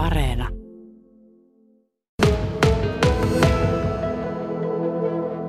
Areena. 0.00 0.48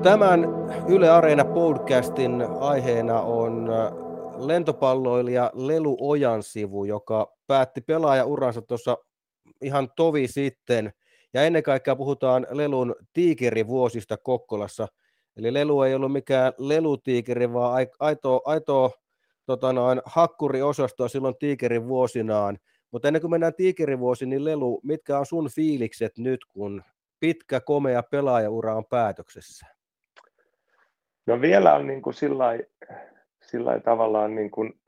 Tämän 0.02 0.44
Yle 0.88 1.10
Areena 1.10 1.44
podcastin 1.44 2.46
aiheena 2.60 3.20
on 3.20 3.70
äh, 3.70 3.92
lentopalloilija 4.46 5.50
Lelu 5.54 5.96
Ojan 6.00 6.42
sivu, 6.42 6.84
joka 6.84 7.36
päätti 7.46 7.80
pelaajauransa 7.80 8.62
tuossa 8.62 8.98
ihan 9.62 9.88
tovi 9.96 10.28
sitten. 10.28 10.92
Ja 11.34 11.42
ennen 11.42 11.62
kaikkea 11.62 11.96
puhutaan 11.96 12.46
Lelun 12.50 12.94
tiikerivuosista 13.12 14.16
Kokkolassa. 14.16 14.88
Eli 15.36 15.52
Lelu 15.54 15.82
ei 15.82 15.94
ollut 15.94 16.12
mikään 16.12 16.52
lelutiikeri, 16.58 17.52
vaan 17.52 17.86
aito, 17.98 18.42
aito 18.44 18.90
tota 19.46 19.72
noin, 19.72 20.02
hakkuriosastoa 20.04 21.08
silloin 21.08 21.38
tiikerin 21.38 21.88
vuosinaan. 21.88 22.58
Mutta 22.92 23.08
ennen 23.08 23.20
kuin 23.20 23.30
mennään 23.30 23.54
tiikerivuosiin, 23.54 24.28
niin 24.28 24.44
Lelu, 24.44 24.80
mitkä 24.82 25.18
on 25.18 25.26
sun 25.26 25.50
fiilikset 25.50 26.18
nyt, 26.18 26.40
kun 26.44 26.82
pitkä, 27.20 27.60
komea 27.60 28.02
pelaajaura 28.02 28.76
on 28.76 28.84
päätöksessä? 28.86 29.66
No 31.26 31.40
vielä 31.40 31.74
on 31.74 31.86
niin 31.86 32.02
kuin 32.02 32.14
sillä 32.14 33.80
tavallaan, 33.84 34.34
niin 34.34 34.50
kuin, 34.50 34.80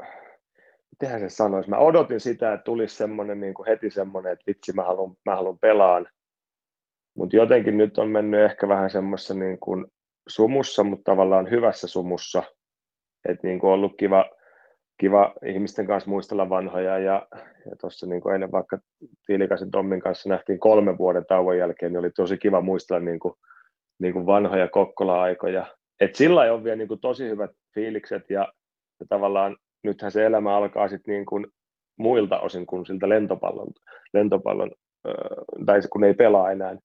mitenhän 0.91 1.21
se 1.21 1.29
sanoisi, 1.29 1.71
mä 1.71 1.79
odotin 1.79 2.21
sitä, 2.21 2.53
että 2.53 2.65
tulisi 2.65 2.97
semmoinen 2.97 3.41
niin 3.41 3.55
kuin 3.55 3.67
heti 3.67 3.91
semmoinen, 3.91 4.33
että 4.33 4.45
vitsi, 4.47 4.73
mä 4.73 4.83
haluan, 4.83 5.17
mä 5.25 5.37
haluan 5.37 5.59
pelaan. 5.59 6.09
Mutta 7.17 7.37
jotenkin 7.37 7.79
nyt 7.79 7.99
on 7.99 8.09
mennyt 8.09 8.41
ehkä 8.41 8.69
vähän 8.69 8.91
semmoisessa 8.91 9.35
niin 9.35 9.59
kuin 9.59 9.87
sumussa, 10.29 10.85
mutta 10.85 11.11
tavallaan 11.13 11.51
hyvässä 11.51 11.87
sumussa. 11.87 12.43
Että 13.29 13.47
niin 13.47 13.59
kuin 13.59 13.71
ollut 13.71 13.95
kiva, 13.99 14.25
kiva 15.01 15.33
ihmisten 15.47 15.87
kanssa 15.87 16.11
muistella 16.11 16.49
vanhoja 16.49 16.99
ja, 16.99 17.27
ja 17.71 17.77
tuossa 17.81 18.07
niin 18.07 18.35
ennen 18.35 18.53
vaikka 18.53 18.79
Tiilikaisen 19.27 19.71
Tommin 19.71 20.01
kanssa 20.01 20.29
nähtiin 20.29 20.59
kolme 20.59 20.99
vuoden 20.99 21.27
tauon 21.27 21.59
jälkeen, 21.59 21.93
niin 21.93 22.01
oli 22.01 22.11
tosi 22.11 22.39
kiva 22.39 22.61
muistella 22.61 23.01
niin 23.01 23.19
kuin, 23.19 23.35
niin 23.99 24.13
kuin 24.13 24.27
vanhoja 24.27 24.69
Kokkola-aikoja. 24.69 25.67
Et 26.01 26.15
sillä 26.15 26.55
on 26.55 26.65
vielä 26.65 26.77
niin 26.77 26.89
kuin 26.89 27.01
tosi 27.01 27.29
hyvät 27.29 27.51
fiilikset 27.75 28.31
ja, 28.31 28.53
ja 29.01 29.07
tavallaan 29.09 29.57
nythän 29.85 30.13
se 30.13 30.27
elämä 30.27 30.57
alkaa 30.57 30.89
sitten 30.89 31.15
niin 31.15 31.27
kuin 31.27 31.47
muilta 31.99 32.41
osin 32.41 32.67
kuin 32.67 32.87
siltä 32.87 33.09
lentopallon, 33.09 33.69
lentopallon 34.15 34.71
tai 35.67 35.81
kun 35.93 36.05
ei 36.05 36.15
pelaa 36.15 36.51
enää. 36.51 36.77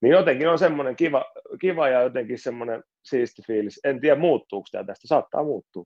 Niin 0.00 0.12
jotenkin 0.12 0.48
on 0.48 0.58
semmoinen 0.58 0.96
kiva, 0.96 1.24
kiva 1.60 1.88
ja 1.88 2.02
jotenkin 2.02 2.38
semmoinen 2.38 2.82
siisti 3.04 3.42
fiilis. 3.46 3.80
En 3.84 4.00
tiedä 4.00 4.20
muuttuuko 4.20 4.66
tämä 4.72 4.84
tästä, 4.84 5.08
saattaa 5.08 5.44
muuttua. 5.44 5.84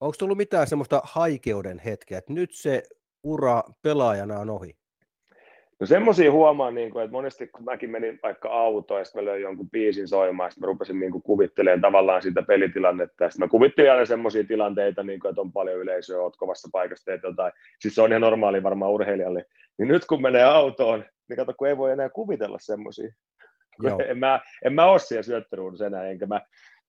Onko 0.00 0.14
tullut 0.18 0.36
mitään 0.36 0.66
semmoista 0.66 1.00
haikeuden 1.04 1.78
hetkeä, 1.78 2.18
että 2.18 2.32
nyt 2.32 2.50
se 2.52 2.82
ura 3.22 3.62
pelaajana 3.82 4.38
on 4.38 4.50
ohi? 4.50 4.76
No 5.80 5.86
semmoisia 5.86 6.32
huomaan, 6.32 6.74
niin 6.74 6.90
kuin, 6.90 7.04
että 7.04 7.12
monesti 7.12 7.46
kun 7.46 7.64
mäkin 7.64 7.90
menin 7.90 8.18
vaikka 8.22 8.48
autoon 8.48 9.00
ja 9.00 9.04
sitten 9.04 9.24
mä 9.24 9.30
löin 9.30 9.42
jonkun 9.42 9.70
biisin 9.70 10.08
soimaan, 10.08 10.50
sitten 10.50 10.68
mä 10.68 10.72
rupesin 10.72 11.00
niin 11.00 11.12
kuin, 11.12 11.22
kuvittelemaan 11.22 11.80
tavallaan 11.80 12.22
sitä 12.22 12.42
pelitilannetta. 12.42 13.24
Ja 13.24 13.30
sitten 13.30 13.46
mä 13.46 13.50
kuvittelin 13.50 13.90
aina 13.92 14.06
semmoisia 14.06 14.44
tilanteita, 14.44 15.02
niin 15.02 15.20
kuin, 15.20 15.30
että 15.30 15.40
on 15.40 15.52
paljon 15.52 15.78
yleisöä, 15.78 16.20
oot 16.20 16.36
kovassa 16.36 16.68
paikassa, 16.72 17.04
teet 17.04 17.22
jotain. 17.22 17.52
Siis 17.80 17.94
se 17.94 18.02
on 18.02 18.10
ihan 18.12 18.20
normaali 18.20 18.62
varmaan 18.62 18.90
urheilijalle. 18.90 19.44
Niin 19.78 19.88
nyt 19.88 20.06
kun 20.06 20.22
menee 20.22 20.44
autoon, 20.44 21.04
niin 21.28 21.36
kato, 21.36 21.54
kun 21.58 21.68
ei 21.68 21.76
voi 21.76 21.92
enää 21.92 22.08
kuvitella 22.08 22.58
semmoisia. 22.60 23.12
En 24.08 24.18
mä, 24.18 24.40
en 24.64 24.72
mä 24.72 24.86
ole 24.86 24.98
siellä 24.98 25.22
syöttöruudussa 25.22 25.86
enää, 25.86 26.08
enkä 26.08 26.26
mä 26.26 26.40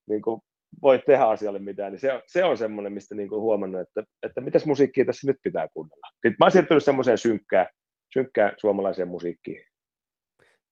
niin 0.09 0.21
kuin, 0.21 0.41
voi 0.81 0.99
tehdä 1.05 1.23
asialle 1.23 1.59
mitään, 1.59 1.91
niin 1.91 1.99
se, 1.99 2.13
on, 2.13 2.21
se 2.27 2.43
on 2.43 2.57
semmoinen, 2.57 2.93
mistä 2.93 3.15
niin 3.15 3.29
kuin 3.29 3.41
huomannut, 3.41 3.81
että, 3.81 4.03
että 4.23 4.41
mitäs 4.41 4.65
musiikkia 4.65 5.05
tässä 5.05 5.27
nyt 5.27 5.37
pitää 5.43 5.67
kuunnella. 5.73 6.07
Sitten 6.11 6.35
mä 6.39 6.45
oon 6.45 6.51
siirtynyt 6.51 6.83
semmoiseen 6.83 7.17
synkkään, 7.17 7.67
synkkään 8.13 8.53
suomalaiseen 8.57 9.07
musiikkiin. 9.07 9.65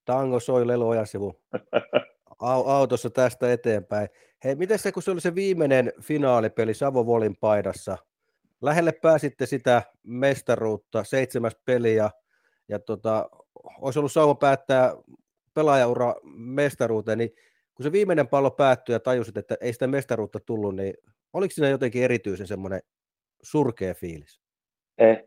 Tango 0.05 0.39
soi 0.39 0.67
Lelo 0.67 0.87
Ojasivu 0.87 1.41
autossa 2.65 3.09
tästä 3.09 3.53
eteenpäin. 3.53 4.09
Hei, 4.43 4.55
miten 4.55 4.79
se, 4.79 4.91
kun 4.91 5.03
se 5.03 5.11
oli 5.11 5.21
se 5.21 5.35
viimeinen 5.35 5.93
finaalipeli 6.01 6.73
Savo 6.73 7.05
Volin 7.05 7.37
paidassa, 7.37 7.97
lähelle 8.61 8.91
pääsitte 8.91 9.45
sitä 9.45 9.81
mestaruutta, 10.03 11.03
seitsemäs 11.03 11.57
peli 11.65 11.95
ja, 11.95 12.11
ja 12.67 12.79
tota, 12.79 13.29
olisi 13.81 13.99
ollut 13.99 14.11
sauva 14.11 14.35
päättää 14.35 14.95
pelaajaura 15.53 16.15
mestaruuteen, 16.35 17.17
niin 17.17 17.31
kun 17.75 17.83
se 17.83 17.91
viimeinen 17.91 18.27
pallo 18.27 18.51
päättyi 18.51 18.95
ja 18.95 18.99
tajusit, 18.99 19.37
että 19.37 19.55
ei 19.61 19.73
sitä 19.73 19.87
mestaruutta 19.87 20.39
tullut, 20.39 20.75
niin 20.75 20.93
oliko 21.33 21.51
siinä 21.51 21.69
jotenkin 21.69 22.03
erityisen 22.03 22.47
semmoinen 22.47 22.81
surkea 23.43 23.93
fiilis? 23.93 24.41
Eh. 24.97 25.23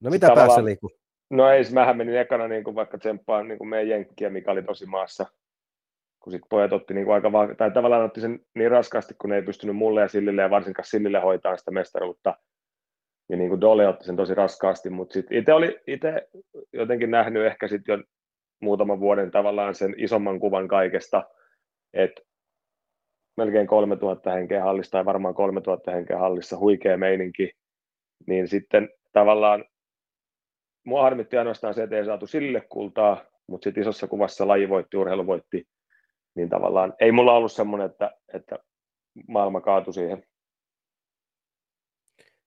No 0.00 0.10
mitä 0.10 0.26
Tavallaan, 0.26 0.48
päässä 0.48 0.64
liikkuu? 0.64 0.90
No 1.30 1.50
ei, 1.50 1.62
mähän 1.72 1.96
menin 1.96 2.18
ekana 2.18 2.48
niin 2.48 2.64
kuin 2.64 2.76
vaikka 2.76 2.98
tsemppaan 2.98 3.48
niin 3.48 3.58
kuin 3.58 3.68
meidän 3.68 3.88
jenkkiä, 3.88 4.30
mikä 4.30 4.50
oli 4.50 4.62
tosi 4.62 4.86
maassa. 4.86 5.26
Kun 6.20 6.32
sitten 6.32 6.48
pojat 6.48 6.72
otti 6.72 6.94
niin 6.94 7.04
kuin 7.04 7.14
aika 7.14 7.32
va- 7.32 7.54
tai 7.54 7.70
tavallaan 7.70 8.04
otti 8.04 8.20
sen 8.20 8.40
niin 8.54 8.70
raskaasti, 8.70 9.14
kun 9.14 9.30
ne 9.30 9.36
ei 9.36 9.42
pystynyt 9.42 9.76
mulle 9.76 10.00
ja 10.00 10.08
Sillille 10.08 10.42
ja 10.42 10.50
varsinkaan 10.50 10.86
Sillille 10.86 11.20
hoitaa 11.20 11.56
sitä 11.56 11.70
mestaruutta. 11.70 12.38
Ja 13.28 13.36
niin 13.36 13.48
kuin 13.48 13.60
Dole 13.60 13.88
otti 13.88 14.04
sen 14.04 14.16
tosi 14.16 14.34
raskaasti, 14.34 14.90
mutta 14.90 15.12
sitten 15.12 15.38
itse 15.38 15.52
oli 15.52 15.80
itse 15.86 16.28
jotenkin 16.72 17.10
nähnyt 17.10 17.46
ehkä 17.46 17.68
sitten 17.68 17.92
jo 17.98 18.04
muutaman 18.60 19.00
vuoden 19.00 19.30
tavallaan 19.30 19.74
sen 19.74 19.94
isomman 19.98 20.40
kuvan 20.40 20.68
kaikesta, 20.68 21.24
että 21.92 22.22
melkein 23.36 23.66
3000 23.66 24.30
henkeä 24.30 24.62
hallissa 24.62 24.90
tai 24.90 25.04
varmaan 25.04 25.34
3000 25.34 25.90
henkeä 25.90 26.18
hallissa, 26.18 26.58
huikea 26.58 26.96
meininki, 26.98 27.50
niin 28.26 28.48
sitten 28.48 28.88
tavallaan 29.12 29.64
mua 30.84 31.02
harmitti 31.02 31.36
ainoastaan 31.36 31.74
se, 31.74 31.82
että 31.82 31.96
ei 31.96 32.04
saatu 32.04 32.26
sille 32.26 32.60
kultaa, 32.68 33.24
mutta 33.46 33.64
sitten 33.64 33.80
isossa 33.80 34.06
kuvassa 34.06 34.48
laji 34.48 34.68
voitti, 34.68 34.96
urheilu 34.96 35.26
voitti, 35.26 35.68
niin 36.34 36.48
tavallaan 36.48 36.94
ei 37.00 37.12
mulla 37.12 37.32
ollut 37.32 37.52
semmoinen, 37.52 37.90
että, 37.90 38.10
että 38.34 38.58
maailma 39.28 39.60
kaatui 39.60 39.94
siihen. 39.94 40.24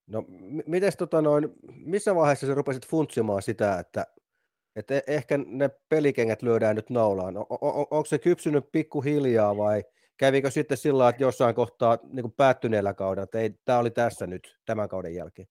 No, 0.07 0.25
mites 0.68 0.97
tota 0.97 1.22
noin, 1.22 1.50
missä 1.85 2.16
vaiheessa 2.16 2.47
sä 2.47 2.53
rupesit 2.53 2.88
funtsimaan 2.88 3.41
sitä, 3.41 3.79
että, 3.79 4.07
että 4.77 4.95
e-, 4.95 5.01
ehkä 5.07 5.39
ne 5.45 5.69
pelikengät 5.89 6.41
lyödään 6.41 6.75
nyt 6.75 6.89
naulaan? 6.89 7.38
On, 7.38 7.45
on, 7.49 7.73
onko 7.91 8.05
se 8.05 8.19
kypsynyt 8.19 8.65
pikkuhiljaa 8.71 9.57
vai 9.57 9.83
kävikö 10.17 10.49
sitten 10.51 10.77
sillä 10.77 11.09
että 11.09 11.23
jossain 11.23 11.55
kohtaa 11.55 11.97
niin 12.13 12.33
päättyneellä 12.38 12.93
kaudella, 12.93 13.23
että 13.23 13.39
ei, 13.39 13.49
tämä 13.65 13.79
oli 13.79 13.91
tässä 13.91 14.27
nyt 14.27 14.57
tämän 14.65 14.89
kauden 14.89 15.15
jälkeen? 15.15 15.47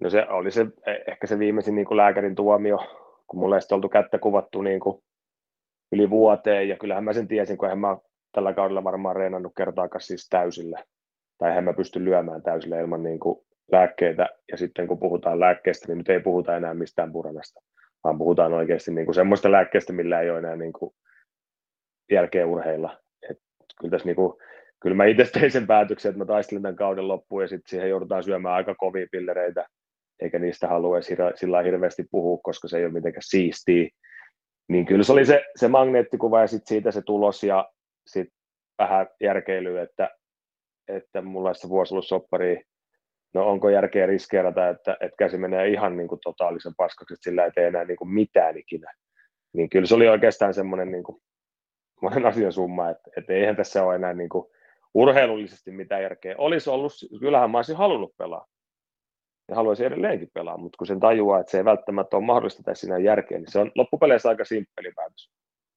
No 0.00 0.10
se 0.10 0.28
oli 0.28 0.50
se, 0.50 0.66
e, 0.86 0.92
ehkä 1.10 1.26
se 1.26 1.38
viimeisin 1.38 1.74
niin 1.74 1.86
kuin 1.86 1.96
lääkärin 1.96 2.34
tuomio, 2.34 2.78
kun 3.26 3.40
mulle 3.40 3.56
ei 3.56 3.74
oltu 3.74 3.88
kättä 3.88 4.18
kuvattu 4.18 4.62
niin 4.62 4.80
kuin 4.80 5.02
yli 5.92 6.10
vuoteen, 6.10 6.68
ja 6.68 6.76
kyllähän 6.76 7.04
mä 7.04 7.12
sen 7.12 7.28
tiesin, 7.28 7.58
kun 7.58 7.70
en 7.70 7.78
mä 7.78 7.96
tällä 8.32 8.52
kaudella 8.52 8.84
varmaan 8.84 9.16
reenannut 9.16 9.52
kertaakaan 9.56 10.02
siis 10.02 10.28
täysillä, 10.28 10.84
tai 11.38 11.58
en 11.58 11.64
mä 11.64 11.72
pysty 11.72 12.04
lyömään 12.04 12.42
täysillä 12.42 12.80
ilman 12.80 13.02
niin 13.02 13.20
kuin 13.20 13.38
lääkkeitä, 13.72 14.28
ja 14.52 14.56
sitten 14.56 14.88
kun 14.88 14.98
puhutaan 14.98 15.40
lääkkeestä, 15.40 15.88
niin 15.88 15.98
nyt 15.98 16.08
ei 16.08 16.20
puhuta 16.20 16.56
enää 16.56 16.74
mistään 16.74 17.12
puranasta, 17.12 17.60
vaan 18.04 18.18
puhutaan 18.18 18.52
oikeasti 18.52 18.90
niin 18.90 19.04
kuin 19.04 19.14
semmoista 19.14 19.52
lääkkeestä, 19.52 19.92
millä 19.92 20.20
ei 20.20 20.30
ole 20.30 20.38
enää 20.38 20.56
niin 20.56 20.72
kuin 20.72 20.94
jälkeen 22.10 22.46
urheilla. 22.46 22.98
Et 23.30 23.38
kyllä, 23.80 23.90
tässä 23.90 24.06
niin 24.06 24.16
kuin, 24.16 24.32
kyllä 24.80 24.96
mä 24.96 25.04
itse 25.04 25.24
tein 25.32 25.50
sen 25.50 25.66
päätöksen, 25.66 26.10
että 26.10 26.18
mä 26.18 26.26
taistelin 26.26 26.62
tämän 26.62 26.76
kauden 26.76 27.08
loppuun, 27.08 27.42
ja 27.42 27.48
sitten 27.48 27.70
siihen 27.70 27.90
joudutaan 27.90 28.24
syömään 28.24 28.54
aika 28.54 28.74
kovia 28.74 29.06
pillereitä, 29.10 29.66
eikä 30.20 30.38
niistä 30.38 30.68
halua 30.68 30.96
edes 30.96 31.12
sillä 31.34 31.62
hirveästi 31.62 32.04
puhua, 32.10 32.38
koska 32.42 32.68
se 32.68 32.78
ei 32.78 32.84
ole 32.84 32.92
mitenkään 32.92 33.22
siistiä. 33.24 33.88
Niin 34.68 34.86
kyllä 34.86 35.02
se 35.02 35.12
oli 35.12 35.26
se, 35.26 35.44
se 35.56 35.68
magneettikuva 35.68 36.40
ja 36.40 36.46
sitten 36.46 36.68
siitä 36.68 36.90
se 36.90 37.02
tulos 37.02 37.44
ja 37.44 37.68
sitten 38.06 38.36
vähän 38.78 39.06
järkeilyä, 39.20 39.82
että, 39.82 40.10
että 40.88 41.22
mulla 41.22 41.54
se 41.54 41.68
vuosi 41.68 41.94
ollut 41.94 42.06
soppari, 42.06 42.62
no 43.34 43.48
onko 43.48 43.70
järkeä 43.70 44.06
riskeerata, 44.06 44.68
että, 44.68 44.96
että 45.00 45.16
käsi 45.18 45.38
menee 45.38 45.68
ihan 45.68 45.96
niin 45.96 46.08
kuin 46.08 46.20
totaalisen 46.24 46.74
paskaksi, 46.76 47.14
että 47.14 47.24
sillä 47.24 47.44
ei 47.44 47.50
tee 47.50 47.66
enää 47.66 47.84
niin 47.84 47.96
kuin 47.96 48.10
mitään 48.10 48.58
ikinä. 48.58 48.92
Niin 49.52 49.70
kyllä 49.70 49.86
se 49.86 49.94
oli 49.94 50.08
oikeastaan 50.08 50.54
semmoinen 50.54 50.90
niin 50.90 51.04
kuin, 51.04 51.22
monen 52.02 52.26
asian 52.26 52.52
summa, 52.52 52.90
että, 52.90 53.10
että 53.16 53.32
eihän 53.32 53.56
tässä 53.56 53.84
ole 53.84 53.94
enää 53.94 54.14
niin 54.14 54.28
kuin 54.28 54.46
urheilullisesti 54.94 55.70
mitään 55.70 56.02
järkeä. 56.02 56.34
Olisi 56.38 56.70
ollut, 56.70 56.92
kyllähän 57.20 57.50
mä 57.50 57.58
olisin 57.58 57.76
halunnut 57.76 58.16
pelaa, 58.16 58.46
ja 59.48 59.56
haluaisi 59.56 59.84
edelleenkin 59.84 60.30
pelaa, 60.34 60.56
mutta 60.56 60.76
kun 60.78 60.86
sen 60.86 61.00
tajuaa, 61.00 61.40
että 61.40 61.50
se 61.50 61.58
ei 61.58 61.64
välttämättä 61.64 62.16
ole 62.16 62.24
mahdollista 62.24 62.62
tässä 62.62 62.86
sinä 62.86 62.98
järkeen, 62.98 63.40
niin 63.40 63.52
se 63.52 63.58
on 63.58 63.72
loppupeleissä 63.74 64.28
aika 64.28 64.44
simppeli 64.44 64.92
päätös. 64.96 65.30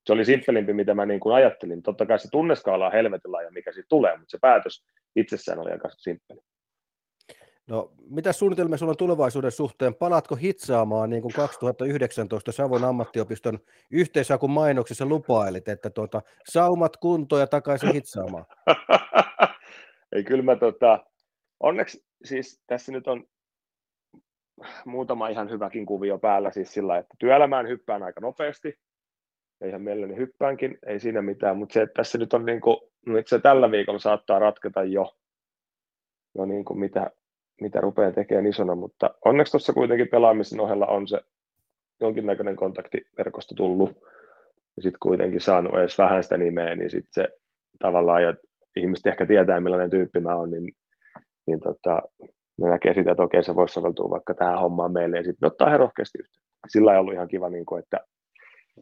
Se 0.06 0.14
oli 0.14 0.26
simppelimpi, 0.26 0.74
mitä 0.74 0.94
mä 0.94 1.06
niin 1.06 1.20
kuin 1.20 1.36
ajattelin. 1.36 1.84
Totta 1.84 2.06
kai 2.06 2.20
se 2.20 2.28
tunneskaala 2.32 2.86
on 2.86 2.92
helvetin 2.92 3.32
laaja, 3.32 3.52
mikä 3.52 3.72
siitä 3.72 3.86
tulee, 3.90 4.18
mutta 4.18 4.32
se 4.32 4.38
päätös 4.42 4.86
itsessään 5.16 5.60
oli 5.60 5.72
aika 5.72 5.90
simppeli. 5.90 6.40
No, 7.70 7.92
mitä 8.10 8.34
suunnitelmia 8.34 8.78
sulla 8.78 8.92
on 8.92 8.98
tulevaisuuden 8.98 9.52
suhteen? 9.52 9.96
Palaatko 9.96 10.36
hitsaamaan 10.36 11.10
niin 11.10 11.22
kuin 11.22 11.34
2019 11.34 12.52
Savon 12.52 12.84
ammattiopiston 12.84 13.60
yhteisakun 13.92 14.52
mainoksessa 14.52 15.06
lupailit, 15.06 15.68
että 15.68 15.90
tuota, 15.90 16.22
saumat 16.50 16.98
kuntoon 16.98 17.40
ja 17.40 17.48
takaisin 17.48 17.94
hitsaamaan? 17.94 18.46
Ei 20.16 20.24
kyllä 20.24 20.44
mä 20.44 20.56
tota, 20.56 21.06
onneksi 21.60 22.06
siis 22.24 22.64
tässä 22.68 22.92
nyt 22.92 23.08
on 23.08 23.24
muutama 24.86 25.30
ihan 25.30 25.50
hyväkin 25.50 25.86
kuvio 25.86 26.18
päällä 26.18 26.52
siis 26.52 26.74
sillä, 26.74 26.98
että 26.98 27.16
työelämään 27.20 27.68
hyppään 27.68 28.04
aika 28.04 28.22
nopeasti, 28.22 28.80
ja 29.62 29.68
ihan 29.68 29.82
mielelläni 29.82 30.18
hyppäänkin, 30.18 30.78
ei 30.86 31.00
siinä 31.00 31.22
mitään, 31.22 31.58
mutta 31.58 31.74
se, 31.74 31.82
että 31.82 31.94
tässä 31.94 32.18
nyt 32.18 32.34
on 32.34 32.46
niin 32.46 32.62
kuin, 32.62 32.78
nyt 33.06 33.28
se 33.28 33.40
tällä 33.40 33.72
viikolla 33.72 34.00
saattaa 34.00 34.40
ratketa 34.40 34.84
jo, 34.84 35.18
jo 36.36 36.46
niin 36.46 36.66
kuin 36.66 36.80
mitä, 36.80 37.12
mitä 37.62 37.82
rupeaa 37.82 38.12
tekemään 38.12 38.48
isona, 38.48 38.76
mutta 38.76 39.16
onneksi 39.26 39.52
tuossa 39.52 39.74
kuitenkin 39.74 40.08
pelaamisen 40.08 40.60
ohella 40.60 40.88
on 40.88 41.08
se 41.08 41.20
jonkinnäköinen 42.02 42.56
kontaktiverkosto 42.56 43.56
tullut, 43.56 43.92
ja 44.78 44.84
sitten 44.84 45.00
kuitenkin 45.00 45.42
saanut 45.42 45.74
edes 45.74 45.98
vähän 45.98 46.24
sitä 46.24 46.38
nimeä, 46.38 46.76
niin 46.76 46.90
sitten 46.90 47.24
se 47.24 47.28
tavallaan, 47.80 48.24
ja 48.24 48.34
ihmiset 48.76 49.08
ehkä 49.08 49.26
tietää, 49.26 49.60
millainen 49.60 49.90
tyyppi 49.90 50.20
mä 50.20 50.36
oon, 50.36 50.52
niin, 50.52 50.74
niin 51.48 51.60
tota, 51.60 52.02
ne 52.58 52.70
näkee 52.70 52.94
sitä, 52.94 53.12
että 53.12 53.24
okei, 53.24 53.44
se 53.44 53.56
voisi 53.56 53.74
soveltua 53.74 54.10
vaikka 54.10 54.34
tähän 54.34 54.60
hommaan 54.60 54.94
meille, 54.94 55.18
ja 55.18 55.24
sitten 55.24 55.48
ottaa 55.48 55.68
ihan 55.68 55.80
rohkeasti 55.80 56.18
yhteyttä. 56.18 56.50
Sillä 56.68 56.94
ei 56.94 57.00
ollut 57.00 57.14
ihan 57.14 57.28
kiva, 57.28 57.50
niin 57.50 57.66
kuin, 57.66 57.84
että, 57.84 58.00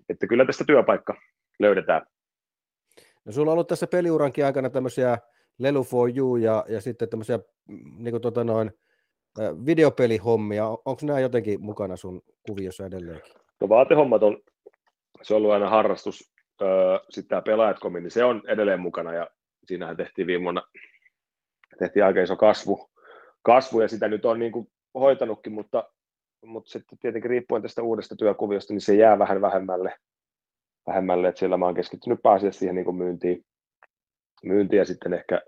että 0.09 0.27
kyllä 0.27 0.45
tästä 0.45 0.63
työpaikka 0.67 1.13
löydetään. 1.59 2.01
No 3.25 3.31
sulla 3.31 3.51
on 3.51 3.53
ollut 3.53 3.67
tässä 3.67 3.87
peliurankin 3.87 4.45
aikana 4.45 4.69
tämmöisiä 4.69 5.17
Lelu 5.59 5.83
for 5.83 6.17
you 6.17 6.35
ja, 6.35 6.65
ja 6.69 6.81
sitten 6.81 7.09
tämmöisiä 7.09 7.39
niin 7.97 8.11
kuin 8.11 8.21
tota 8.21 8.43
noin, 8.43 8.71
videopelihommia. 9.65 10.67
Onko 10.67 10.99
nämä 11.03 11.19
jotenkin 11.19 11.61
mukana 11.61 11.95
sun 11.95 12.21
kuviossa 12.47 12.85
edelleenkin? 12.85 13.33
No 13.61 13.69
vaatehommat 13.69 14.23
on, 14.23 14.37
se 15.21 15.33
on 15.33 15.37
ollut 15.37 15.51
aina 15.51 15.69
harrastus. 15.69 16.33
Sitten 17.09 17.29
tämä 17.29 17.41
pelaajatkomi, 17.41 18.01
niin 18.01 18.11
se 18.11 18.23
on 18.23 18.41
edelleen 18.47 18.79
mukana 18.79 19.13
ja 19.13 19.27
siinähän 19.65 19.97
tehtiin 19.97 20.27
viime 20.27 20.43
vuonna 20.43 20.63
tehtiin 21.79 22.05
aika 22.05 22.21
iso 22.21 22.35
kasvu, 22.35 22.89
kasvu 23.41 23.81
ja 23.81 23.87
sitä 23.87 24.07
nyt 24.07 24.25
on 24.25 24.39
niin 24.39 24.51
kuin 24.51 24.67
hoitanutkin, 24.93 25.53
mutta, 25.53 25.89
mutta 26.45 26.71
sitten 26.71 26.97
tietenkin 26.97 27.29
riippuen 27.29 27.61
tästä 27.61 27.83
uudesta 27.83 28.15
työkuviosta, 28.15 28.73
niin 28.73 28.81
se 28.81 28.95
jää 28.95 29.19
vähän 29.19 29.41
vähemmälle, 29.41 29.95
vähemmälle 30.87 31.27
että 31.27 31.39
siellä 31.39 31.57
mä 31.57 31.65
oon 31.65 31.75
keskittynyt 31.75 32.21
pääasiassa 32.23 32.59
siihen 32.59 32.75
niin 32.75 32.85
kuin 32.85 32.97
myyntiin, 32.97 33.45
myyntiin 34.45 34.77
ja 34.77 34.85
sitten 34.85 35.13
ehkä 35.13 35.41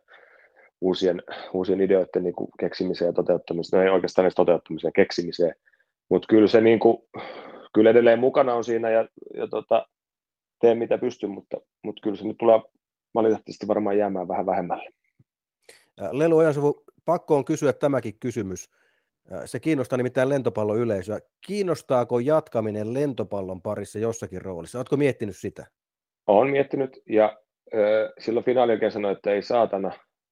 uusien, 0.82 1.24
uusien 1.54 1.82
ideoiden 1.82 2.24
niin 2.24 2.36
kuin 2.36 2.50
keksimiseen 2.60 3.10
ja 3.10 3.14
toteuttamiseen, 3.14 3.80
no 3.80 3.84
ei 3.84 3.94
oikeastaan 3.94 4.26
edes 4.26 4.36
toteuttamiseen 4.36 4.90
ja 4.90 5.04
keksimiseen, 5.04 5.56
mutta 6.10 6.28
kyllä 6.30 6.48
se 6.48 6.62
niin 6.62 6.80
kuin, 6.80 6.98
kyllä 7.74 7.90
edelleen 7.90 8.20
mukana 8.20 8.54
on 8.54 8.64
siinä 8.64 8.90
ja, 8.90 9.08
ja 9.34 9.48
tota, 9.48 9.88
teen 10.62 10.78
mitä 10.78 10.98
pystyn, 10.98 11.30
mutta, 11.30 11.58
mutta 11.84 12.02
kyllä 12.04 12.16
se 12.16 12.28
nyt 12.28 12.38
tulee 12.38 12.62
valitettavasti 13.14 13.68
varmaan 13.68 13.98
jäämään 13.98 14.28
vähän 14.28 14.46
vähemmälle. 14.46 14.90
Lelu 16.12 16.38
Ojansuvu, 16.38 16.84
pakko 17.06 17.36
on 17.36 17.46
kysyä 17.46 17.74
tämäkin 17.74 18.20
kysymys. 18.20 18.70
Se 19.46 19.60
kiinnostaa 19.60 19.98
nimittäin 19.98 20.30
lentopallon 20.30 20.80
yleisöä. 20.80 21.20
Kiinnostaako 21.48 22.20
jatkaminen 22.20 22.94
lentopallon 22.94 23.62
parissa 23.62 24.00
jossakin 24.00 24.42
roolissa? 24.42 24.80
Oletko 24.80 24.98
miettinyt 24.98 25.38
sitä? 25.38 25.66
Olen 26.28 26.52
miettinyt 26.52 27.02
ja 27.10 27.26
äh, 27.26 27.43
silloin 28.20 28.46
finaali 28.46 28.92
sanoi, 28.92 29.12
että 29.12 29.32
ei 29.32 29.42
saatana, 29.42 29.92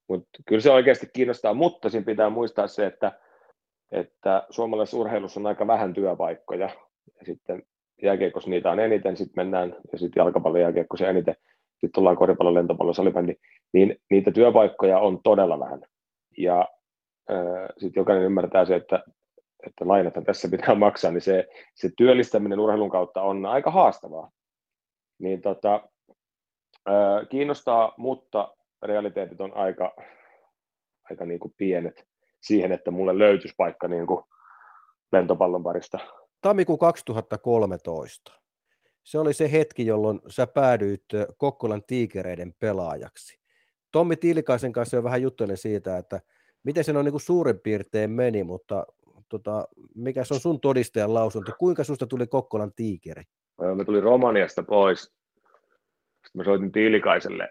mutta 0.09 0.29
kyllä 0.47 0.61
se 0.61 0.71
oikeasti 0.71 1.07
kiinnostaa, 1.13 1.53
mutta 1.53 1.89
siinä 1.89 2.05
pitää 2.05 2.29
muistaa 2.29 2.67
se, 2.67 2.85
että, 2.85 3.11
että 3.91 4.43
suomalaisessa 4.49 4.97
urheilussa 4.97 5.39
on 5.39 5.47
aika 5.47 5.67
vähän 5.67 5.93
työpaikkoja 5.93 6.69
ja 7.19 7.25
sitten 7.25 7.63
jääkiekossa 8.03 8.49
niitä 8.49 8.71
on 8.71 8.79
eniten, 8.79 9.17
sitten 9.17 9.45
mennään 9.45 9.75
ja 9.91 9.97
sitten 9.97 10.21
jalkapallon 10.21 10.61
jääkiekossa 10.61 11.07
eniten 11.07 11.35
sitten 11.81 11.91
tullaan 11.93 12.17
koripallon, 12.17 12.53
lentopallon, 12.53 12.95
salibändi, 12.95 13.35
niin 13.73 13.95
niitä 14.09 14.31
työpaikkoja 14.31 14.99
on 14.99 15.19
todella 15.23 15.59
vähän. 15.59 15.81
Ja 16.37 16.67
sitten 17.77 18.01
jokainen 18.01 18.25
ymmärtää 18.25 18.65
se, 18.65 18.75
että, 18.75 19.03
että 19.67 19.87
lainata 19.87 20.21
tässä 20.21 20.47
pitää 20.51 20.75
maksaa, 20.75 21.11
niin 21.11 21.21
se, 21.21 21.47
se 21.75 21.89
työllistäminen 21.97 22.59
urheilun 22.59 22.89
kautta 22.89 23.21
on 23.21 23.45
aika 23.45 23.71
haastavaa. 23.71 24.31
Niin 25.19 25.41
tota, 25.41 25.89
kiinnostaa, 27.29 27.93
mutta 27.97 28.53
realiteetit 28.81 29.41
on 29.41 29.57
aika, 29.57 29.95
aika 31.09 31.25
niin 31.25 31.39
kuin 31.39 31.53
pienet 31.57 32.07
siihen, 32.41 32.71
että 32.71 32.91
mulle 32.91 33.17
löytyisi 33.17 33.55
paikka 33.57 33.87
niin 33.87 34.07
kuin 34.07 34.23
lentopallon 35.11 35.63
parista. 35.63 35.99
Tammikuu 36.41 36.77
2013 36.77 38.41
se 39.03 39.19
oli 39.19 39.33
se 39.33 39.51
hetki, 39.51 39.85
jolloin 39.85 40.19
sä 40.27 40.47
päädyit 40.47 41.03
Kokkolan 41.37 41.83
tiikereiden 41.87 42.53
pelaajaksi. 42.59 43.39
Tommi 43.91 44.15
Tilikaisen 44.15 44.73
kanssa 44.73 44.97
jo 44.97 45.03
vähän 45.03 45.21
juttelin 45.21 45.57
siitä, 45.57 45.97
että 45.97 46.19
miten 46.63 46.83
se 46.83 46.97
on 46.97 47.05
niin 47.05 47.13
kuin 47.13 47.21
suurin 47.21 47.59
piirtein 47.59 48.11
meni, 48.11 48.43
mutta 48.43 48.85
tota, 49.29 49.67
mikä 49.95 50.23
se 50.23 50.33
on 50.33 50.39
sun 50.39 50.59
todistajan 50.59 51.13
lausunto? 51.13 51.51
Kuinka 51.59 51.83
susta 51.83 52.07
tuli 52.07 52.27
Kokkolan 52.27 52.73
tiikeri? 52.75 53.23
Mä 53.75 53.83
tulin 53.83 54.03
Romaniasta 54.03 54.63
pois. 54.63 55.13
Sitten 56.23 56.39
mä 56.39 56.43
soitin 56.43 56.71
Tiilikaiselle. 56.71 57.49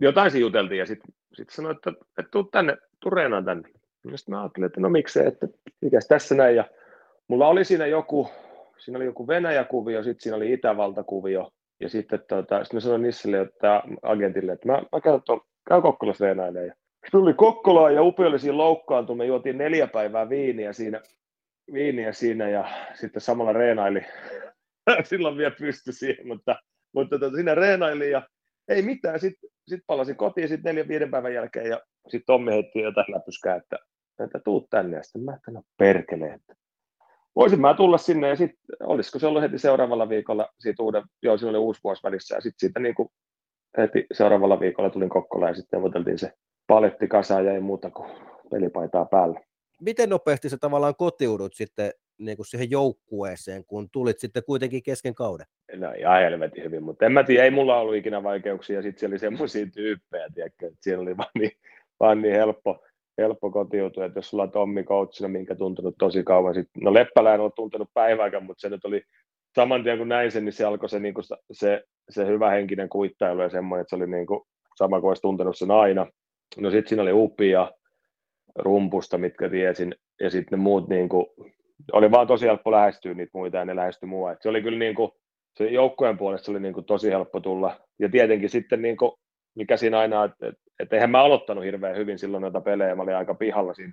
Jotain 0.00 0.30
siinä 0.30 0.40
juteltiin 0.40 0.78
ja 0.78 0.86
sitten 0.86 1.14
sit 1.34 1.50
sanoin, 1.50 1.76
että, 1.76 1.90
että 2.18 2.30
tuu 2.30 2.44
tänne, 2.44 2.76
tuu 3.00 3.10
reenaan 3.10 3.44
tänne. 3.44 3.68
Sitten 4.14 4.34
mä 4.34 4.40
ajattelin, 4.40 4.66
että 4.66 4.80
no 4.80 4.88
miksei, 4.88 5.26
että 5.26 5.48
mikäs 5.80 6.08
tässä 6.08 6.34
näin. 6.34 6.56
Ja 6.56 6.64
mulla 7.28 7.48
oli 7.48 7.64
siinä 7.64 7.86
joku, 7.86 8.30
siinä 8.78 8.98
oli 8.98 9.04
joku 9.04 9.28
Venäjä-kuvio, 9.28 10.02
sitten 10.02 10.22
siinä 10.22 10.36
oli 10.36 10.52
Itävalta-kuvio, 10.52 11.52
ja 11.80 11.88
sitten 11.88 12.20
tota, 12.28 12.64
sit 12.64 12.72
mä 12.72 12.80
sanoin 12.80 13.02
Nissille, 13.02 13.40
että 13.40 13.82
agentille, 14.02 14.52
että 14.52 14.68
mä, 14.68 14.82
mä 14.92 15.00
käyn, 15.00 15.22
tuon, 15.22 15.40
käyn 15.68 15.82
Kokkolassa 15.82 16.24
treenailemaan. 16.24 16.66
Ja 16.66 16.74
tuli 17.10 17.34
Kokkolaan 17.34 17.94
ja 17.94 18.02
Upi 18.02 18.24
oli 18.24 18.38
siinä 18.38 18.56
loukkaantu, 18.56 19.14
me 19.14 19.26
juotiin 19.26 19.58
neljä 19.58 19.86
päivää 19.86 20.28
viiniä 20.28 20.72
siinä, 20.72 21.02
viiniä 21.72 22.12
siinä 22.12 22.48
ja 22.48 22.68
sitten 22.94 23.22
samalla 23.22 23.52
reenaili. 23.52 24.04
Silloin 25.04 25.36
vielä 25.36 25.54
pysty 25.58 25.92
siihen, 25.92 26.26
mutta, 26.26 26.56
mutta 26.94 27.18
tota, 27.18 27.36
siinä 27.36 27.54
reenaili 27.54 28.10
ja 28.10 28.22
ei 28.68 28.82
mitään. 28.82 29.20
Sitten 29.20 29.50
sit 29.68 29.80
palasin 29.86 30.16
kotiin 30.16 30.48
sitten 30.48 30.70
neljän 30.70 30.88
viiden 30.88 31.10
päivän 31.10 31.34
jälkeen 31.34 31.66
ja 31.66 31.80
sitten 32.02 32.26
Tommi 32.26 32.52
heitti 32.52 32.78
jotain 32.78 33.14
läpyskää, 33.14 33.56
että, 33.56 33.76
että 34.24 34.40
tuut 34.44 34.70
tänne. 34.70 34.96
Ja 34.96 35.02
sitten 35.02 35.24
mä 35.24 35.34
että 35.34 35.50
no 35.50 35.62
perkele, 35.78 36.26
että 36.26 36.54
voisin 37.36 37.60
mä 37.60 37.74
tulla 37.74 37.98
sinne 37.98 38.28
ja 38.28 38.36
sitten 38.36 38.58
olisiko 38.82 39.18
se 39.18 39.26
ollut 39.26 39.42
heti 39.42 39.58
seuraavalla 39.58 40.08
viikolla 40.08 40.48
siitä 40.58 40.82
uuden, 40.82 41.02
joo 41.22 41.38
siinä 41.38 41.50
oli 41.50 41.58
uusi 41.58 41.80
vuosi 41.84 42.02
välissä 42.02 42.34
ja 42.34 42.40
sitten 42.40 42.60
siitä 42.60 42.80
niin 42.80 42.94
kuin 42.94 43.08
heti 43.78 44.06
seuraavalla 44.12 44.60
viikolla 44.60 44.90
tulin 44.90 45.08
Kokkola 45.08 45.48
ja 45.48 45.54
sitten 45.54 45.78
neuvoteltiin 45.78 46.18
se 46.18 46.32
paletti 46.66 47.08
kasaan 47.08 47.46
ja 47.46 47.52
ei 47.52 47.60
muuta 47.60 47.90
kuin 47.90 48.10
pelipaitaa 48.50 49.04
päällä. 49.04 49.40
Miten 49.80 50.08
nopeasti 50.08 50.48
sä 50.48 50.56
tavallaan 50.60 50.96
kotiudut 50.96 51.54
sitten 51.54 51.92
niin 52.18 52.36
kuin 52.36 52.46
siihen 52.46 52.70
joukkueeseen, 52.70 53.64
kun 53.64 53.88
tulit 53.92 54.18
sitten 54.18 54.44
kuitenkin 54.46 54.82
kesken 54.82 55.14
kauden? 55.14 55.46
No 55.76 55.92
ihan 55.92 56.20
helvetin 56.20 56.64
hyvin, 56.64 56.82
mutta 56.82 57.06
en 57.06 57.12
mä 57.12 57.24
tiedä, 57.24 57.44
ei 57.44 57.50
mulla 57.50 57.80
ollut 57.80 57.94
ikinä 57.94 58.22
vaikeuksia, 58.22 58.82
sitten 58.82 59.00
siellä 59.00 59.12
oli 59.12 59.18
semmoisia 59.18 59.66
tyyppejä, 59.66 60.28
tiedätkö, 60.34 60.66
että 60.66 60.78
siellä 60.80 61.02
oli 61.02 61.16
vaan 61.22 61.30
niin, 61.38 61.52
vaan 62.00 62.22
niin 62.22 62.34
helppo, 62.34 62.84
helppo 63.18 63.50
kotiutua, 63.50 64.04
että 64.04 64.18
jos 64.18 64.30
sulla 64.30 64.42
on 64.42 64.50
Tommi 64.50 64.84
coachina, 64.84 65.28
minkä 65.28 65.54
tuntunut 65.54 65.94
tosi 65.98 66.22
kauan 66.22 66.54
sitten, 66.54 66.82
no 66.82 66.94
Leppälä 66.94 67.34
en 67.34 67.40
ole 67.40 67.52
tuntenut 67.56 67.88
päivääkään, 67.94 68.44
mutta 68.44 68.60
se 68.60 68.68
nyt 68.68 68.84
oli 68.84 69.02
saman 69.54 69.84
tien 69.84 69.98
kun 69.98 70.08
näin 70.08 70.32
sen, 70.32 70.44
niin 70.44 70.52
se 70.52 70.64
alkoi 70.64 70.88
se, 70.88 71.00
niin 71.00 71.14
kuin 71.14 71.24
se, 71.52 71.82
se 72.10 72.26
hyvä 72.26 72.50
henkinen 72.50 72.88
kuittailu 72.88 73.42
ja 73.42 73.48
semmoinen, 73.48 73.80
että 73.80 73.90
se 73.90 73.96
oli 73.96 74.10
niin 74.10 74.26
kuin 74.26 74.40
sama 74.76 75.00
kuin 75.00 75.08
olisi 75.08 75.22
tuntenut 75.22 75.58
sen 75.58 75.70
aina. 75.70 76.06
No 76.56 76.70
sitten 76.70 76.88
siinä 76.88 77.02
oli 77.02 77.12
Upi 77.12 77.50
ja 77.50 77.72
Rumpusta, 78.58 79.18
mitkä 79.18 79.48
tiesin, 79.48 79.94
ja 80.20 80.30
sitten 80.30 80.58
ne 80.58 80.62
muut 80.62 80.88
niin 80.88 81.08
kuin, 81.08 81.26
oli 81.92 82.10
vaan 82.10 82.26
tosi 82.26 82.46
helppo 82.46 82.70
lähestyä 82.70 83.14
niitä 83.14 83.30
muita 83.34 83.56
ja 83.56 83.64
ne 83.64 83.76
lähestyi 83.76 84.08
mua. 84.08 84.32
Et 84.32 84.42
se 84.42 84.48
oli 84.48 84.62
kyllä 84.62 84.78
niin 84.78 84.94
kuin, 84.94 85.10
se 85.56 85.66
joukkojen 85.66 86.18
puolesta 86.18 86.50
oli 86.50 86.60
niin 86.60 86.74
kuin 86.74 86.86
tosi 86.86 87.10
helppo 87.10 87.40
tulla. 87.40 87.80
Ja 87.98 88.08
tietenkin 88.08 88.50
sitten 88.50 88.82
niin 88.82 88.96
kuin, 88.96 89.12
mikä 89.54 89.76
siinä 89.76 89.98
aina, 89.98 90.24
että 90.24 90.46
et, 90.46 90.54
et 90.80 90.92
eihän 90.92 91.10
mä 91.10 91.22
aloittanut 91.22 91.64
hirveän 91.64 91.96
hyvin 91.96 92.18
silloin 92.18 92.40
noita 92.40 92.60
pelejä, 92.60 92.94
mä 92.94 93.02
olin 93.02 93.16
aika 93.16 93.34
pihalla 93.34 93.74
siinä. 93.74 93.92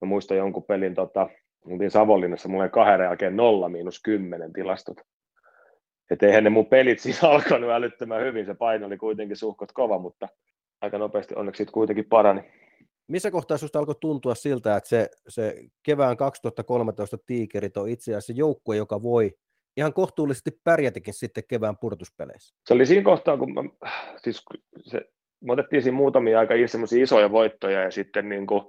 Mä 0.00 0.08
muistan 0.08 0.36
jonkun 0.36 0.64
pelin, 0.64 0.94
tota, 0.94 1.28
oltiin 1.64 1.90
Savonlinnassa, 1.90 2.48
mulla 2.48 2.64
oli 2.64 2.70
kahden 2.70 3.04
jälkeen 3.04 3.36
nolla 3.36 3.68
miinus 3.68 4.02
kymmenen 4.02 4.52
tilastot. 4.52 5.00
Että 6.10 6.26
eihän 6.26 6.44
ne 6.44 6.50
mun 6.50 6.66
pelit 6.66 6.98
siinä 6.98 7.28
alkanut 7.30 7.70
älyttömän 7.70 8.24
hyvin, 8.24 8.46
se 8.46 8.54
paino 8.54 8.86
oli 8.86 8.96
kuitenkin 8.96 9.36
suhkot 9.36 9.72
kova, 9.72 9.98
mutta 9.98 10.28
aika 10.80 10.98
nopeasti 10.98 11.34
onneksi 11.34 11.64
kuitenkin 11.64 12.04
parani. 12.04 12.40
Missä 13.08 13.30
kohtaa 13.30 13.56
sinusta 13.56 13.78
alkoi 13.78 13.94
tuntua 14.00 14.34
siltä, 14.34 14.76
että 14.76 14.88
se, 14.88 15.10
se 15.28 15.64
kevään 15.82 16.16
2013 16.16 17.18
tiikerit 17.26 17.76
on 17.76 17.88
itse 17.88 18.10
asiassa 18.10 18.32
joukkue, 18.36 18.76
joka 18.76 19.02
voi 19.02 19.32
ihan 19.76 19.92
kohtuullisesti 19.92 20.50
pärjätikin 20.64 21.14
sitten 21.14 21.44
kevään 21.48 21.76
purtuspeleissä? 21.76 22.54
Se 22.66 22.74
oli 22.74 22.86
siinä 22.86 23.04
kohtaa, 23.04 23.36
kun 23.36 23.54
mä, 23.54 23.62
siis 24.16 24.44
se, 24.82 25.00
me 25.40 25.52
otettiin 25.52 25.82
siinä 25.82 25.96
muutamia 25.96 26.38
aika 26.38 26.54
isoja 27.02 27.30
voittoja 27.30 27.82
ja 27.82 27.90
sitten 27.90 28.28
niin 28.28 28.46
kuin, 28.46 28.62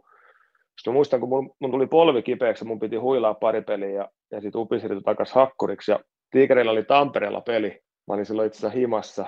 sitten 0.77 0.93
muistan, 0.93 1.19
kun 1.19 1.29
mun, 1.29 1.55
mun, 1.59 1.71
tuli 1.71 1.87
polvi 1.87 2.21
kipeäksi, 2.21 2.65
mun 2.65 2.79
piti 2.79 2.95
huilaa 2.95 3.33
pari 3.33 3.61
peliä 3.61 3.89
ja, 3.89 4.09
ja 4.31 4.41
sitten 4.41 4.61
Upi 4.61 4.75
takaisin 5.05 5.35
hakkuriksi 5.35 5.91
ja 5.91 5.99
Tiikerillä 6.31 6.71
oli 6.71 6.83
Tampereella 6.83 7.41
peli. 7.41 7.81
Mä 8.07 8.13
olin 8.13 8.25
silloin 8.25 8.47
itse 8.47 8.57
asiassa 8.57 8.77
himassa. 8.77 9.25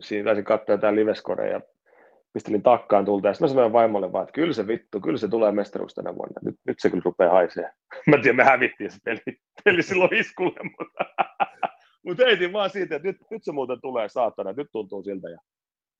Siinä 0.00 0.24
taisin 0.24 0.44
katsoa 0.44 0.74
jotain 0.74 0.96
liveskoreja 0.96 1.60
pistelin 2.32 2.62
takkaan 2.62 3.04
tulta, 3.04 3.28
ja 3.28 3.34
sitten 3.34 3.48
mä 3.48 3.54
sanoin 3.54 3.72
vaimolle 3.72 4.12
vaan, 4.12 4.22
että 4.22 4.32
kyllä 4.32 4.52
se 4.52 4.66
vittu, 4.66 5.00
kyllä 5.00 5.18
se 5.18 5.28
tulee 5.28 5.52
mestaruus 5.52 5.94
tänä 5.94 6.14
vuonna, 6.14 6.40
nyt, 6.44 6.54
nyt 6.66 6.76
se 6.78 6.90
kyllä 6.90 7.02
rupeaa 7.04 7.32
haisee. 7.32 7.70
mä 8.06 8.16
tiedän, 8.16 8.36
me 8.36 8.44
hävittiin 8.44 8.90
se 8.90 8.98
peli, 9.04 9.38
peli 9.64 9.82
silloin 9.82 10.14
iskulle, 10.14 10.70
mutta, 10.78 11.04
mutta 12.06 12.24
ei 12.24 12.52
vaan 12.52 12.70
siitä, 12.70 12.96
että 12.96 13.08
nyt, 13.08 13.16
nyt 13.30 13.44
se 13.44 13.52
muuten 13.52 13.80
tulee 13.80 14.08
saattana, 14.08 14.52
nyt 14.52 14.68
tuntuu 14.72 15.02
siltä, 15.02 15.30
ja 15.30 15.38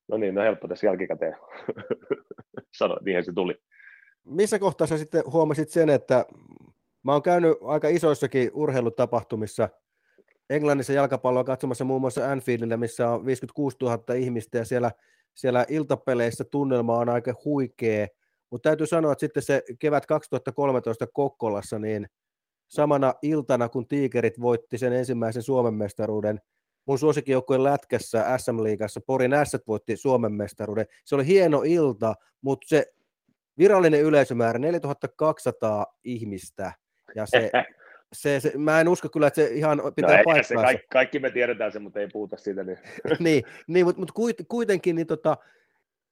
no 0.07 0.17
niin, 0.17 0.35
no 0.35 0.41
helppo 0.41 0.67
tässä 0.67 0.87
jälkikäteen 0.87 1.35
sanoa, 2.77 2.97
niinhän 3.05 3.23
se 3.23 3.33
tuli. 3.33 3.55
Missä 4.25 4.59
kohtaa 4.59 4.87
sä 4.87 4.97
sitten 4.97 5.23
huomasit 5.31 5.69
sen, 5.69 5.89
että 5.89 6.25
mä 7.03 7.11
oon 7.11 7.21
käynyt 7.21 7.57
aika 7.61 7.87
isoissakin 7.87 8.51
urheilutapahtumissa 8.53 9.69
Englannissa 10.49 10.93
jalkapalloa 10.93 11.43
katsomassa 11.43 11.85
muun 11.85 12.01
muassa 12.01 12.31
Anfieldillä, 12.31 12.77
missä 12.77 13.09
on 13.09 13.25
56 13.25 13.77
000 13.81 14.13
ihmistä 14.13 14.57
ja 14.57 14.65
siellä 14.65 14.91
siellä 15.35 15.65
iltapeleissä 15.69 16.43
tunnelma 16.43 16.97
on 16.97 17.09
aika 17.09 17.33
huikea, 17.45 18.07
mutta 18.49 18.69
täytyy 18.69 18.87
sanoa, 18.87 19.11
että 19.11 19.19
sitten 19.19 19.43
se 19.43 19.63
kevät 19.79 20.05
2013 20.05 21.07
Kokkolassa, 21.13 21.79
niin 21.79 22.07
samana 22.67 23.13
iltana, 23.21 23.69
kun 23.69 23.87
Tiikerit 23.87 24.39
voitti 24.41 24.77
sen 24.77 24.93
ensimmäisen 24.93 25.43
Suomen 25.43 25.73
mestaruuden, 25.73 26.41
mun 26.85 26.99
suosikkijoukkueen 26.99 27.63
lätkässä 27.63 28.37
SM-liigassa, 28.37 29.01
Porin 29.07 29.31
S 29.43 29.57
voitti 29.67 29.97
Suomen 29.97 30.33
mestaruuden. 30.33 30.85
Se 31.05 31.15
oli 31.15 31.25
hieno 31.25 31.61
ilta, 31.65 32.15
mutta 32.41 32.67
se 32.67 32.85
virallinen 33.57 34.01
yleisömäärä, 34.01 34.59
4200 34.59 35.85
ihmistä, 36.03 36.73
ja 37.15 37.25
se 37.25 37.51
se, 38.13 38.39
se, 38.39 38.53
mä 38.57 38.81
en 38.81 38.87
usko 38.87 39.09
kyllä, 39.09 39.27
että 39.27 39.41
se 39.41 39.47
ihan 39.47 39.77
no 39.77 39.91
pitää 39.91 40.17
no, 40.17 40.23
paikkaa. 40.23 40.43
Se, 40.43 40.55
kaikki, 40.55 40.87
kaikki, 40.91 41.19
me 41.19 41.31
tiedetään 41.31 41.71
se, 41.71 41.79
mutta 41.79 41.99
ei 41.99 42.07
puhuta 42.13 42.37
siitä. 42.37 42.63
Niin, 42.63 42.77
niin, 43.19 43.43
niin 43.67 43.85
mutta, 43.85 43.99
mutta 43.99 44.13
kuitenkin, 44.47 44.95
niin 44.95 45.07
tota, 45.07 45.37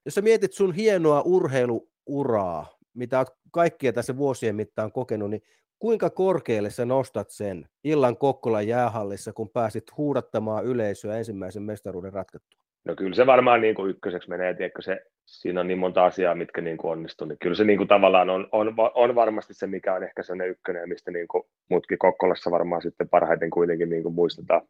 jos 0.05 0.15
sä 0.15 0.21
mietit 0.21 0.53
sun 0.53 0.73
hienoa 0.73 1.21
urheiluuraa, 1.21 2.77
mitä 2.93 3.17
oot 3.17 3.29
kaikkia 3.51 3.93
tässä 3.93 4.17
vuosien 4.17 4.55
mittaan 4.55 4.91
kokenut, 4.91 5.29
niin 5.29 5.41
kuinka 5.79 6.09
korkealle 6.09 6.69
sä 6.69 6.85
nostat 6.85 7.29
sen 7.29 7.69
illan 7.83 8.17
Kokkolan 8.17 8.67
jäähallissa, 8.67 9.33
kun 9.33 9.49
pääsit 9.49 9.97
huudattamaan 9.97 10.65
yleisöä 10.65 11.17
ensimmäisen 11.17 11.63
mestaruuden 11.63 12.13
ratkettua? 12.13 12.66
No 12.87 12.95
kyllä 12.95 13.15
se 13.15 13.25
varmaan 13.25 13.61
niin 13.61 13.75
kuin 13.75 13.89
ykköseksi 13.89 14.29
menee, 14.29 14.53
tiedätkö 14.53 14.81
se, 14.81 15.01
siinä 15.25 15.59
on 15.59 15.67
niin 15.67 15.77
monta 15.77 16.05
asiaa, 16.05 16.35
mitkä 16.35 16.61
niin 16.61 16.77
kuin 16.77 16.91
onnistuu, 16.91 17.27
niin 17.27 17.37
kyllä 17.41 17.55
se 17.55 17.63
niin 17.63 17.77
kuin 17.77 17.87
tavallaan 17.87 18.29
on, 18.29 18.47
on, 18.51 18.73
on, 18.93 19.15
varmasti 19.15 19.53
se, 19.53 19.67
mikä 19.67 19.93
on 19.93 20.03
ehkä 20.03 20.23
sellainen 20.23 20.49
ykkönen, 20.49 20.89
mistä 20.89 21.11
niin 21.11 21.27
kuin 21.27 21.43
muutkin 21.69 21.97
Kokkolassa 21.97 22.51
varmaan 22.51 22.81
sitten 22.81 23.09
parhaiten 23.09 23.49
kuitenkin 23.49 23.89
niin 23.89 24.03
kuin 24.03 24.15
muistetaan. 24.15 24.61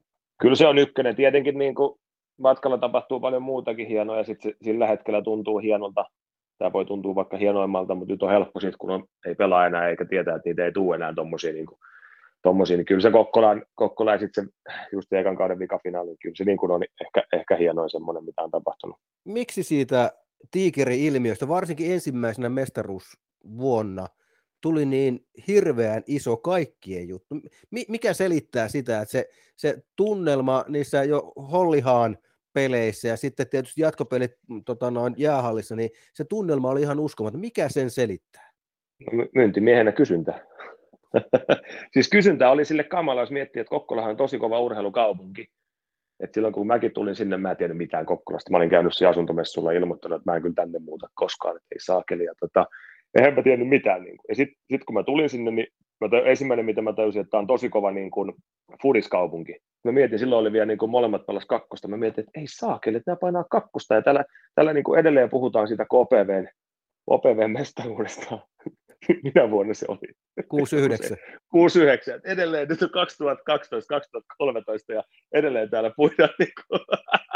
Kyllä 0.41 0.55
se 0.55 0.67
on 0.67 0.77
ykkönen, 0.77 1.15
tietenkin 1.15 1.57
niin 1.57 1.75
kuin 1.75 1.99
matkalla 2.39 2.77
tapahtuu 2.77 3.19
paljon 3.19 3.41
muutakin 3.41 3.87
hienoa 3.87 4.17
ja 4.17 4.23
sitten 4.23 4.53
sillä 4.61 4.87
hetkellä 4.87 5.21
tuntuu 5.21 5.57
hienolta, 5.57 6.05
tämä 6.57 6.73
voi 6.73 6.85
tuntua 6.85 7.15
vaikka 7.15 7.37
hienoimmalta, 7.37 7.95
mutta 7.95 8.13
nyt 8.13 8.23
on 8.23 8.31
helppo 8.31 8.59
sitten, 8.59 8.77
kun 8.77 8.91
on, 8.91 9.03
ei 9.25 9.35
pelaa 9.35 9.65
enää 9.65 9.89
eikä 9.89 10.05
tietää, 10.05 10.35
että 10.35 10.49
niitä 10.49 10.65
ei 10.65 10.71
tule 10.71 10.95
enää 10.95 11.13
tuommoisia 11.13 11.53
niin 11.53 11.65
kuin 11.65 11.79
tommosia, 12.47 12.77
niin 12.77 12.85
kyllä 12.85 13.01
se 13.01 13.11
Kokkola, 13.11 13.55
Kokkola 13.75 14.11
ja 14.11 14.19
sitten 14.19 14.45
se 14.45 14.51
just 14.91 15.13
ekan 15.13 15.37
kauden 15.37 15.59
vikafinaali, 15.59 16.15
kyllä 16.21 16.35
se 16.35 16.43
niin 16.43 16.57
kuin 16.57 16.71
on 16.71 16.83
ehkä, 17.01 17.23
ehkä 17.33 17.55
hienoin 17.55 17.89
semmoinen, 17.89 18.23
mitä 18.23 18.41
on 18.41 18.51
tapahtunut. 18.51 18.97
Miksi 19.25 19.63
siitä 19.63 20.11
tiikeri-ilmiöstä, 20.51 21.47
varsinkin 21.47 21.91
ensimmäisenä 21.91 22.49
mestaruusvuonna, 22.49 24.07
tuli 24.61 24.85
niin 24.85 25.19
hirveän 25.47 26.03
iso 26.07 26.37
kaikkien 26.37 27.07
juttu? 27.07 27.35
Mikä 27.87 28.13
selittää 28.13 28.67
sitä, 28.67 29.01
että 29.01 29.11
se, 29.11 29.29
se 29.55 29.77
tunnelma 29.95 30.65
niissä 30.67 31.03
jo 31.03 31.31
Hollihaan 31.51 32.17
peleissä 32.53 33.07
ja 33.07 33.17
sitten 33.17 33.49
tietysti 33.49 33.81
jatkopelit 33.81 34.31
mm, 34.49 34.63
tota 34.63 34.91
noin, 34.91 35.13
jäähallissa, 35.17 35.75
niin 35.75 35.89
se 36.13 36.23
tunnelma 36.23 36.69
oli 36.69 36.81
ihan 36.81 36.99
uskomaton. 36.99 37.41
Mikä 37.41 37.69
sen 37.69 37.89
selittää? 37.89 38.51
No, 39.11 39.25
myyntimiehenä 39.35 39.91
kysyntä. 39.91 40.47
siis 41.93 42.09
kysyntä 42.09 42.51
oli 42.51 42.65
sille 42.65 42.83
kamala, 42.83 43.21
jos 43.21 43.31
miettii, 43.31 43.59
että 43.59 43.69
Kokkolahan 43.69 44.11
on 44.11 44.17
tosi 44.17 44.37
kova 44.37 44.59
urheilukaupunki. 44.59 45.47
Et 46.19 46.33
silloin 46.33 46.53
kun 46.53 46.67
mäkin 46.67 46.93
tulin 46.93 47.15
sinne, 47.15 47.37
mä 47.37 47.51
en 47.51 47.57
tiedä 47.57 47.73
mitään 47.73 48.05
Kokkolasta. 48.05 48.51
Mä 48.51 48.57
olin 48.57 48.69
käynyt 48.69 48.93
siellä 48.93 49.09
asuntomessulla 49.09 49.73
ja 49.73 49.79
ilmoittanut, 49.79 50.17
että 50.17 50.31
mä 50.31 50.35
en 50.35 50.41
kyllä 50.41 50.55
tänne 50.55 50.79
muuta 50.79 51.07
koskaan, 51.13 51.55
että 51.55 51.67
ei 51.71 51.79
saakeli. 51.79 52.23
Ja 52.23 52.33
tota, 52.39 52.65
eihän 53.15 53.33
mä 53.33 53.43
tiennyt 53.43 53.69
mitään. 53.69 54.01
Niin 54.01 54.17
kuin. 54.17 54.25
Ja 54.29 54.35
sitten 54.35 54.57
sit 54.71 54.83
kun 54.83 54.93
mä 54.93 55.03
tulin 55.03 55.29
sinne, 55.29 55.51
niin 55.51 55.67
mä 56.01 56.09
tö, 56.09 56.25
ensimmäinen, 56.25 56.65
mitä 56.65 56.81
mä 56.81 56.93
täysin, 56.93 57.21
että 57.21 57.31
tämä 57.31 57.39
on 57.39 57.47
tosi 57.47 57.69
kova 57.69 57.91
niin 57.91 58.11
kuin, 58.11 58.33
fudiskaupunki. 58.81 59.55
Mä 59.83 59.91
mietin, 59.91 60.19
silloin 60.19 60.41
oli 60.41 60.51
vielä 60.51 60.65
niin 60.65 60.77
kuin 60.77 60.91
molemmat 60.91 61.25
pelas 61.25 61.45
kakkosta. 61.45 61.87
Mä 61.87 61.97
mietin, 61.97 62.23
että 62.23 62.39
ei 62.39 62.47
saakeli, 62.47 62.97
että 62.97 63.11
nämä 63.11 63.19
painaa 63.21 63.45
kakkosta. 63.49 63.95
Ja 63.95 64.01
tällä, 64.01 64.25
tällä 64.55 64.73
niin 64.73 64.83
kuin 64.83 64.99
edelleen 64.99 65.29
puhutaan 65.29 65.67
siitä 65.67 65.85
KPVn, 65.85 66.47
KPVn 67.11 67.51
mestaruudesta. 67.51 68.39
minä 69.23 69.51
vuonna 69.51 69.73
se 69.73 69.85
oli? 69.89 70.13
69. 70.47 71.17
69. 71.51 72.21
Edelleen 72.33 72.67
nyt 72.67 72.81
on 72.81 72.89
2012, 72.89 73.87
2013 73.87 74.93
ja 74.93 75.03
edelleen 75.33 75.69
täällä 75.69 75.91
puhutaan 75.95 76.29
niin 76.39 76.51
kuin, 76.67 76.79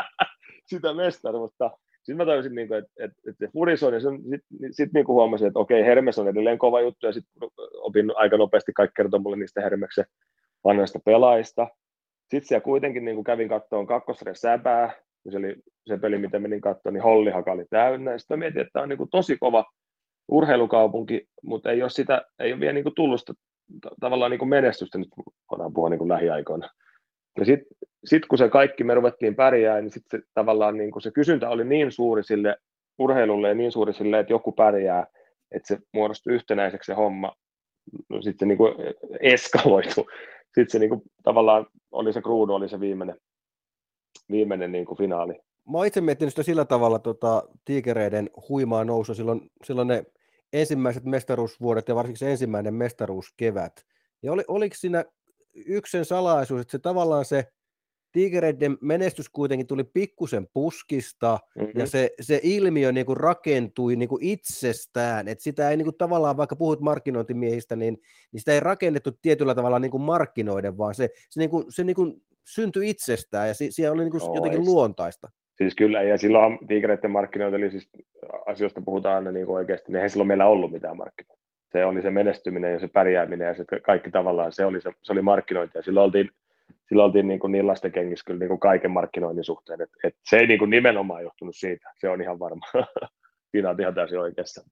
sitä 0.69 0.93
mestaruutta. 0.93 1.71
Sitten 1.97 2.17
mä 2.17 2.25
tajusin, 2.25 2.55
niin 2.55 2.73
että, 2.73 2.91
että, 2.99 3.21
että 3.29 3.47
Furis 3.53 3.83
on, 3.83 3.93
ja 3.93 3.99
sitten 3.99 4.41
sit 4.71 4.93
niin 4.93 5.07
huomasin, 5.07 5.47
että 5.47 5.59
okei, 5.59 5.85
Hermes 5.85 6.19
on 6.19 6.27
edelleen 6.27 6.57
kova 6.57 6.81
juttu, 6.81 7.05
ja 7.05 7.13
sitten 7.13 7.49
opin 7.73 8.11
aika 8.15 8.37
nopeasti 8.37 8.73
kaikki 8.73 8.93
kertoa 8.95 9.19
mulle 9.19 9.37
niistä 9.37 9.61
Hermeksen 9.61 10.05
vanhoista 10.63 10.99
pelaajista. 11.05 11.67
Sitten 12.21 12.47
siellä 12.47 12.63
kuitenkin 12.63 13.05
niin 13.05 13.23
kävin 13.23 13.49
kattoon 13.49 13.87
kakkosre 13.87 14.35
säpää, 14.35 14.93
se 15.29 15.37
oli 15.37 15.55
se 15.87 15.97
peli, 15.97 16.17
mitä 16.17 16.39
menin 16.39 16.61
katsomaan, 16.61 16.93
niin 16.93 17.03
Hollihaka 17.03 17.51
oli 17.51 17.65
täynnä. 17.69 18.17
Sitten 18.17 18.39
mä 18.39 18.39
mietin, 18.39 18.61
että 18.61 18.71
tämä 18.73 18.83
on 18.83 18.89
niin 18.89 19.09
tosi 19.11 19.37
kova 19.39 19.65
urheilukaupunki, 20.27 21.27
mutta 21.43 21.71
ei 21.71 21.81
ole, 21.81 21.89
sitä, 21.89 22.21
ei 22.39 22.53
ole 22.53 22.59
vielä 22.59 22.73
niin 22.73 22.83
kuin 22.83 22.95
tullut 22.95 23.19
sitä, 23.19 23.33
tavallaan 23.99 24.31
niin 24.31 24.39
kuin 24.39 24.49
menestystä, 24.49 24.97
nyt 24.97 25.09
voidaan 25.51 25.73
puhua 25.73 25.89
niin 25.89 25.97
kuin 25.97 26.09
lähiaikoina. 26.09 26.69
Ja 27.39 27.45
sitten 27.45 27.77
sit 28.05 28.25
kun 28.25 28.37
se 28.37 28.49
kaikki 28.49 28.83
me 28.83 28.93
ruvettiin 28.93 29.35
pärjää, 29.35 29.81
niin 29.81 29.91
sitten 29.91 30.23
tavallaan 30.33 30.77
niin 30.77 30.91
kuin 30.91 31.01
se 31.01 31.11
kysyntä 31.11 31.49
oli 31.49 31.63
niin 31.63 31.91
suuri 31.91 32.23
sille 32.23 32.57
urheilulle 32.99 33.47
ja 33.47 33.55
niin 33.55 33.71
suuri 33.71 33.93
sille, 33.93 34.19
että 34.19 34.33
joku 34.33 34.51
pärjää, 34.51 35.07
että 35.51 35.67
se 35.67 35.77
muodostui 35.93 36.33
yhtenäiseksi 36.33 36.87
se 36.87 36.93
homma, 36.93 37.35
no 38.09 38.21
sitten 38.21 38.39
se 38.39 38.45
niin 38.45 38.57
kuin 38.57 38.73
eskaloitu. 39.19 40.07
Sitten 40.45 40.69
se 40.69 40.79
niin 40.79 40.89
kuin, 40.89 41.01
tavallaan 41.23 41.67
oli 41.91 42.13
se 42.13 42.21
kruunu, 42.21 42.53
oli 42.53 42.69
se 42.69 42.79
viimeinen, 42.79 43.17
viimeinen 44.31 44.71
niin 44.71 44.85
kuin 44.85 44.97
finaali. 44.97 45.39
Mä 45.71 45.77
oon 45.77 45.87
itse 45.87 46.01
miettinyt 46.01 46.31
sitä 46.33 46.43
sillä 46.43 46.65
tavalla 46.65 46.99
tota, 46.99 47.43
tiikereiden 47.65 48.29
huimaa 48.49 48.85
nousu 48.85 49.15
silloin, 49.15 49.51
silloin 49.63 49.87
ne 49.87 50.03
ensimmäiset 50.53 51.03
mestaruusvuodet 51.05 51.87
ja 51.87 51.95
varsinkin 51.95 52.19
se 52.19 52.31
ensimmäinen 52.31 52.73
mestaruuskevät. 52.73 53.85
Ja 54.23 54.31
oli, 54.31 54.43
oliko 54.47 54.75
siinä 54.79 55.05
yksi 55.53 55.91
sen 55.91 56.05
salaisuus, 56.05 56.61
että 56.61 56.71
se 56.71 56.79
tavallaan 56.79 57.25
se 57.25 57.47
Tigereiden 58.11 58.77
menestys 58.81 59.29
kuitenkin 59.29 59.67
tuli 59.67 59.83
pikkusen 59.83 60.47
puskista 60.53 61.39
mm-hmm. 61.55 61.79
ja 61.79 61.87
se, 61.87 62.09
se 62.21 62.39
ilmiö 62.43 62.91
niin 62.91 63.05
kuin 63.05 63.17
rakentui 63.17 63.95
niin 63.95 64.09
kuin 64.09 64.23
itsestään, 64.23 65.27
että 65.27 65.43
sitä 65.43 65.69
ei 65.69 65.77
niin 65.77 65.85
kuin 65.85 65.97
tavallaan, 65.97 66.37
vaikka 66.37 66.55
puhut 66.55 66.79
markkinointimiehistä, 66.79 67.75
niin, 67.75 67.97
niin 68.31 68.39
sitä 68.39 68.53
ei 68.53 68.59
rakennettu 68.59 69.11
tietyllä 69.21 69.55
tavalla 69.55 69.79
niin 69.79 69.91
kuin 69.91 70.03
markkinoiden, 70.03 70.77
vaan 70.77 70.95
se, 70.95 71.09
se, 71.29 71.39
niin 71.39 71.49
kuin, 71.49 71.65
se 71.69 71.83
niin 71.83 71.95
kuin 71.95 72.23
syntyi 72.45 72.89
itsestään 72.89 73.47
ja 73.47 73.53
se, 73.53 73.67
siellä 73.69 73.93
oli 73.93 74.03
niin 74.03 74.11
kuin 74.11 74.35
jotenkin 74.35 74.65
luontaista. 74.65 75.31
Siis 75.61 75.75
kyllä, 75.75 76.01
ja 76.01 76.17
silloin 76.17 76.59
Tigereiden 76.67 77.11
markkinoita, 77.11 77.57
eli 77.57 77.71
siis 77.71 77.89
asioista 78.45 78.81
puhutaan 78.85 79.15
aina 79.15 79.31
niin 79.31 79.45
kuin 79.45 79.55
oikeasti, 79.55 79.85
niin 79.87 79.95
eihän 79.95 80.09
silloin 80.09 80.27
meillä 80.27 80.45
ollut 80.45 80.71
mitään 80.71 80.97
markkinoita. 80.97 81.43
Se 81.71 81.85
oli 81.85 82.01
se 82.01 82.11
menestyminen 82.11 82.73
ja 82.73 82.79
se 82.79 82.87
pärjääminen 82.87 83.47
ja 83.47 83.55
se 83.55 83.65
kaikki 83.81 84.11
tavallaan, 84.11 84.51
se 84.51 84.65
oli, 84.65 84.81
se, 84.81 84.91
se 85.03 85.11
oli 85.13 85.21
markkinointi. 85.21 85.77
Ja 85.77 85.81
silloin 85.81 86.03
oltiin, 86.03 86.29
silloin 86.89 87.05
oltiin 87.05 87.27
niin, 87.27 87.39
kuin 87.39 87.51
niin 87.51 87.67
lasten 87.67 87.91
kengissä 87.91 88.25
kyllä 88.25 88.39
niin 88.39 88.47
kuin 88.47 88.59
kaiken 88.59 88.91
markkinoinnin 88.91 89.43
suhteen. 89.43 89.81
Et, 89.81 89.89
et 90.03 90.15
se 90.29 90.37
ei 90.37 90.47
niin 90.47 90.59
kuin 90.59 90.69
nimenomaan 90.69 91.23
johtunut 91.23 91.55
siitä, 91.55 91.91
se 91.97 92.09
on 92.09 92.21
ihan 92.21 92.39
varma. 92.39 92.65
Siinä 93.51 93.69
on 93.69 93.81
ihan 93.81 93.95
täysin 93.95 94.19
oikeassa. 94.19 94.63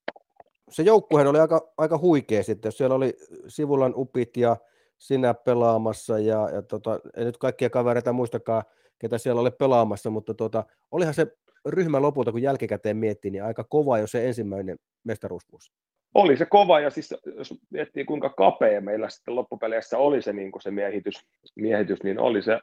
Se 0.70 0.84
joukkueen 0.84 1.28
oli 1.28 1.40
aika, 1.40 1.74
aika 1.78 1.98
huikea 1.98 2.44
sitten, 2.44 2.72
siellä 2.72 2.96
oli 2.96 3.14
Sivulan 3.48 3.94
upit 3.96 4.38
ja 4.38 4.58
sinä 4.98 5.34
pelaamassa 5.34 6.20
ja, 6.20 6.50
ja 6.54 6.62
tota, 6.62 7.00
en 7.18 7.26
nyt 7.26 7.38
kaikkia 7.38 7.70
kavereita 7.70 8.14
muistakaan, 8.14 8.64
ketä 9.00 9.18
siellä 9.18 9.42
oli 9.42 9.52
pelaamassa, 9.52 10.10
mutta 10.10 10.34
tuota, 10.34 10.64
olihan 10.92 11.14
se 11.14 11.28
ryhmä 11.66 12.02
lopulta, 12.02 12.32
kun 12.32 12.42
jälkikäteen 12.42 12.98
miettii, 12.98 13.32
niin 13.32 13.44
aika 13.44 13.64
kova 13.64 13.98
jo 13.98 14.08
se 14.08 14.28
ensimmäinen 14.28 14.78
mestaruusvuosi. 15.04 15.72
Oli 16.16 16.38
se 16.38 16.46
kova, 16.46 16.80
ja 16.80 16.90
siis 16.90 17.16
jos 17.38 17.54
miettii 17.70 18.06
kuinka 18.06 18.30
kapea 18.30 18.82
meillä 18.82 19.10
sitten 19.10 19.36
loppupeleissä 19.36 19.98
oli 19.98 20.22
se, 20.22 20.34
niin 20.34 20.52
se 20.62 20.72
miehitys, 20.72 21.16
miehitys, 21.56 22.04
niin 22.04 22.20
oli 22.20 22.42
se, 22.42 22.60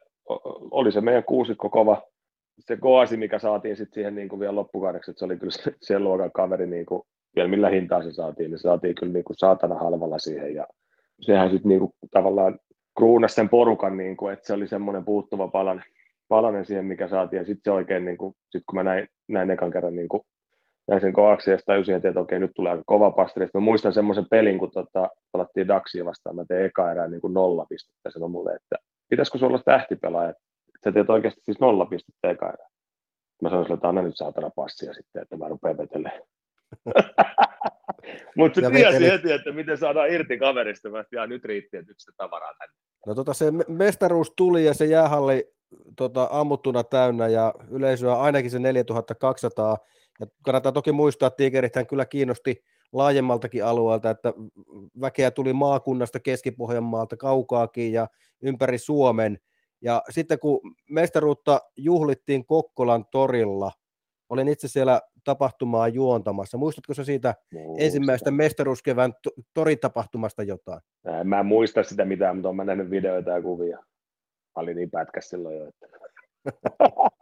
oli 0.70 0.92
se 0.92 1.00
meidän 1.00 1.24
kuusikko 1.24 1.70
kova. 1.70 2.02
Se 2.60 2.76
Goasi, 2.76 3.16
mikä 3.16 3.38
saatiin 3.38 3.76
sitten 3.76 3.94
siihen 3.94 4.14
niin 4.14 4.28
kuin 4.28 4.40
vielä 4.40 4.54
loppukaudeksi, 4.54 5.10
että 5.10 5.18
se 5.18 5.24
oli 5.24 5.36
kyllä 5.36 5.52
se, 5.52 5.72
se 5.80 5.98
luokan 5.98 6.32
kaveri, 6.32 6.66
niin 6.66 6.86
kuin, 6.86 7.02
vielä 7.36 7.48
millä 7.48 7.68
hintaa 7.68 8.02
se 8.02 8.12
saatiin, 8.12 8.50
niin 8.50 8.58
se 8.58 8.62
saatiin 8.62 8.94
kyllä 8.94 9.12
niin 9.12 9.24
kuin 9.24 9.36
saatana 9.36 9.74
halvalla 9.74 10.18
siihen, 10.18 10.54
ja 10.54 10.66
sehän 11.20 11.50
sitten 11.50 11.68
niin 11.68 11.80
tavallaan 12.10 12.58
kruunas 12.96 13.34
sen 13.34 13.48
porukan, 13.48 13.96
niin 13.96 14.16
kuin, 14.16 14.32
että 14.32 14.46
se 14.46 14.52
oli 14.52 14.68
semmoinen 14.68 15.04
puuttuva 15.04 15.48
palanen, 15.48 15.84
palanen 16.28 16.66
siihen, 16.66 16.84
mikä 16.84 17.08
saatiin. 17.08 17.38
Ja 17.38 17.44
sitten 17.44 17.60
se 17.64 17.70
oikein, 17.70 18.04
niin 18.04 18.18
kuin, 18.18 18.34
sit 18.50 18.62
kun 18.66 18.78
mä 18.78 18.82
näin, 18.82 19.08
näin 19.28 19.50
ekan 19.50 19.70
kerran 19.70 19.96
niin 19.96 20.08
kuin 20.08 20.22
näin 20.88 21.00
sen 21.00 21.12
kovaksi 21.12 21.50
ja 21.50 21.58
tajusin 21.66 21.94
heti, 21.94 22.08
että 22.08 22.20
okei, 22.20 22.38
nyt 22.38 22.50
tulee 22.54 22.72
aika 22.72 22.82
kova 22.86 23.10
pasteri. 23.10 23.48
Mä 23.54 23.60
muistan 23.60 23.92
semmoisen 23.92 24.26
pelin, 24.30 24.58
kun 24.58 24.70
tota, 24.70 25.10
palattiin 25.32 25.68
Daxia 25.68 26.04
vastaan, 26.04 26.36
mä 26.36 26.44
tein 26.48 26.64
eka 26.64 26.92
erää 26.92 27.08
niin 27.08 27.20
kuin 27.20 27.34
nolla 27.34 27.66
pistettä, 27.68 28.10
sanoi 28.10 28.28
mulle, 28.28 28.54
että 28.54 28.76
pitäisikö 29.08 29.38
sulla 29.38 29.52
olla 29.52 29.62
tähtipelaaja, 29.64 30.34
sä 30.84 30.92
teet 30.92 31.10
oikeasti 31.10 31.40
siis 31.44 31.60
nolla 31.60 31.86
pistettä 31.86 32.30
eka 32.30 32.46
erää. 32.46 32.68
Mä 33.42 33.48
sanoin 33.48 33.64
sille, 33.64 33.74
että 33.74 33.88
anna 33.88 34.02
nyt 34.02 34.16
saatana 34.16 34.50
passia 34.56 34.94
sitten, 34.94 35.22
että 35.22 35.36
mä 35.36 35.48
rupean 35.48 35.78
vetelemään. 35.78 36.22
Mutta 38.36 38.60
se 38.60 38.70
tiesi 38.70 38.84
veteli... 38.84 39.10
heti, 39.10 39.32
että 39.32 39.52
miten 39.52 39.78
saadaan 39.78 40.10
irti 40.10 40.38
kaverista. 40.38 40.88
Mä 40.88 41.04
ja 41.12 41.26
nyt 41.26 41.44
riitti, 41.44 41.76
että 41.76 41.90
nyt 41.90 42.00
sitä 42.00 42.12
tavaraa 42.16 42.52
tänne. 42.58 42.74
No 43.06 43.14
tota, 43.14 43.34
se 43.34 43.52
mestaruus 43.68 44.32
tuli 44.36 44.64
ja 44.64 44.74
se 44.74 44.84
jäähalli 44.84 45.55
tota, 45.96 46.28
ammuttuna 46.30 46.84
täynnä 46.84 47.28
ja 47.28 47.54
yleisöä 47.70 48.20
ainakin 48.20 48.50
se 48.50 48.58
4200. 48.58 49.76
Ja 50.20 50.26
kannattaa 50.44 50.72
toki 50.72 50.92
muistaa, 50.92 51.26
että 51.26 51.36
Tigerithän 51.36 51.86
kyllä 51.86 52.06
kiinnosti 52.06 52.62
laajemmaltakin 52.92 53.64
alueelta, 53.64 54.10
että 54.10 54.32
väkeä 55.00 55.30
tuli 55.30 55.52
maakunnasta, 55.52 56.20
Keski-Pohjanmaalta, 56.20 57.16
kaukaakin 57.16 57.92
ja 57.92 58.06
ympäri 58.42 58.78
Suomen. 58.78 59.38
Ja 59.80 60.02
sitten 60.10 60.38
kun 60.38 60.60
mestaruutta 60.90 61.60
juhlittiin 61.76 62.46
Kokkolan 62.46 63.04
torilla, 63.10 63.72
olin 64.28 64.48
itse 64.48 64.68
siellä 64.68 65.00
tapahtumaa 65.24 65.88
juontamassa. 65.88 66.58
Muistatko 66.58 66.94
sä 66.94 67.04
siitä 67.04 67.34
Muistan. 67.52 67.84
ensimmäistä 67.86 68.30
mestaruuskevään 68.30 69.14
toritapahtumasta 69.54 70.42
jotain? 70.42 70.80
Mä 71.24 71.40
en 71.40 71.46
muista 71.46 71.82
sitä 71.82 72.04
mitään, 72.04 72.36
mutta 72.36 72.48
olen 72.48 72.66
nähnyt 72.66 72.90
videoita 72.90 73.30
ja 73.30 73.42
kuvia. 73.42 73.78
Mä 74.56 74.62
olin 74.62 74.76
niin 74.76 74.90
pätkäs 74.90 75.28
silloin 75.28 75.56
jo. 75.56 75.68
Että... 75.68 75.86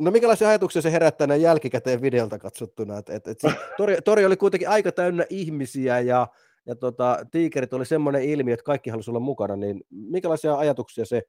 No 0.00 0.10
minkälaisia 0.10 0.48
ajatuksia 0.48 0.82
se 0.82 0.92
herättää 0.92 1.26
näin 1.26 1.42
jälkikäteen 1.42 2.02
videolta 2.02 2.38
katsottuna? 2.38 2.98
Et, 2.98 3.08
et, 3.08 3.28
et 3.28 3.38
tori, 3.76 3.96
tori, 4.04 4.24
oli 4.24 4.36
kuitenkin 4.36 4.68
aika 4.68 4.92
täynnä 4.92 5.24
ihmisiä 5.30 6.00
ja, 6.00 6.26
ja 6.66 6.76
tota, 6.76 7.26
tiikerit 7.30 7.72
oli 7.72 7.86
semmoinen 7.86 8.22
ilmiö, 8.22 8.54
että 8.54 8.64
kaikki 8.64 8.90
halusivat 8.90 9.16
olla 9.16 9.24
mukana, 9.24 9.56
niin 9.56 9.80
minkälaisia 9.90 10.54
ajatuksia 10.54 11.04
se, 11.04 11.22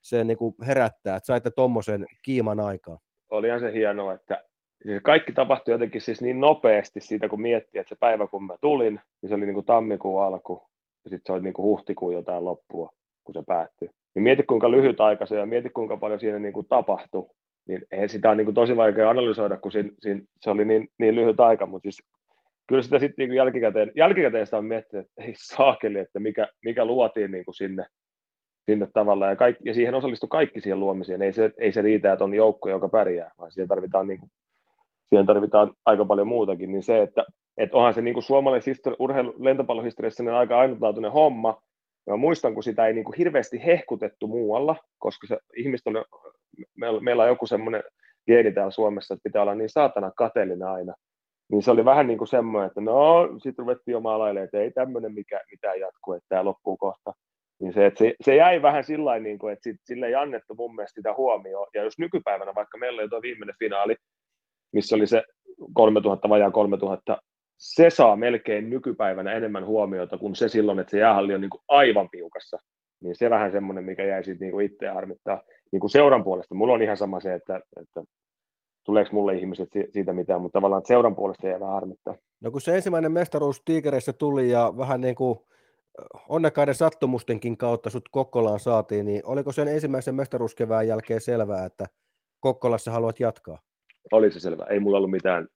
se 0.00 0.24
niin 0.24 0.36
kuin 0.36 0.54
herättää, 0.66 1.16
että 1.16 1.26
saitte 1.26 1.50
tuommoisen 1.50 2.06
kiiman 2.22 2.60
aikaa? 2.60 2.98
Olihan 3.30 3.60
se 3.60 3.72
hienoa, 3.72 4.12
että 4.12 4.44
siis 4.82 5.02
kaikki 5.02 5.32
tapahtui 5.32 5.74
jotenkin 5.74 6.00
siis 6.00 6.20
niin 6.20 6.40
nopeasti 6.40 7.00
siitä, 7.00 7.28
kun 7.28 7.42
miettii, 7.42 7.80
että 7.80 7.94
se 7.94 7.98
päivä 8.00 8.26
kun 8.26 8.44
mä 8.44 8.56
tulin, 8.60 9.00
niin 9.22 9.28
se 9.28 9.34
oli 9.34 9.46
niin 9.46 9.54
kuin 9.54 9.66
tammikuun 9.66 10.22
alku 10.22 10.62
ja 11.04 11.10
sitten 11.10 11.22
se 11.26 11.32
oli 11.32 11.42
niin 11.42 11.54
kuin 11.54 11.64
huhtikuun 11.64 12.14
jotain 12.14 12.44
loppua, 12.44 12.90
kun 13.24 13.34
se 13.34 13.42
päättyi. 13.46 13.90
Niin 14.14 14.22
mieti 14.22 14.42
kuinka 14.42 14.66
se 15.24 15.36
ja 15.36 15.46
mieti 15.46 15.70
kuinka 15.70 15.96
paljon 15.96 16.20
siinä 16.20 16.38
niin 16.38 16.52
kuin 16.52 16.66
tapahtui. 16.68 17.26
Niin 17.68 17.82
eihän 17.90 18.08
sitä 18.08 18.30
on 18.30 18.36
niin 18.36 18.44
kuin 18.44 18.54
tosi 18.54 18.76
vaikea 18.76 19.10
analysoida, 19.10 19.56
kun 19.56 19.72
siinä, 19.72 19.90
siinä, 19.98 20.20
se 20.40 20.50
oli 20.50 20.64
niin, 20.64 20.88
niin 20.98 21.14
lyhyt 21.14 21.40
aika, 21.40 21.66
mutta 21.66 21.82
siis 21.82 22.02
kyllä 22.66 22.82
sitä 22.82 22.98
sitten 22.98 23.28
niin 23.28 23.36
jälkikäteen, 23.36 23.92
jälkikäteen 23.96 24.46
sitä 24.46 24.58
on 24.58 24.64
miettinyt, 24.64 25.06
että 25.06 25.22
ei 25.22 25.34
saakeli, 25.36 25.98
että 25.98 26.20
mikä, 26.20 26.48
mikä 26.64 26.84
luotiin 26.84 27.30
niin 27.30 27.44
kuin 27.44 27.54
sinne, 27.54 27.86
sinne 28.66 28.88
tavalla, 28.94 29.26
ja, 29.26 29.36
kaikki, 29.36 29.62
ja 29.68 29.74
siihen 29.74 29.94
osallistui 29.94 30.28
kaikki 30.28 30.60
siihen 30.60 30.80
luomiseen, 30.80 31.22
ei 31.22 31.32
se, 31.32 31.50
ei 31.58 31.72
se 31.72 31.82
riitä, 31.82 32.12
että 32.12 32.24
on 32.24 32.34
joukko, 32.34 32.70
joka 32.70 32.88
pärjää, 32.88 33.30
vaan 33.38 33.52
siihen 33.52 33.68
tarvitaan, 33.68 34.06
niin 34.06 34.20
kuin, 34.20 34.30
siihen 35.08 35.26
tarvitaan 35.26 35.72
aika 35.84 36.04
paljon 36.04 36.26
muutakin, 36.26 36.72
niin 36.72 36.82
se, 36.82 37.02
että 37.02 37.24
et 37.56 37.74
onhan 37.74 37.94
se 37.94 38.00
niin 38.00 38.14
kuin 38.14 38.24
suomalaisen 38.24 38.74
urheilu, 38.98 39.34
lentopallohistoriassa 39.38 40.38
aika 40.38 40.58
ainutlaatuinen 40.58 41.12
homma, 41.12 41.62
ja 42.06 42.16
muistan, 42.16 42.54
kun 42.54 42.62
sitä 42.62 42.86
ei 42.86 42.92
niin 42.92 43.04
kuin 43.04 43.16
hirveästi 43.18 43.64
hehkutettu 43.66 44.26
muualla, 44.26 44.76
koska 44.98 45.26
se 45.26 45.38
ihmiset 45.56 45.86
on 45.86 46.04
meillä, 47.00 47.22
on 47.22 47.28
joku 47.28 47.46
semmoinen 47.46 47.82
geeni 48.26 48.52
täällä 48.52 48.70
Suomessa, 48.70 49.14
että 49.14 49.22
pitää 49.24 49.42
olla 49.42 49.54
niin 49.54 49.70
saatana 49.70 50.12
kateellinen 50.16 50.68
aina. 50.68 50.94
Niin 51.50 51.62
se 51.62 51.70
oli 51.70 51.84
vähän 51.84 52.06
niin 52.06 52.18
kuin 52.18 52.28
semmoinen, 52.28 52.66
että 52.66 52.80
no, 52.80 53.28
sitten 53.42 53.62
ruvettiin 53.62 53.92
jo 53.92 54.00
maalailemaan, 54.00 54.44
että 54.44 54.58
ei 54.58 54.70
tämmöinen 54.70 55.14
mikä, 55.14 55.40
mitään 55.50 55.80
jatku, 55.80 56.12
että 56.12 56.26
tämä 56.28 56.44
loppuu 56.44 56.76
kohta. 56.76 57.12
Niin 57.60 57.72
se, 57.72 57.86
että 57.86 57.98
se, 57.98 58.14
se 58.20 58.36
jäi 58.36 58.62
vähän 58.62 58.84
sillä 58.84 59.18
niin 59.18 59.38
kuin, 59.38 59.52
että 59.52 59.62
sit, 59.62 59.76
sille 59.84 60.06
ei 60.06 60.14
annettu 60.14 60.54
mun 60.54 60.74
mielestä 60.74 61.00
sitä 61.00 61.14
huomioon. 61.16 61.66
Ja 61.74 61.82
jos 61.82 61.98
nykypäivänä, 61.98 62.54
vaikka 62.54 62.78
meillä 62.78 63.02
oli 63.02 63.08
tuo 63.08 63.22
viimeinen 63.22 63.54
finaali, 63.58 63.96
missä 64.72 64.96
oli 64.96 65.06
se 65.06 65.22
3000, 65.74 66.28
vajaa 66.28 66.50
3000, 66.50 67.18
se 67.62 67.90
saa 67.90 68.16
melkein 68.16 68.70
nykypäivänä 68.70 69.32
enemmän 69.32 69.66
huomiota 69.66 70.18
kuin 70.18 70.34
se 70.34 70.48
silloin, 70.48 70.78
että 70.78 70.90
se 70.90 70.98
jäähalli 70.98 71.34
on 71.34 71.40
niin 71.40 71.50
kuin 71.50 71.62
aivan 71.68 72.08
piukassa. 72.10 72.58
Niin 73.02 73.16
se 73.16 73.30
vähän 73.30 73.52
semmoinen, 73.52 73.84
mikä 73.84 74.04
jäi 74.04 74.24
sitten 74.24 74.48
niin 74.48 74.60
itseä 74.60 74.94
harmittaa 74.94 75.42
niin 75.72 75.80
kuin 75.80 75.90
seuran 75.90 76.24
puolesta, 76.24 76.54
mulla 76.54 76.72
on 76.72 76.82
ihan 76.82 76.96
sama 76.96 77.20
se, 77.20 77.34
että, 77.34 77.56
että 77.56 78.04
tuleeko 78.84 79.10
mulle 79.12 79.34
ihmiset 79.34 79.68
siitä 79.90 80.12
mitään, 80.12 80.40
mutta 80.40 80.58
tavallaan 80.58 80.82
seuran 80.86 81.16
puolesta 81.16 81.48
jää 81.48 81.60
vähän 81.60 81.74
harmittaa. 81.74 82.16
No 82.40 82.50
kun 82.50 82.60
se 82.60 82.74
ensimmäinen 82.76 83.12
mestaruus 83.12 83.62
Tiikereissä 83.64 84.12
tuli 84.12 84.50
ja 84.50 84.72
vähän 84.76 85.00
niin 85.00 85.14
kuin 85.14 85.38
onnekkaiden 86.28 86.74
sattumustenkin 86.74 87.56
kautta 87.56 87.90
sut 87.90 88.08
Kokkolaan 88.10 88.60
saatiin, 88.60 89.06
niin 89.06 89.22
oliko 89.24 89.52
sen 89.52 89.68
ensimmäisen 89.68 90.14
mestaruuskevään 90.14 90.88
jälkeen 90.88 91.20
selvää, 91.20 91.64
että 91.64 91.86
Kokkolassa 92.40 92.90
haluat 92.90 93.20
jatkaa? 93.20 93.58
Oli 94.12 94.32
se 94.32 94.40
selvä, 94.40 94.64
ei 94.64 94.80
mulla 94.80 94.96
ollut 94.96 95.10
mitään. 95.10 95.48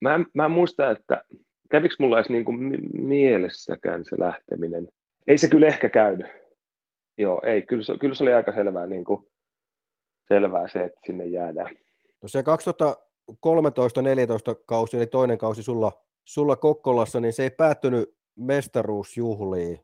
Mä 0.00 0.14
en, 0.14 0.26
mä 0.34 0.44
en 0.44 0.50
muista, 0.50 0.90
että 0.90 1.24
kävikö 1.70 1.94
mulla 1.98 2.18
edes 2.18 2.30
niin 2.30 2.44
kuin 2.44 2.78
mielessäkään 2.92 4.04
se 4.04 4.16
lähteminen. 4.18 4.88
Ei 5.26 5.38
se 5.38 5.48
kyllä 5.48 5.66
ehkä 5.66 5.88
käynyt. 5.88 6.26
Joo, 7.18 7.42
ei, 7.44 7.62
kyllä 7.62 7.82
se, 7.82 7.98
kyllä 8.00 8.14
se 8.14 8.24
oli 8.24 8.32
aika 8.32 8.52
selvää 8.52 8.86
niin 8.86 9.04
kuin 9.04 9.26
selvää 10.28 10.68
se, 10.68 10.84
että 10.84 11.00
sinne 11.06 11.26
jäädään. 11.26 11.76
No 12.22 12.28
se 12.28 12.40
2013-2014 12.40 12.44
kausi, 14.66 14.96
eli 14.96 15.06
toinen 15.06 15.38
kausi 15.38 15.62
sulla, 15.62 15.92
sulla 16.24 16.56
Kokkolassa, 16.56 17.20
niin 17.20 17.32
se 17.32 17.42
ei 17.42 17.50
päättynyt 17.50 18.14
mestaruusjuhliin, 18.36 19.78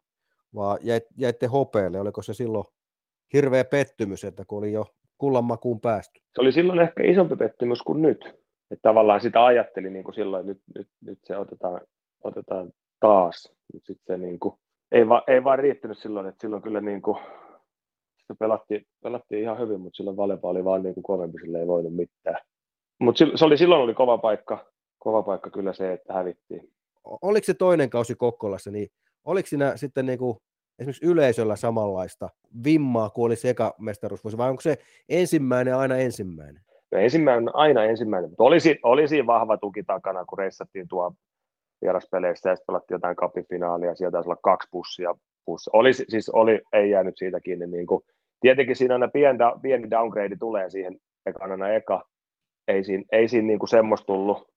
vaan 0.55 0.79
jäitte 1.17 1.47
hopeelle. 1.47 2.01
Oliko 2.01 2.23
se 2.23 2.35
silloin 2.35 2.65
hirveä 3.33 3.65
pettymys, 3.65 4.25
että 4.25 4.45
kun 4.45 4.59
oli 4.59 4.73
jo 4.73 4.87
kullanmakuun 5.19 5.81
päästy? 5.81 6.21
Se 6.35 6.41
oli 6.41 6.53
silloin 6.53 6.81
ehkä 6.81 7.03
isompi 7.03 7.37
pettymys 7.37 7.83
kuin 7.83 8.03
nyt. 8.03 8.44
Että 8.75 8.89
tavallaan 8.89 9.21
sitä 9.21 9.45
ajattelin 9.45 9.93
niin 9.93 10.05
kuin 10.05 10.15
silloin, 10.15 10.41
että 10.41 10.53
nyt, 10.53 10.63
nyt, 10.75 10.89
nyt 11.05 11.19
se 11.25 11.37
otetaan, 11.37 11.81
otetaan 12.25 12.73
taas. 13.01 13.53
Nyt 13.73 13.83
sit 13.87 13.99
se 14.07 14.19
niin 14.19 14.39
kuin, 14.39 14.55
ei, 14.93 15.09
va, 15.09 15.23
ei 15.27 15.45
vaan 15.45 15.59
riittänyt 15.59 15.99
silloin, 15.99 16.27
että 16.27 16.41
silloin 16.41 16.63
kyllä 16.63 16.81
niin 16.81 17.03
kuin, 17.03 17.19
sitä 18.21 18.35
pelattiin, 18.39 18.87
pelattiin 19.03 19.43
ihan 19.43 19.59
hyvin, 19.59 19.81
mutta 19.81 19.97
silloin 19.97 20.17
Valepa 20.17 20.49
oli 20.49 20.65
vaan 20.65 20.83
niin 20.83 20.95
kuin 20.95 21.05
kovempi, 21.05 21.39
sille 21.41 21.61
ei 21.61 21.67
voinut 21.67 21.97
mitään. 21.97 22.37
Mutta 23.01 23.25
se 23.35 23.45
oli, 23.45 23.59
silloin 23.59 23.83
oli 23.83 23.95
kova 23.95 24.19
paikka, 24.19 24.67
kova 24.99 25.23
paikka 25.23 25.51
kyllä 25.51 25.73
se, 25.73 25.93
että 25.93 26.13
hävittiin. 26.13 26.73
Oliko 27.05 27.45
se 27.45 27.55
toinen 27.55 27.91
kausi 27.91 28.15
Kokkolassa, 28.15 28.71
niin 28.71 28.89
oliko 29.25 29.47
siinä 29.47 29.77
sitten 29.77 30.07
niin 30.07 30.19
kuin 30.19 30.37
esimerkiksi 30.79 31.07
yleisöllä 31.07 31.57
samanlaista 31.57 32.29
vimmaa 32.65 33.11
kuin 33.11 33.27
oli 33.27 33.37
se 33.37 33.51
eka 33.51 33.75
mestaruusvuosi, 33.79 34.37
vai 34.37 34.51
onko 34.51 34.61
se 34.61 34.79
ensimmäinen 35.09 35.77
aina 35.77 35.97
ensimmäinen? 35.97 36.65
No 36.95 37.01
ensimmäinen 37.01 37.55
aina 37.55 37.85
ensimmäinen, 37.85 38.31
mutta 38.31 38.45
olisi, 38.45 38.79
olisi 38.83 39.27
vahva 39.27 39.57
tuki 39.57 39.83
takana, 39.83 40.25
kun 40.25 40.39
reissattiin 40.39 40.89
tuo 40.89 41.13
vieraspeleissä 41.83 42.51
ja 42.51 42.57
sitten 42.57 42.67
pelattiin 42.67 42.95
jotain 42.95 43.17
kapifinaalia, 43.17 43.95
sieltä 43.95 44.13
taisi 44.13 44.29
olla 44.29 44.41
kaksi 44.43 44.69
bussia. 44.73 45.15
bussia. 45.47 45.71
Oli, 45.75 45.93
siis 45.93 46.29
oli, 46.29 46.61
ei 46.73 46.91
jäänyt 46.91 47.19
siitä 47.19 47.41
kiinni 47.41 47.67
niin 47.67 47.87
kuin 47.87 48.03
tietenkin 48.41 48.77
siinä 48.77 48.95
aina 48.95 49.09
pieni, 49.09 49.39
pieni 49.63 49.91
downgrade 49.91 50.37
tulee 50.37 50.71
siihen 50.71 50.99
ekana 51.27 51.69
eka. 51.69 52.03
Ei 52.69 52.85
siinä, 52.85 53.05
ei 53.13 53.29
siinä 53.29 53.47
niin 53.47 53.59
kuin 53.59 53.69
semmoista 53.69 54.07
tullut, 54.07 54.49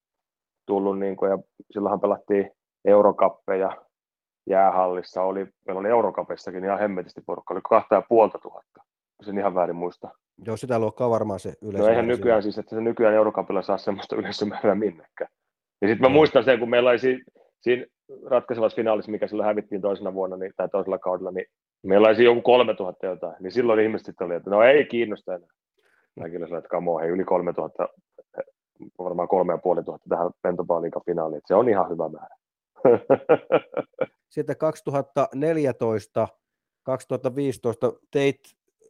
tullut 0.66 0.98
niin 0.98 1.16
kuin, 1.16 1.30
ja 1.30 1.38
silloinhan 1.70 2.00
pelattiin 2.00 2.50
eurokappeja 2.84 3.72
jäähallissa, 4.50 5.22
oli, 5.22 5.46
meillä 5.66 5.80
oli 5.80 5.88
eurokapissakin 5.88 6.64
ihan 6.64 6.78
hemmetisti 6.78 7.20
porukka, 7.26 7.54
oli 7.54 7.60
kahta 7.68 7.94
ja 7.94 8.02
puolta 8.08 8.38
tuhatta, 8.38 8.82
sen 9.22 9.38
ihan 9.38 9.54
väärin 9.54 9.76
muista. 9.76 10.08
Joo, 10.46 10.56
sitä 10.56 10.78
luokkaa 10.78 11.10
varmaan 11.10 11.40
se 11.40 11.52
yleisö. 11.62 11.82
No 11.82 11.88
eihän 11.88 12.08
nykyään 12.08 12.42
siis, 12.42 12.58
että 12.58 12.74
se 12.74 12.80
nykyään 12.80 13.14
eurokapilla 13.14 13.62
saa 13.62 13.78
semmoista 13.78 14.16
yleisömäärää 14.16 14.74
minnekään. 14.74 15.30
Ja 15.80 15.88
sitten 15.88 16.10
mä 16.10 16.14
muistan 16.14 16.44
sen, 16.44 16.58
kun 16.58 16.70
meillä 16.70 16.90
oli 16.90 16.98
siinä, 16.98 17.24
siinä 17.60 17.86
ratkaisevassa 18.26 18.76
finaalissa, 18.76 19.10
mikä 19.10 19.26
silloin 19.26 19.46
hävittiin 19.46 19.80
toisena 19.80 20.14
vuonna 20.14 20.36
niin, 20.36 20.52
tai 20.56 20.68
toisella 20.68 20.98
kaudella, 20.98 21.30
niin 21.30 21.46
meillä 21.82 22.06
olisi 22.06 22.24
joku 22.24 22.42
3000 22.42 23.06
jotain, 23.06 23.36
niin 23.40 23.52
silloin 23.52 23.80
ihmiset 23.80 24.06
sitten 24.06 24.24
oli, 24.24 24.34
että 24.34 24.50
no 24.50 24.62
ei 24.62 24.84
kiinnosta 24.84 25.34
enää. 25.34 25.48
Mä 26.20 26.28
kyllä 26.28 26.46
sanoin, 26.46 26.58
että 26.58 26.68
kamo, 26.68 26.98
hei, 26.98 27.08
yli 27.08 27.24
3000, 27.24 27.88
varmaan 28.98 29.28
3500 29.28 29.98
tähän 30.08 30.30
Pentopaaliikan 30.42 31.02
finaaliin, 31.06 31.42
se 31.46 31.54
on 31.54 31.68
ihan 31.68 31.90
hyvä 31.90 32.08
määrä. 32.08 32.36
Sitten 34.28 34.56
2014 34.56 36.28
2015 36.82 37.92
teit 38.10 38.40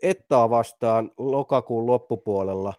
Ettaa 0.02 0.50
vastaan 0.50 1.10
lokakuun 1.16 1.86
loppupuolella 1.86 2.74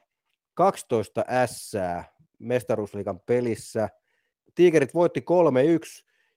12 0.54 1.26
ässää 1.30 2.04
mestaruusliikan 2.40 3.20
pelissä. 3.20 3.90
Tigerit 4.56 4.94
voitti 4.94 5.24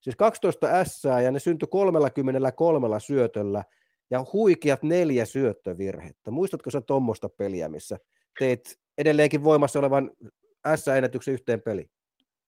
Siis 0.01 0.17
12 0.17 0.85
S 0.85 1.05
ja 1.25 1.31
ne 1.31 1.39
syntyi 1.39 1.69
33 1.71 3.01
syötöllä 3.01 3.65
ja 4.11 4.25
huikeat 4.33 4.83
neljä 4.83 5.25
syöttövirhettä. 5.25 6.31
Muistatko 6.31 6.71
sä 6.71 6.81
tuommoista 6.81 7.29
peliä, 7.29 7.69
missä 7.69 7.99
teit 8.39 8.79
edelleenkin 8.99 9.45
voimassa 9.45 9.79
olevan 9.79 10.11
S-ennätyksen 10.77 11.35
yhteen 11.35 11.63
peliin? 11.63 11.91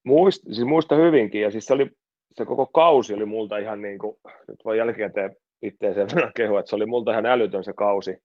muist, 0.05 0.43
siis 0.53 0.67
muista 0.67 0.97
hyvinkin, 0.97 1.41
ja 1.41 1.51
siis 1.51 1.65
se, 1.65 1.73
oli, 1.73 1.91
se 2.33 2.45
koko 2.45 2.67
kausi 2.67 3.15
oli 3.15 3.25
multa 3.25 3.59
ihan 3.59 3.83
niin 3.83 3.99
kuin, 3.99 4.17
nyt 4.49 4.65
voi 4.65 4.79
jälkikäteen 4.79 5.37
itseä 5.65 5.95
sen 5.95 6.09
verran 6.15 6.33
kehua, 6.37 6.61
että 6.61 6.71
se 6.71 6.77
oli 6.77 6.87
multa 6.87 7.13
ihan 7.13 7.27
älytön 7.27 7.65
se 7.65 7.73
kausi. 7.73 8.19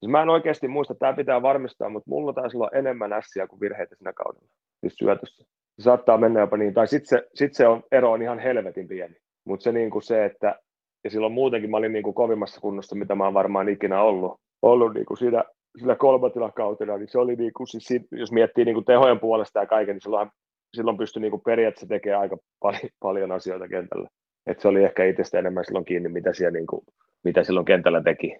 Siis 0.00 0.10
mä 0.10 0.22
en 0.22 0.28
oikeasti 0.28 0.68
muista, 0.68 0.94
tämä 0.94 1.12
pitää 1.12 1.42
varmistaa, 1.42 1.88
mutta 1.88 2.10
mulla 2.10 2.32
taisi 2.32 2.56
olla 2.56 2.70
enemmän 2.74 3.12
ässiä 3.12 3.46
kuin 3.46 3.60
virheitä 3.60 3.94
siinä 3.94 4.12
kaudella, 4.12 4.48
siis 4.80 4.94
syötössä. 4.94 5.44
Se 5.78 5.82
saattaa 5.82 6.18
mennä 6.18 6.40
jopa 6.40 6.56
niin, 6.56 6.74
tai 6.74 6.86
sitten 6.86 7.08
se, 7.08 7.28
sit 7.34 7.54
se 7.54 7.68
on, 7.68 7.82
ero 7.92 8.12
on 8.12 8.22
ihan 8.22 8.38
helvetin 8.38 8.88
pieni. 8.88 9.16
Mutta 9.44 9.64
se, 9.64 9.72
niin 9.72 9.90
kuin 9.90 10.02
se, 10.02 10.24
että 10.24 10.60
ja 11.04 11.10
silloin 11.10 11.32
muutenkin 11.32 11.70
mä 11.70 11.76
olin 11.76 11.92
niin 11.92 12.02
kuin 12.02 12.14
kovimmassa 12.14 12.60
kunnossa, 12.60 12.96
mitä 12.96 13.14
mä 13.14 13.24
oon 13.24 13.34
varmaan 13.34 13.68
ikinä 13.68 14.02
ollut, 14.02 14.40
ollut 14.62 14.94
niin 14.94 15.06
kuin 15.06 15.18
siinä, 15.18 15.44
sillä 15.78 15.96
kolmatilakautena, 15.96 16.96
niin 16.96 17.08
se 17.08 17.18
oli 17.18 17.36
niin 17.36 17.52
kuin, 17.56 17.66
siis, 17.66 17.88
jos 18.12 18.32
miettii 18.32 18.64
niin 18.64 18.74
kuin 18.74 18.84
tehojen 18.84 19.20
puolesta 19.20 19.60
ja 19.60 19.66
kaiken, 19.66 19.94
niin 19.94 20.02
silloin, 20.02 20.30
silloin 20.76 20.96
pystyi 20.96 21.20
niin 21.22 21.30
kuin 21.30 21.42
periaatteessa 21.42 21.88
tekemään 21.88 22.20
aika 22.20 22.36
paljon, 22.60 22.90
paljon 23.00 23.32
asioita 23.32 23.68
kentällä. 23.68 24.08
Et 24.46 24.60
se 24.60 24.68
oli 24.68 24.84
ehkä 24.84 25.04
itsestä 25.04 25.38
enemmän 25.38 25.64
silloin 25.64 25.84
kiinni, 25.84 26.08
mitä, 26.08 26.32
siellä, 26.32 26.58
niin 26.58 26.66
kuin, 26.66 26.84
mitä 27.24 27.44
silloin 27.44 27.66
kentällä 27.66 28.02
teki, 28.02 28.36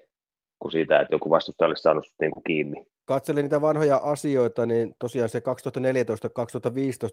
kuin 0.58 0.72
siitä, 0.72 1.00
että 1.00 1.14
joku 1.14 1.30
vastustaja 1.30 1.68
olisi 1.68 1.82
saanut 1.82 2.12
niin 2.20 2.30
kuin 2.30 2.44
kiinni. 2.44 2.86
Katselin 3.04 3.42
niitä 3.42 3.60
vanhoja 3.60 3.96
asioita, 3.96 4.66
niin 4.66 4.94
tosiaan 4.98 5.28
se 5.28 5.38
2014-2015, 5.38 5.42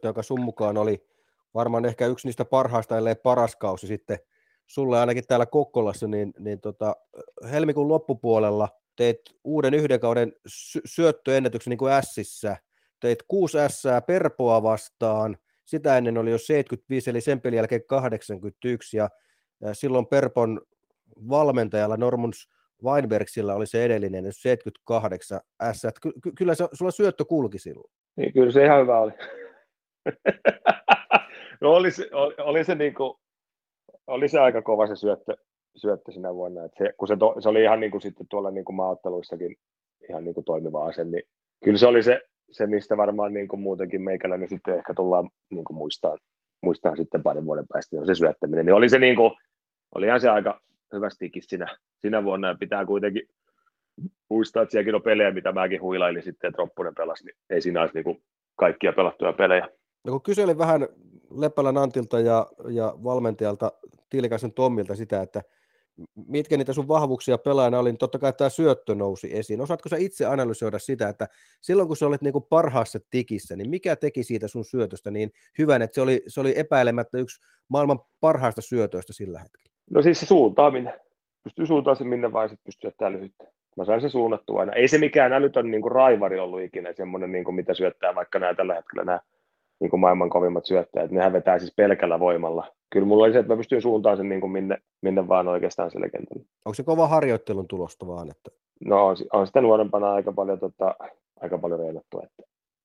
joka 0.03 0.23
sun 0.23 0.41
mukaan 0.41 0.77
oli 0.77 1.03
varmaan 1.53 1.85
ehkä 1.85 2.07
yksi 2.07 2.27
niistä 2.27 2.45
parhaista, 2.45 2.97
ellei 2.97 3.15
paras 3.15 3.55
kausi 3.55 3.87
sitten 3.87 4.17
sulle 4.67 4.99
ainakin 4.99 5.27
täällä 5.27 5.45
Kokkolassa, 5.45 6.07
niin, 6.07 6.33
niin 6.39 6.61
tota, 6.61 6.95
helmikuun 7.51 7.87
loppupuolella 7.87 8.69
teit 8.95 9.21
uuden 9.43 9.73
yhden 9.73 9.99
kauden 9.99 10.33
sy- 10.47 10.81
syöttöennätyksen 10.85 11.71
niin 11.71 11.77
kuin 11.77 11.93
Sissä. 12.01 12.57
Teit 12.99 13.19
6 13.27 13.57
S 13.67 13.83
Perpoa 14.07 14.63
vastaan, 14.63 15.37
sitä 15.67 15.97
ennen 15.97 16.17
oli 16.17 16.31
jo 16.31 16.37
75, 16.37 17.09
eli 17.09 17.21
sen 17.21 17.41
pelin 17.41 17.57
jälkeen 17.57 17.83
81, 17.87 18.97
ja, 18.97 19.09
silloin 19.73 20.07
Perpon 20.07 20.61
valmentajalla 21.29 21.97
Normus 21.97 22.49
Weinbergsillä 22.83 23.55
oli 23.55 23.67
se 23.67 23.85
edellinen, 23.85 24.33
78 24.33 25.39
S. 25.73 25.81
Ky- 26.01 26.31
kyllä 26.37 26.55
se, 26.55 26.67
sulla 26.73 26.91
syöttö 26.91 27.25
kulki 27.25 27.59
silloin. 27.59 27.91
Niin, 28.15 28.33
kyllä 28.33 28.51
se 28.51 28.65
ihan 28.65 28.81
hyvä 28.81 28.99
oli. 28.99 29.11
no 31.61 31.71
oli 31.71 31.91
se, 31.91 32.09
oli, 32.13 32.35
oli 32.37 32.63
se 32.63 32.75
niin 32.75 32.93
kuin, 32.93 33.13
oli 34.07 34.29
se 34.29 34.39
aika 34.39 34.61
kova 34.61 34.87
se 34.87 34.95
syöttö, 34.95 35.37
syöttö 35.75 36.11
sinä 36.11 36.33
vuonna. 36.33 36.65
Et 36.65 36.71
se, 36.77 36.93
kun 36.97 37.07
se, 37.07 37.17
to, 37.17 37.35
se, 37.39 37.49
oli 37.49 37.63
ihan 37.63 37.79
niin 37.79 37.91
kuin 37.91 38.01
sitten 38.01 38.27
tuolla 38.29 38.51
niin 38.51 38.65
kuin 38.65 38.75
maaotteluissakin 38.75 39.55
ihan 40.09 40.23
niin 40.23 40.33
kuin 40.33 40.45
toimiva 40.45 40.85
ase, 40.85 41.03
niin 41.03 41.23
kyllä 41.63 41.77
se 41.77 41.87
oli 41.87 42.03
se, 42.03 42.21
se 42.51 42.67
mistä 42.67 42.97
varmaan 42.97 43.33
niin 43.33 43.47
kuin 43.47 43.59
muutenkin 43.59 44.01
meikäläinen 44.01 44.49
sitten 44.49 44.77
ehkä 44.77 44.93
tullaan 44.93 45.29
niin 45.49 45.63
kuin 45.63 45.77
muistaa, 45.77 46.17
muistaa 46.63 46.95
sitten 46.95 47.23
parin 47.23 47.45
vuoden 47.45 47.65
päästä, 47.73 47.95
niin 47.95 48.05
se 48.05 48.15
syöttäminen. 48.15 48.65
Niin 48.65 48.73
oli 48.73 48.89
se 48.89 48.99
niin 48.99 49.15
kuin, 49.15 49.31
olihan 49.95 50.21
se 50.21 50.29
aika 50.29 50.61
hyvästikin 50.93 51.43
sinä, 51.45 51.77
sinä 52.01 52.23
vuonna, 52.23 52.47
ja 52.47 52.55
pitää 52.59 52.85
kuitenkin 52.85 53.27
muistaa, 54.29 54.63
että 54.63 54.71
sielläkin 54.71 54.95
on 54.95 55.01
pelejä, 55.01 55.31
mitä 55.31 55.51
mäkin 55.51 55.81
huilailin 55.81 56.23
sitten, 56.23 56.47
että 56.47 56.57
Roppunen 56.57 56.95
pelasi, 56.95 57.25
niin 57.25 57.35
ei 57.49 57.61
siinä 57.61 57.81
olisi 57.81 57.93
niin 57.93 58.03
kuin 58.03 58.23
kaikkia 58.55 58.93
pelattuja 58.93 59.33
pelejä. 59.33 59.67
No 60.05 60.11
kun 60.11 60.21
kyselin 60.21 60.57
vähän 60.57 60.87
Leppälän 61.31 61.77
Antilta 61.77 62.19
ja, 62.19 62.47
ja 62.69 62.93
valmentajalta 63.03 63.71
Tiilikaisen 64.09 64.53
Tommilta 64.53 64.95
sitä, 64.95 65.21
että 65.21 65.41
mitkä 66.27 66.57
niitä 66.57 66.73
sun 66.73 66.87
vahvuuksia 66.87 67.37
pelaajana 67.37 67.79
oli, 67.79 67.89
niin 67.89 67.97
totta 67.97 68.19
kai 68.19 68.33
tämä 68.33 68.49
syöttö 68.49 68.95
nousi 68.95 69.37
esiin. 69.37 69.61
Osaatko 69.61 69.89
sä 69.89 69.97
itse 69.97 70.25
analysoida 70.25 70.79
sitä, 70.79 71.09
että 71.09 71.27
silloin 71.61 71.87
kun 71.87 71.97
sä 71.97 72.07
olit 72.07 72.21
niinku 72.21 72.41
parhaassa 72.41 72.99
tikissä, 73.09 73.55
niin 73.55 73.69
mikä 73.69 73.95
teki 73.95 74.23
siitä 74.23 74.47
sun 74.47 74.65
syötöstä 74.65 75.11
niin 75.11 75.31
hyvän, 75.57 75.81
että 75.81 75.95
se 75.95 76.01
oli, 76.01 76.23
se 76.27 76.39
oli 76.39 76.59
epäilemättä 76.59 77.17
yksi 77.17 77.41
maailman 77.69 77.99
parhaista 78.19 78.61
syötöistä 78.61 79.13
sillä 79.13 79.39
hetkellä? 79.39 79.73
No 79.91 80.01
siis 80.01 80.19
se 80.19 80.25
suuntaaminen. 80.25 80.93
Pystyy 81.43 81.65
suuntaamaan 81.65 81.97
sen 81.97 82.07
minne 82.07 82.33
vaan, 82.33 82.49
sitten 82.49 82.65
pystyy 82.65 82.87
jättämään 82.87 83.13
lyhyttä. 83.13 83.43
Mä 83.77 83.85
sain 83.85 84.01
se 84.01 84.09
suunnattua 84.09 84.59
aina. 84.59 84.73
Ei 84.73 84.87
se 84.87 84.97
mikään 84.97 85.33
älytön 85.33 85.71
niin 85.71 85.81
kuin 85.81 85.91
raivari 85.91 86.39
ollut 86.39 86.61
ikinä 86.61 86.93
semmoinen, 86.93 87.31
niin 87.31 87.43
kuin 87.43 87.55
mitä 87.55 87.73
syöttää 87.73 88.15
vaikka 88.15 88.39
nämä 88.39 88.53
tällä 88.53 88.75
hetkellä 88.75 89.03
nämä 89.03 89.19
niin 89.79 89.89
kuin 89.89 89.99
maailman 89.99 90.29
kovimmat 90.29 90.65
syöttäjät. 90.65 91.11
Nehän 91.11 91.33
vetää 91.33 91.59
siis 91.59 91.73
pelkällä 91.75 92.19
voimalla. 92.19 92.71
Kyllä 92.89 93.05
mulla 93.05 93.23
oli 93.23 93.33
se, 93.33 93.39
että 93.39 93.53
mä 93.53 93.57
pystyin 93.57 93.81
suuntaan 93.81 94.17
sen 94.17 94.29
niin 94.29 94.41
kuin 94.41 94.51
minne, 94.51 94.77
minne 95.01 95.27
vaan 95.27 95.47
oikeastaan 95.47 95.91
sille 95.91 96.09
kentälle. 96.09 96.43
Onko 96.65 96.73
se 96.73 96.83
kova 96.83 97.07
harjoittelun 97.07 97.67
tulosta 97.67 98.07
vaan? 98.07 98.29
Että... 98.31 98.51
No 98.85 99.07
on, 99.07 99.15
on 99.33 99.47
sitä 99.47 99.61
nuorempana 99.61 100.13
aika 100.13 100.31
paljon, 100.31 100.59
tota, 100.59 100.95
aika 101.41 101.57
paljon 101.57 101.79
reenattu. 101.79 102.19
Että, 102.23 102.43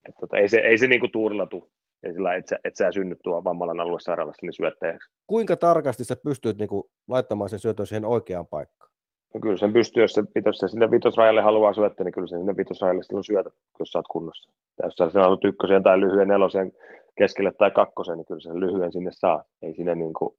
että, 0.09 0.21
tota, 0.21 0.37
ei 0.37 0.49
se, 0.49 0.59
ei 0.59 0.79
se 0.79 0.87
niin 0.87 1.01
kuin 1.01 1.13
tuurilla 1.13 1.47
tule. 1.47 1.65
Ei 2.03 2.13
sillä, 2.13 2.35
että 2.35 2.49
sä, 2.49 2.59
et 2.65 2.77
sä 2.77 2.93
synny 2.93 3.17
tuo 3.25 3.45
vammalan 3.45 3.81
aluesairaalassa 3.81 4.47
niin 4.47 4.53
syöttäjäksi. 4.53 5.11
Kuinka 5.27 5.57
tarkasti 5.57 6.05
sä 6.05 6.17
pystyt 6.25 6.59
niin 6.59 6.69
kuin, 6.69 6.85
laittamaan 7.09 7.51
sen 7.51 7.59
syötön 7.59 7.87
siihen 7.87 8.05
oikeaan 8.05 8.47
paikkaan? 8.47 8.92
No 9.35 9.41
kyllä 9.41 9.57
sen 9.57 9.73
pystyy, 9.73 10.03
jos 10.03 10.13
se, 10.13 10.23
jos 10.47 10.59
se 10.59 10.69
sinne 10.69 10.91
vitosrajalle 10.91 11.41
haluaa 11.41 11.73
syöttää, 11.73 12.05
niin 12.05 12.13
kyllä 12.13 12.27
se 12.27 12.37
sinne 12.37 12.57
vitosrajalle 12.57 13.03
silloin 13.03 13.25
syötä, 13.25 13.51
jos 13.79 13.93
sä 13.93 13.99
oot 13.99 14.09
kunnossa. 14.11 14.53
Ja 14.79 14.87
jos 14.87 14.95
sä 14.95 15.11
sanot 15.11 15.45
ykkösen 15.45 15.83
tai 15.83 16.01
lyhyen 16.01 16.29
nelosen 16.29 16.73
keskelle 17.19 17.53
tai 17.53 17.71
kakkosen, 17.71 18.17
niin 18.17 18.27
kyllä 18.27 18.41
sen 18.41 18.61
lyhyen 18.61 18.93
sinne 18.93 19.11
saa. 19.13 19.45
Ei 19.63 19.75
siinä, 19.75 19.95
niin 19.95 20.13
kuin, 20.13 20.35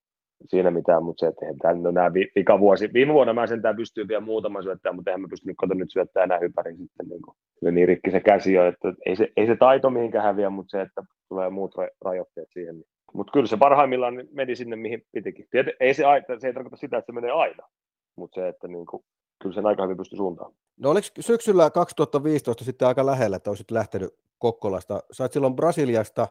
siinä 0.46 0.72
mitään, 0.72 1.04
mutta 1.04 1.20
se, 1.20 1.28
että 1.28 1.46
tämän, 1.62 1.84
no 1.84 1.92
nämä 1.92 2.14
vika 2.14 2.60
vuosi, 2.60 2.90
viime 2.94 3.14
vuonna 3.14 3.34
mä 3.34 3.48
sentään 3.48 3.76
pystyy 3.76 4.08
vielä 4.08 4.22
muutama 4.22 4.62
syöttää, 4.62 4.94
mutta 4.94 5.12
eihän 5.12 5.22
mä 5.22 5.28
pysty 5.30 5.48
nyt 5.48 5.80
nyt 5.80 5.92
syöttämään 5.92 6.28
enää 6.28 6.40
hypärin 6.40 6.78
sitten. 6.78 7.08
Niin, 7.08 7.22
kuin, 7.22 7.36
niin 7.76 7.88
rikki 7.88 8.12
se 8.12 8.20
käsi 8.20 8.54
jo, 8.54 8.68
että 8.68 8.94
ei 9.06 9.16
se, 9.16 9.28
ei 9.38 9.48
se 9.48 9.56
taito 9.56 9.90
mihinkään 9.90 10.24
häviä, 10.24 10.50
mutta 10.50 10.72
se, 10.72 10.82
että 10.82 11.04
tulee 11.30 11.50
muut 11.50 11.76
rajoitteet 12.06 12.48
siihen. 12.54 12.76
Niin. 12.76 12.88
Mutta 13.14 13.32
kyllä 13.32 13.48
se 13.48 13.58
parhaimmillaan 13.58 14.14
meni 14.32 14.56
sinne, 14.56 14.76
mihin 14.76 15.04
pitikin. 15.12 15.48
Ei 15.80 15.94
se, 15.94 16.04
se 16.38 16.48
ei 16.48 16.54
tarkoita 16.54 16.78
sitä, 16.78 16.98
että 16.98 17.06
se 17.06 17.12
menee 17.12 17.32
aina, 17.32 17.68
mutta 18.16 18.42
se, 18.42 18.48
että 18.48 18.68
niin 18.68 18.86
kuin, 18.86 19.04
kyllä 19.42 19.56
sen 19.56 19.66
aika 19.66 19.84
hyvin 19.84 19.98
pystyi 19.98 20.18
suuntaan. 20.18 20.54
No 20.78 20.90
oliko 20.90 21.08
syksyllä 21.20 21.70
2015 21.70 22.64
sitten 22.64 22.88
aika 22.88 23.06
lähellä, 23.06 23.38
että 23.38 23.50
olisit 23.50 23.72
lähtenyt 23.72 24.14
Kokkolasta? 24.38 25.04
Sait 25.12 25.34
silloin 25.34 25.56
Brasiliasta 25.56 26.28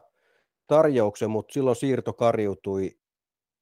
tarjouksen, 0.67 1.29
mutta 1.29 1.53
silloin 1.53 1.75
siirto 1.75 2.13
karjutui 2.13 2.91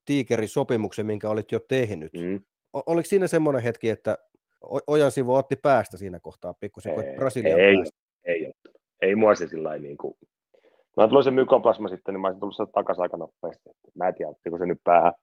Tiikerin 0.05 0.49
sopimuksen, 0.49 1.05
minkä 1.05 1.29
olit 1.29 1.51
jo 1.51 1.59
tehnyt. 1.59 2.13
Mm. 2.13 2.41
Oliko 2.73 3.05
siinä 3.05 3.27
semmoinen 3.27 3.63
hetki, 3.63 3.89
että 3.89 4.17
Ojan 4.87 5.11
sivu 5.11 5.35
otti 5.35 5.55
päästä 5.55 5.97
siinä 5.97 6.19
kohtaa 6.19 6.53
pikkusen, 6.53 6.95
kun 6.95 7.03
Brasilian 7.15 7.59
ei, 7.59 7.75
päästä? 7.75 7.97
Ei, 8.25 8.45
ei, 8.45 8.53
ei 9.01 9.15
mua 9.15 9.35
se 9.35 9.47
sillä 9.47 9.77
niin 9.77 9.97
kuin... 9.97 10.13
Mä 10.97 11.07
tulin 11.07 11.23
se 11.23 11.31
mykoplasma 11.31 11.87
sitten, 11.87 12.13
niin 12.13 12.21
mä 12.21 12.27
olisin 12.27 12.39
tullut 12.39 12.55
sieltä 12.55 12.71
takaisin 12.71 13.01
aika 13.01 13.17
nopeasti. 13.17 13.69
Mä 13.95 14.07
en 14.07 14.15
tiedä, 14.15 14.31
ottiko 14.31 14.57
se 14.57 14.65
nyt 14.65 14.81
päähän. 14.83 15.13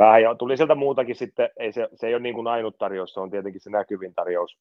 Päähän. 0.00 0.22
Ja 0.22 0.34
tuli 0.34 0.56
sieltä 0.56 0.74
muutakin 0.74 1.16
sitten, 1.16 1.50
ei 1.56 1.72
se, 1.72 1.88
se 1.94 2.06
ei 2.06 2.14
ole 2.14 2.22
niin 2.22 2.34
kuin 2.34 2.46
ainut 2.46 2.78
tarjous, 2.78 3.14
se 3.14 3.20
on 3.20 3.30
tietenkin 3.30 3.60
se 3.60 3.70
näkyvin 3.70 4.14
tarjous, 4.14 4.58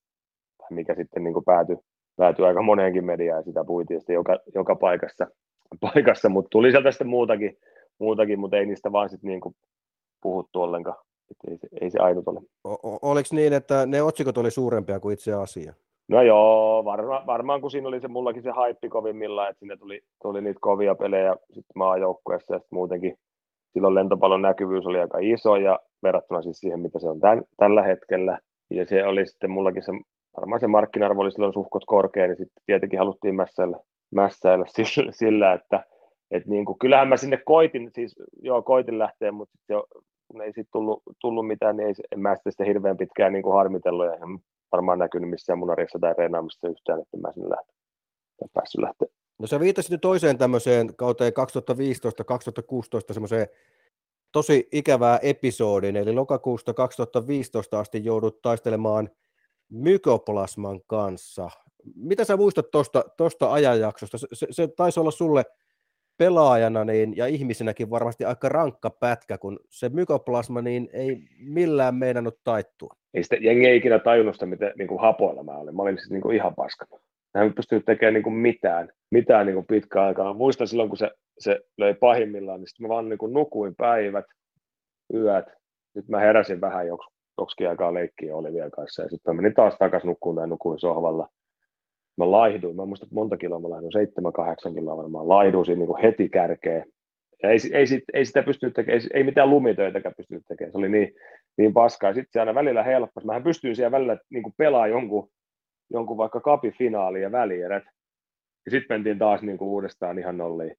mikä 0.70 0.96
sitten 0.96 1.24
niin 1.24 1.34
kuin 1.34 1.46
päätyi, 1.46 1.78
päätyi 2.16 2.46
aika 2.46 2.62
moneenkin 2.62 3.06
mediaan 3.06 3.40
ja 3.40 3.44
sitä 3.44 3.64
puitiin 3.64 4.02
joka, 4.10 4.38
joka 4.56 4.76
paikassa 4.76 5.28
paikassa, 5.94 6.30
mutta 6.30 6.50
tuli 6.50 6.72
sieltä 6.72 6.92
sitten 6.92 7.08
muutakin, 7.08 7.58
muutakin 8.00 8.40
mutta 8.40 8.58
ei 8.58 8.66
niistä 8.66 8.92
vaan 8.92 9.10
sitten 9.10 9.28
niin 9.28 9.56
puhuttu 10.22 10.62
ollenkaan. 10.62 10.98
Et 11.32 11.52
ei, 11.52 11.58
se, 11.58 11.68
ei 11.82 11.90
se 11.92 12.00
ainut 12.00 12.28
ole. 12.28 12.40
O- 12.64 13.10
oliko 13.12 13.30
niin, 13.32 13.54
että 13.54 13.86
ne 13.86 14.02
otsikot 14.02 14.38
oli 14.38 14.52
suurempia 14.52 15.00
kuin 15.00 15.14
itse 15.14 15.34
asia? 15.34 15.74
No 16.08 16.22
joo, 16.22 16.86
varma, 16.86 17.24
varmaan 17.26 17.62
kun 17.62 17.72
siinä 17.72 17.88
oli 17.88 18.00
se 18.00 18.08
mullakin 18.08 18.44
se 18.44 18.52
haippi 18.52 18.90
kovimmillaan, 18.90 19.50
että 19.50 19.60
sinne 19.60 19.78
tuli, 19.78 20.02
tuli 20.22 20.42
niitä 20.42 20.60
kovia 20.62 20.96
pelejä 20.96 21.36
sitten 21.46 21.74
maajoukkueessa 21.76 22.54
ja 22.54 22.60
sitten 22.60 22.76
muutenkin 22.78 23.18
silloin 23.74 23.96
lentopallon 23.96 24.42
näkyvyys 24.42 24.86
oli 24.86 25.00
aika 25.00 25.18
iso 25.22 25.56
ja 25.56 25.80
verrattuna 26.04 26.42
siis 26.42 26.60
siihen, 26.60 26.80
mitä 26.80 27.00
se 27.00 27.10
on 27.10 27.20
tämän, 27.20 27.44
tällä 27.58 27.84
hetkellä. 27.84 28.40
Ja 28.70 28.86
se 28.86 29.06
oli 29.06 29.26
sitten 29.26 29.52
mullakin 29.52 29.84
se, 29.84 29.92
varmaan 30.38 30.60
se 30.60 30.68
markkina-arvo 30.68 31.22
oli 31.22 31.32
silloin 31.32 31.54
suhkot 31.54 31.84
korkea, 31.86 32.28
niin 32.28 32.38
sitten 32.38 32.64
tietenkin 32.66 33.00
haluttiin 33.00 33.36
mässäillä 33.36 33.78
mässäillä 34.16 34.66
sillä, 34.76 35.12
sillä 35.12 35.54
että 35.54 35.84
et 36.32 36.46
niin 36.46 36.66
kuin, 36.66 36.80
kyllähän 36.80 37.08
mä 37.08 37.18
sinne 37.18 37.38
koitin, 37.46 37.90
siis 37.96 38.16
joo, 38.42 38.62
koitin 38.62 39.00
lähteä, 39.00 39.32
mutta 39.32 39.52
sitten 39.58 39.74
jo, 39.74 39.86
kun 40.28 40.42
ei 40.42 40.54
siitä 40.54 40.70
tullut, 40.74 41.04
tullut 41.22 41.48
mitään, 41.48 41.78
niin 41.78 41.88
ei, 41.88 41.94
en 42.12 42.20
mä 42.20 42.36
sitä, 42.36 42.52
sitä 42.52 42.64
hirveän 42.64 42.98
pitkään 42.98 43.34
niin 43.34 43.44
kuin 43.44 43.56
harmitellut 43.56 44.06
ja 44.06 44.14
en 44.14 44.40
varmaan 44.72 45.00
näkynyt 45.00 45.30
missään 45.30 45.60
munarissa 45.60 46.00
tai 46.00 46.14
reenaamista 46.18 46.70
yhtään, 46.70 47.02
että 47.02 47.18
mä 47.18 47.32
sinne 47.32 47.50
lähten, 47.50 47.76
päässyt 48.54 48.82
lähteä. 48.82 49.08
No 49.40 49.48
sä 49.48 49.60
viittasit 49.60 49.92
nyt 49.92 50.02
toiseen 50.02 50.38
tämmöiseen 50.38 50.96
kauteen 50.96 51.34
2015-2016 53.10 53.14
semmoiseen 53.14 53.48
tosi 54.32 54.68
ikävää 54.72 55.20
episodin, 55.22 55.96
eli 55.96 56.14
lokakuusta 56.14 56.74
2015 56.74 57.80
asti 57.80 58.06
joudut 58.06 58.42
taistelemaan 58.42 59.10
mykoplasman 59.70 60.82
kanssa 60.88 61.50
mitä 61.96 62.24
sä 62.24 62.38
muistat 62.38 62.72
tuosta 62.72 63.04
tosta 63.18 63.54
ajanjaksosta? 63.54 64.18
Se, 64.18 64.28
se, 64.34 64.48
se 64.52 64.68
taisi 64.68 65.00
olla 65.00 65.12
sulle 65.12 65.44
pelaajana 66.18 66.86
niin, 66.86 67.18
ja 67.18 67.28
ihmisenäkin 67.28 67.90
varmasti 67.90 68.26
aika 68.26 68.50
rankka 68.50 68.90
pätkä, 68.90 69.38
kun 69.38 69.60
se 69.70 69.90
mykoplasma 69.90 70.62
niin 70.62 70.90
ei 70.94 71.18
millään 71.40 71.96
meinannut 71.96 72.40
taittua. 72.44 72.96
Ei 73.14 73.24
sitä, 73.24 73.36
jengi 73.36 73.68
ei 73.68 73.78
ikinä 73.78 74.00
tajunnut 74.00 74.36
sitä, 74.36 74.46
miten 74.46 74.72
niin 74.78 74.88
kuin 74.88 75.02
hapoilla 75.02 75.44
mä 75.44 75.52
olin. 75.52 75.76
Mä 75.76 75.82
olin 75.82 75.98
siis 75.98 76.10
niin 76.10 76.22
kuin 76.22 76.36
ihan 76.36 76.56
paskana. 76.56 77.02
Hän 77.36 77.46
ei 77.46 77.54
pystynyt 77.54 77.86
tekemään 77.86 78.14
niin 78.14 78.24
kuin 78.24 78.36
mitään, 78.36 78.90
mitään 79.12 79.46
niin 79.46 79.54
kuin 79.54 79.66
pitkään 79.66 80.06
aikaa. 80.06 80.34
Muistan 80.34 80.68
silloin, 80.68 80.90
kun 80.90 80.98
se, 80.98 81.12
se 81.40 81.60
löi 81.78 81.94
pahimmillaan, 81.94 82.60
niin 82.60 82.68
sitten 82.68 82.88
mä 82.88 82.94
vaan 82.94 83.10
niin 83.10 83.18
kuin 83.18 83.34
nukuin 83.34 83.76
päivät, 83.76 84.26
yöt. 85.14 85.46
Nyt 85.96 86.08
mä 86.08 86.20
heräsin 86.20 86.62
vähän 86.62 86.88
joks, 86.88 87.06
joksikin 87.38 87.70
aikaa 87.70 87.94
leikkiä 87.94 88.36
Olivia 88.36 88.70
kanssa 88.70 89.02
ja 89.02 89.10
sitten 89.10 89.36
mä 89.36 89.42
menin 89.42 89.56
taas 89.56 89.76
takaisin 89.80 90.08
nukkuun 90.08 90.36
tai 90.36 90.48
nukuin 90.48 90.80
sohvalla. 90.80 91.28
Mä 92.18 92.32
laihduin, 92.32 92.76
mä 92.76 92.86
muistan 92.86 93.10
monta 93.12 93.38
kiloa 93.38 93.60
mä 93.60 93.70
laihduin, 93.70 94.08
7-8 94.72 94.74
kiloa 94.74 94.98
varmaan, 94.98 95.30
laihduin 95.30 95.66
siinä 95.66 95.80
niin 95.80 95.88
kuin 95.88 96.02
heti 96.02 96.30
kärkeen. 96.30 96.86
Ja 97.44 97.50
ei, 97.50 97.58
ei, 97.74 97.86
ei, 97.92 98.02
ei, 98.14 98.26
sitä 98.26 98.44
pystynyt 98.44 98.74
tekemään, 98.74 99.02
ei, 99.02 99.10
ei 99.14 99.24
mitään 99.24 99.50
lumitöitäkään 99.50 100.16
pystynyt 100.18 100.44
tekemään, 100.48 100.72
se 100.72 100.78
oli 100.78 100.90
niin, 100.90 101.14
niin 101.58 101.74
paskaa. 101.74 102.14
Sitten 102.14 102.32
se 102.32 102.40
aina 102.40 102.56
välillä 102.56 102.84
helppasi. 102.84 103.28
Mähän 103.28 103.44
pystyin 103.44 103.76
siellä 103.76 103.92
välillä 103.92 104.18
niin 104.30 104.54
pelaa 104.58 104.88
jonkun, 104.88 105.30
jonkun 105.90 106.18
vaikka 106.18 106.42
kapifinaali 106.42 107.22
ja 107.22 107.32
välierät. 107.32 107.84
Ja 108.66 108.72
sitten 108.72 108.96
mentiin 108.96 109.20
taas 109.20 109.42
niin 109.42 109.58
kuin 109.58 109.70
uudestaan 109.70 110.20
ihan 110.20 110.38
nolliin. 110.38 110.76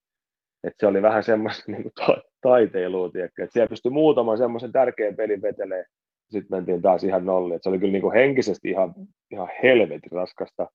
Et 0.65 0.75
se 0.79 0.87
oli 0.87 1.03
vähän 1.03 1.25
semmoista 1.25 1.65
niin 1.73 1.83
kuin 1.83 1.93
ta- 1.95 2.23
taiteilua, 2.41 3.07
että 3.07 3.53
siellä 3.53 3.69
pystyi 3.69 3.91
muutaman 3.91 4.39
semmoisen 4.39 4.73
tärkeän 4.73 5.17
pelin 5.17 5.43
vetelee. 5.43 5.85
Sitten 6.31 6.59
mentiin 6.59 6.83
taas 6.83 7.05
ihan 7.05 7.27
nolliin. 7.27 7.57
Et 7.57 7.63
se 7.63 7.69
oli 7.69 7.79
kyllä 7.79 7.93
niin 7.93 8.03
kuin 8.03 8.15
henkisesti 8.15 8.71
ihan, 8.71 8.95
ihan 9.31 9.49
helvetin 9.63 10.13
raskasta, 10.13 10.69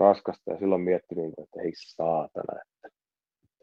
raskasta. 0.00 0.52
Ja 0.52 0.58
silloin 0.58 0.80
mietti, 0.80 1.14
niin 1.14 1.32
kuin, 1.34 1.44
että 1.44 1.60
hei 1.62 1.72
saatana, 1.74 2.60
että 2.62 2.88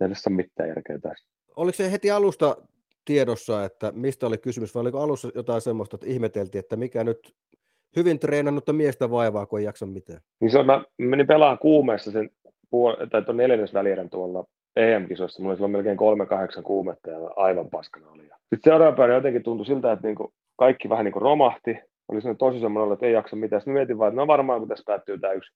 ei 0.02 0.08
ole 0.30 0.36
mitään 0.36 0.70
järkeä 0.70 1.00
tässä. 1.00 1.30
Oliko 1.56 1.76
se 1.76 1.92
heti 1.92 2.12
alusta 2.12 2.58
tiedossa, 3.06 3.66
että 3.66 3.92
mistä 3.92 4.28
oli 4.28 4.38
kysymys, 4.38 4.76
vai 4.76 4.82
oliko 4.82 5.00
alussa 5.00 5.30
jotain 5.36 5.62
semmoista, 5.62 5.96
että 5.96 6.08
ihmeteltiin, 6.08 6.60
että 6.60 6.76
mikä 6.76 7.04
nyt 7.04 7.36
hyvin 7.96 8.20
treenannutta 8.20 8.74
miestä 8.74 9.12
vaivaa, 9.12 9.46
kun 9.46 9.60
ei 9.60 9.66
jaksa 9.66 9.86
mitään? 9.86 10.20
Niin 10.42 10.52
se 10.52 10.60
on, 10.60 10.66
mä 10.66 10.84
menin 10.98 11.28
pelaamaan 11.28 11.60
kuumeessa 11.60 12.12
sen 12.12 12.30
puol- 12.76 13.08
tai 13.12 13.22
tuon 13.22 13.38
neljännesvälierän 13.38 14.10
tuolla 14.10 14.46
EM-kisossa. 14.76 15.42
Mulla 15.42 15.52
oli 15.52 15.58
silloin 15.58 15.72
melkein 15.72 15.98
kolme 15.98 16.26
kahdeksan 16.26 16.64
kuumetta 16.64 17.10
ja 17.10 17.18
aivan 17.36 17.70
paskana 17.70 18.12
oli. 18.12 18.22
Sitten 18.22 18.72
seuraava 18.72 18.96
päivänä 18.96 19.18
jotenkin 19.18 19.44
tuntui 19.44 19.66
siltä, 19.66 19.92
että 19.92 20.08
niinku 20.08 20.34
kaikki 20.58 20.90
vähän 20.90 21.06
niinku 21.06 21.20
romahti. 21.20 21.72
Oli 22.10 22.22
sellainen 22.22 22.38
tosi 22.38 22.60
semmoinen, 22.60 22.94
että 22.94 23.06
ei 23.06 23.14
jaksa 23.14 23.36
mitään. 23.36 23.62
Sitten 23.62 23.74
mietin 23.74 23.98
vaan, 23.98 24.10
että 24.10 24.22
no 24.22 24.28
varmaan 24.28 24.60
kun 24.60 24.70
tässä 24.70 24.84
päättyy 24.88 25.20
tämä 25.20 25.34
yksi, 25.34 25.54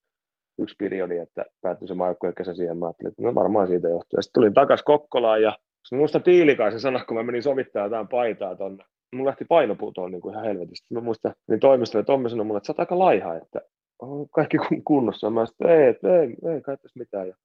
yksi 0.60 0.76
periodi, 0.80 1.18
että 1.18 1.46
päättyy 1.62 1.88
se 1.88 1.94
maajoukkueen 1.94 2.36
kesä 2.36 2.54
siihen. 2.54 2.78
Mä 2.78 2.86
ajattelin, 2.86 3.12
että 3.12 3.22
no 3.24 3.36
varmaan 3.36 3.68
siitä 3.68 3.88
johtuu. 3.88 4.22
Sitten 4.22 4.34
tulin 4.42 4.54
takaisin 4.54 4.86
Kokkolaan 4.86 5.42
ja 5.42 5.58
Muista 5.92 6.20
Tiilikaisen 6.20 6.80
sana, 6.80 7.06
kun 7.06 7.18
mä 7.18 7.24
menin 7.24 7.44
sovittaa 7.44 7.84
jotain 7.84 8.08
paitaa 8.08 8.56
tonne. 8.56 8.84
Mulla 9.16 9.28
lähti 9.28 9.46
painoputoon 9.46 10.12
niin 10.12 10.22
kuin 10.22 10.34
ihan 10.34 10.46
helvetistä. 10.46 10.94
Mä 10.94 11.02
muistan, 11.02 11.34
niin 11.48 11.60
toimistolle 11.60 12.06
Tommi 12.06 12.30
sanoi 12.30 12.46
mulle, 12.46 12.58
että 12.58 12.68
sä 12.68 12.72
oot 12.72 12.80
aika 12.80 13.00
laiha, 13.00 13.36
että 13.36 13.62
on 14.00 14.30
kaikki 14.30 14.58
kunnossa. 14.86 15.30
Mä 15.30 15.46
sanoin, 15.46 15.88
että 15.88 16.10
ei, 16.10 16.20
ei, 16.20 16.54
ei 16.54 16.62
kai 16.62 16.78
tässä 16.78 17.00
mitään. 17.00 17.28
Ja 17.28 17.36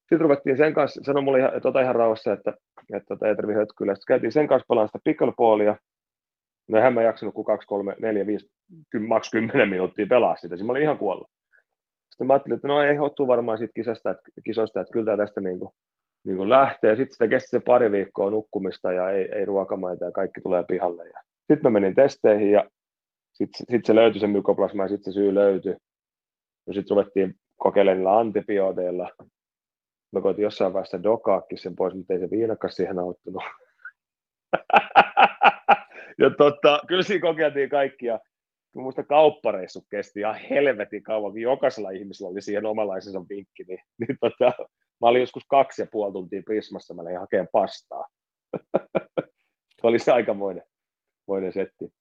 sitten 0.00 0.20
ruvettiin 0.20 0.56
sen 0.56 0.74
kanssa, 0.74 1.00
sanoi 1.04 1.22
mulle 1.22 1.38
ihan, 1.38 1.56
että 1.56 1.68
ota 1.68 1.80
ihan 1.80 1.94
rauhassa, 1.94 2.32
että, 2.32 2.54
että, 2.94 3.14
että 3.14 3.28
ei 3.28 3.36
tarvitse 3.36 3.58
hötkyillä. 3.58 3.94
Sitten 3.94 4.14
käytiin 4.14 4.32
sen 4.32 4.48
kanssa 4.48 4.66
pelaamaan 4.68 4.88
sitä 4.88 4.98
pickleballia. 5.04 5.76
No 6.68 6.78
eihän 6.78 6.94
mä 6.94 7.02
jaksanut 7.02 7.34
kuin 7.34 7.44
2, 7.44 7.66
3, 7.66 7.96
4, 8.00 8.26
5, 8.26 8.50
10, 8.90 9.08
maks 9.08 9.30
10 9.30 9.68
minuuttia 9.68 10.06
pelaa 10.06 10.36
sitä. 10.36 10.56
Siinä 10.56 10.66
mä 10.66 10.72
olin 10.72 10.82
ihan 10.82 10.98
kuollut. 10.98 11.30
Sitten 12.10 12.26
mä 12.26 12.32
ajattelin, 12.32 12.56
että 12.56 12.68
no 12.68 12.82
ei 12.82 12.98
ottu 12.98 13.26
varmaan 13.26 13.58
siitä 13.58 13.72
kisasta, 13.74 14.10
että, 14.10 14.22
kisosta, 14.44 14.80
että 14.80 14.92
kyllä 14.92 15.16
tästä 15.16 15.40
niin 15.40 15.58
kuin, 15.58 15.70
niin 16.24 16.36
kuin 16.36 16.50
lähtee. 16.50 16.96
Sitten 16.96 17.12
sitä 17.12 17.28
kesti 17.28 17.48
se 17.48 17.60
pari 17.60 17.92
viikkoa 17.92 18.30
nukkumista 18.30 18.92
ja 18.92 19.10
ei, 19.10 19.28
ei 19.34 19.44
ruokamaita 19.44 20.04
ja 20.04 20.12
kaikki 20.12 20.40
tulee 20.40 20.64
pihalle. 20.68 21.04
Sitten 21.38 21.58
mä 21.62 21.70
menin 21.70 21.94
testeihin 21.94 22.50
ja 22.50 22.70
sitten 23.32 23.66
sit 23.70 23.86
se 23.86 23.94
löytyi 23.94 24.20
se 24.20 24.26
mykoplasma 24.26 24.82
ja 24.82 24.88
sitten 24.88 25.12
se 25.12 25.16
syy 25.16 25.34
löytyi. 25.34 25.76
Ja 26.66 26.74
sitten 26.74 26.96
ruvettiin 26.96 27.34
kokeilemaan 27.56 28.18
antibiooteilla. 28.18 29.10
Mä 30.12 30.20
koitin 30.20 30.42
jossain 30.42 30.72
vaiheessa 30.72 31.02
dokaakin 31.02 31.58
sen 31.58 31.76
pois, 31.76 31.94
mutta 31.94 32.12
ei 32.14 32.20
se 32.20 32.30
viinakas 32.30 32.74
siihen 32.74 32.98
auttanut. 32.98 33.42
ja 36.20 36.30
totta, 36.38 36.80
kyllä 36.88 37.02
siinä 37.02 37.28
kokeiltiin 37.28 37.68
kaikkia. 37.68 38.18
Muista 38.74 39.02
kauppareissut 39.02 39.84
kesti 39.90 40.20
ihan 40.20 40.40
helvetin 40.50 41.02
kauan, 41.02 41.38
jokaisella 41.38 41.90
ihmisellä 41.90 42.30
oli 42.30 42.42
siihen 42.42 42.66
omalaisensa 42.66 43.24
vinkki, 43.28 43.64
niin, 43.68 43.80
niin 43.98 44.16
tota, 44.20 44.52
Mä 45.02 45.08
olin 45.08 45.20
joskus 45.20 45.44
kaksi 45.48 45.82
ja 45.82 45.86
puoli 45.92 46.12
tuntia 46.12 46.42
Prismassa, 46.44 46.94
mä 46.94 47.04
lähdin 47.04 47.20
hakemaan 47.20 47.48
pastaa. 47.52 48.06
se 49.80 49.86
oli 49.86 49.98
se 49.98 50.12
aikamoinen 50.12 50.64
moinen 51.28 51.52
setti. 51.52 51.92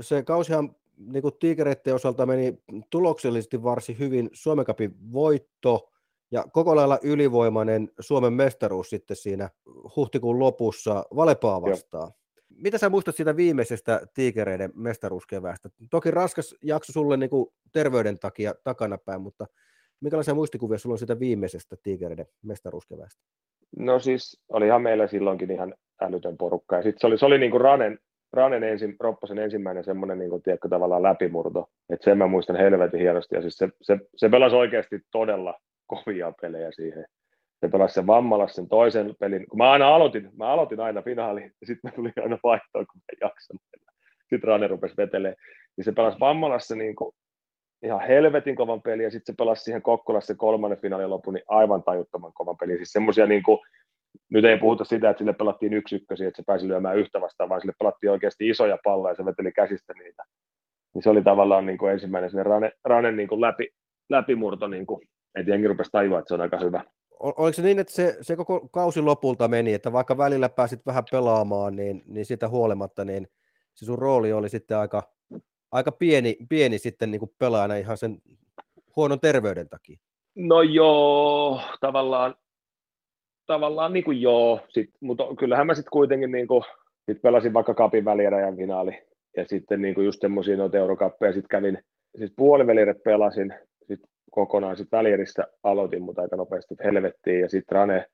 Se 0.00 0.22
kausihan 0.22 0.76
niin 0.96 1.22
kuin 1.22 1.38
tiikereiden 1.38 1.94
osalta 1.94 2.26
meni 2.26 2.58
tuloksellisesti 2.90 3.62
varsin 3.62 3.98
hyvin. 3.98 4.30
Suomen 4.32 4.64
Cupin 4.64 5.12
voitto 5.12 5.90
ja 6.30 6.44
koko 6.52 6.76
lailla 6.76 6.98
ylivoimainen 7.02 7.90
Suomen 8.00 8.32
mestaruus 8.32 8.90
sitten 8.90 9.16
siinä 9.16 9.50
huhtikuun 9.96 10.38
lopussa 10.38 11.04
Valepaa 11.16 11.62
vastaan. 11.62 12.08
Joo. 12.08 12.18
Mitä 12.62 12.78
sä 12.78 12.88
muistat 12.88 13.16
siitä 13.16 13.36
viimeisestä 13.36 14.00
tiikereiden 14.14 14.70
mestaruuskeväästä? 14.74 15.68
Toki 15.90 16.10
raskas 16.10 16.54
jakso 16.62 16.92
sulle 16.92 17.16
niin 17.16 17.30
kuin 17.30 17.46
terveyden 17.72 18.18
takia 18.18 18.54
takanapäin, 18.64 19.20
mutta 19.20 19.46
Minkälaisia 20.00 20.34
muistikuvia 20.34 20.78
sulla 20.78 20.94
on 20.94 20.98
sitä 20.98 21.20
viimeisestä 21.20 21.76
Tigereiden 21.82 22.26
mestaruuskevästä? 22.42 23.22
No 23.76 23.98
siis 23.98 24.42
olihan 24.48 24.82
meillä 24.82 25.06
silloinkin 25.06 25.50
ihan 25.50 25.74
älytön 26.00 26.36
porukka. 26.36 26.76
Ja 26.76 26.82
sitten 26.82 27.00
se 27.00 27.06
oli, 27.06 27.18
se 27.18 27.26
oli 27.26 27.38
niin 27.38 27.50
kuin 27.50 27.60
Ranen, 27.60 27.98
Ranen 28.32 28.64
ensin, 28.64 28.96
Ropposen 29.00 29.38
ensimmäinen 29.38 29.84
semmoinen 29.84 30.18
niin 30.18 30.30
kuin, 30.30 30.42
tiedätkö, 30.42 30.68
tavallaan 30.68 31.02
läpimurto. 31.02 31.70
Että 31.90 32.04
sen 32.04 32.18
mä 32.18 32.26
muistan 32.26 32.56
helvetin 32.56 33.00
hienosti. 33.00 33.34
Ja 33.34 33.42
siis 33.42 33.56
se, 33.56 33.68
se, 33.82 33.98
se 34.16 34.28
pelasi 34.28 34.56
oikeasti 34.56 35.00
todella 35.12 35.60
kovia 35.86 36.32
pelejä 36.40 36.72
siihen. 36.72 37.06
Se 37.60 37.68
pelasi 37.68 37.94
sen 37.94 38.06
Vammalas 38.06 38.54
sen 38.54 38.68
toisen 38.68 39.14
pelin. 39.20 39.46
Kun 39.48 39.58
mä 39.58 39.70
aina 39.70 39.94
aloitin, 39.94 40.30
mä 40.36 40.48
aloitin 40.48 40.80
aina 40.80 41.02
finaaliin, 41.02 41.52
ja 41.60 41.66
sitten 41.66 41.90
mä 41.90 41.96
tulin 41.96 42.12
aina 42.22 42.38
vaihtoon, 42.42 42.86
kun 42.86 43.00
mä 43.00 43.28
jaksan. 43.28 43.58
Sitten 44.20 44.48
Rane 44.48 44.66
rupesi 44.66 44.96
vetelee. 44.96 45.34
Niin 45.76 45.84
se 45.84 45.92
pelasi 45.92 46.20
Vammalassa 46.20 46.76
niin 46.76 46.96
kuin 46.96 47.14
ihan 47.82 48.00
helvetin 48.00 48.56
kovan 48.56 48.82
peli, 48.82 49.02
ja 49.02 49.10
sitten 49.10 49.34
se 49.34 49.36
pelasi 49.36 49.62
siihen 49.62 49.82
Kokkolassa 49.82 50.34
kolmannen 50.34 50.80
finaalin 50.80 51.10
lopun, 51.10 51.34
niin 51.34 51.44
aivan 51.48 51.82
tajuttoman 51.82 52.32
kovan 52.32 52.56
peli. 52.56 52.76
Siis 52.76 52.92
semmoisia 52.92 53.26
niin 53.26 53.42
kuin, 53.42 53.58
nyt 54.30 54.44
ei 54.44 54.58
puhuta 54.58 54.84
sitä, 54.84 55.10
että 55.10 55.18
sille 55.18 55.32
pelattiin 55.32 55.72
yksi 55.72 55.96
ykkösi, 55.96 56.24
että 56.24 56.36
se 56.36 56.42
pääsi 56.46 56.68
lyömään 56.68 56.96
yhtä 56.96 57.20
vastaan, 57.20 57.48
vaan 57.48 57.60
sille 57.60 57.74
pelattiin 57.78 58.10
oikeasti 58.10 58.48
isoja 58.48 58.78
palloja 58.84 59.10
ja 59.10 59.16
se 59.16 59.24
veteli 59.24 59.52
käsistä 59.52 59.92
niitä. 59.98 60.24
Niin 60.94 61.02
se 61.02 61.10
oli 61.10 61.22
tavallaan 61.22 61.66
niin 61.66 61.78
kuin 61.78 61.92
ensimmäinen 61.92 62.30
sinne 62.30 62.42
Rane, 62.42 62.72
Rane 62.84 63.12
niin 63.12 63.28
kuin 63.28 63.40
läpi, 63.40 63.68
läpimurto, 64.10 64.68
niin 64.68 64.86
kuin, 64.86 65.08
että 65.34 65.50
jengi 65.50 65.68
rupesi 65.68 65.90
tajua, 65.90 66.18
että 66.18 66.28
se 66.28 66.34
on 66.34 66.40
aika 66.40 66.58
hyvä. 66.58 66.84
Oliko 67.20 67.52
se 67.52 67.62
niin, 67.62 67.78
että 67.78 67.92
se, 67.92 68.16
se 68.20 68.36
koko 68.36 68.68
kausi 68.68 69.00
lopulta 69.00 69.48
meni, 69.48 69.74
että 69.74 69.92
vaikka 69.92 70.18
välillä 70.18 70.48
pääsit 70.48 70.86
vähän 70.86 71.04
pelaamaan, 71.10 71.76
niin, 71.76 72.02
niin 72.06 72.26
sitä 72.26 72.48
huolimatta, 72.48 73.04
niin 73.04 73.28
se 73.74 73.84
sun 73.86 73.98
rooli 73.98 74.32
oli 74.32 74.48
sitten 74.48 74.76
aika, 74.76 75.02
aika 75.72 75.92
pieni, 75.92 76.36
pieni 76.48 76.78
sitten 76.78 77.10
niin 77.10 77.18
kuin 77.18 77.32
pelaajana 77.38 77.76
ihan 77.76 77.96
sen 77.96 78.18
huonon 78.96 79.20
terveyden 79.20 79.68
takia. 79.68 79.98
No 80.34 80.62
joo, 80.62 81.60
tavallaan, 81.80 82.34
tavallaan 83.46 83.92
niin 83.92 84.04
kuin 84.04 84.20
joo, 84.20 84.60
sit, 84.68 84.90
mutta 85.00 85.24
kyllähän 85.38 85.66
mä 85.66 85.74
sitten 85.74 85.90
kuitenkin 85.90 86.32
niin 86.32 86.48
kuin, 86.48 86.62
sit 87.06 87.22
pelasin 87.22 87.52
vaikka 87.52 87.74
kapin 87.74 88.04
välieräjän 88.04 88.56
finaali 88.56 89.02
ja 89.36 89.44
sitten 89.48 89.82
niin 89.82 89.94
kuin 89.94 90.04
just 90.04 90.20
semmoisia 90.20 90.56
noita 90.56 90.78
eurokappeja 90.78 91.32
sitten 91.32 91.48
kävin, 91.48 91.78
siis 92.18 92.32
puolivälierät 92.36 93.02
pelasin, 93.02 93.54
sitten 93.88 94.10
kokonaan 94.30 94.76
sitten 94.76 94.98
välierissä 94.98 95.44
aloitin, 95.62 96.02
mutta 96.02 96.22
aika 96.22 96.36
nopeasti 96.36 96.74
helvettiin 96.84 97.40
ja 97.40 97.48
sitten 97.48 97.76
Rane, 97.76 98.06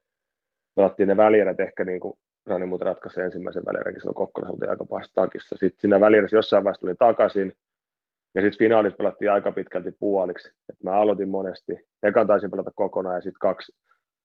pelattiin 0.75 1.09
ne 1.09 1.17
välierät 1.17 1.61
ehkä 1.61 1.85
niin 1.85 2.01
kuin 2.01 2.19
Rani 2.47 2.67
muuten 2.67 2.87
ratkaisi 2.87 3.21
ensimmäisen 3.21 3.65
välieränkin 3.67 4.01
silloin 4.01 4.15
Kokkolassa, 4.15 4.53
oltiin 4.53 4.71
aika 4.71 4.85
pahassa 4.85 5.15
takissa. 5.15 5.57
Sitten 5.59 5.81
siinä 5.81 6.01
välierissä 6.01 6.37
jossain 6.37 6.65
vaiheessa 6.65 6.81
tuli 6.81 6.95
takaisin, 6.99 7.53
ja 8.35 8.41
sitten 8.41 8.59
finaalit 8.59 8.97
pelattiin 8.97 9.33
aika 9.33 9.53
pitkälti 9.53 9.91
puoliksi. 10.01 10.49
Et 10.49 10.83
mä 10.83 10.93
aloitin 10.93 11.29
monesti. 11.29 11.73
Ekan 12.03 12.27
taisin 12.27 12.51
pelata 12.51 12.71
kokonaan 12.75 13.15
ja 13.15 13.21
sitten 13.21 13.39
kaksi, 13.41 13.73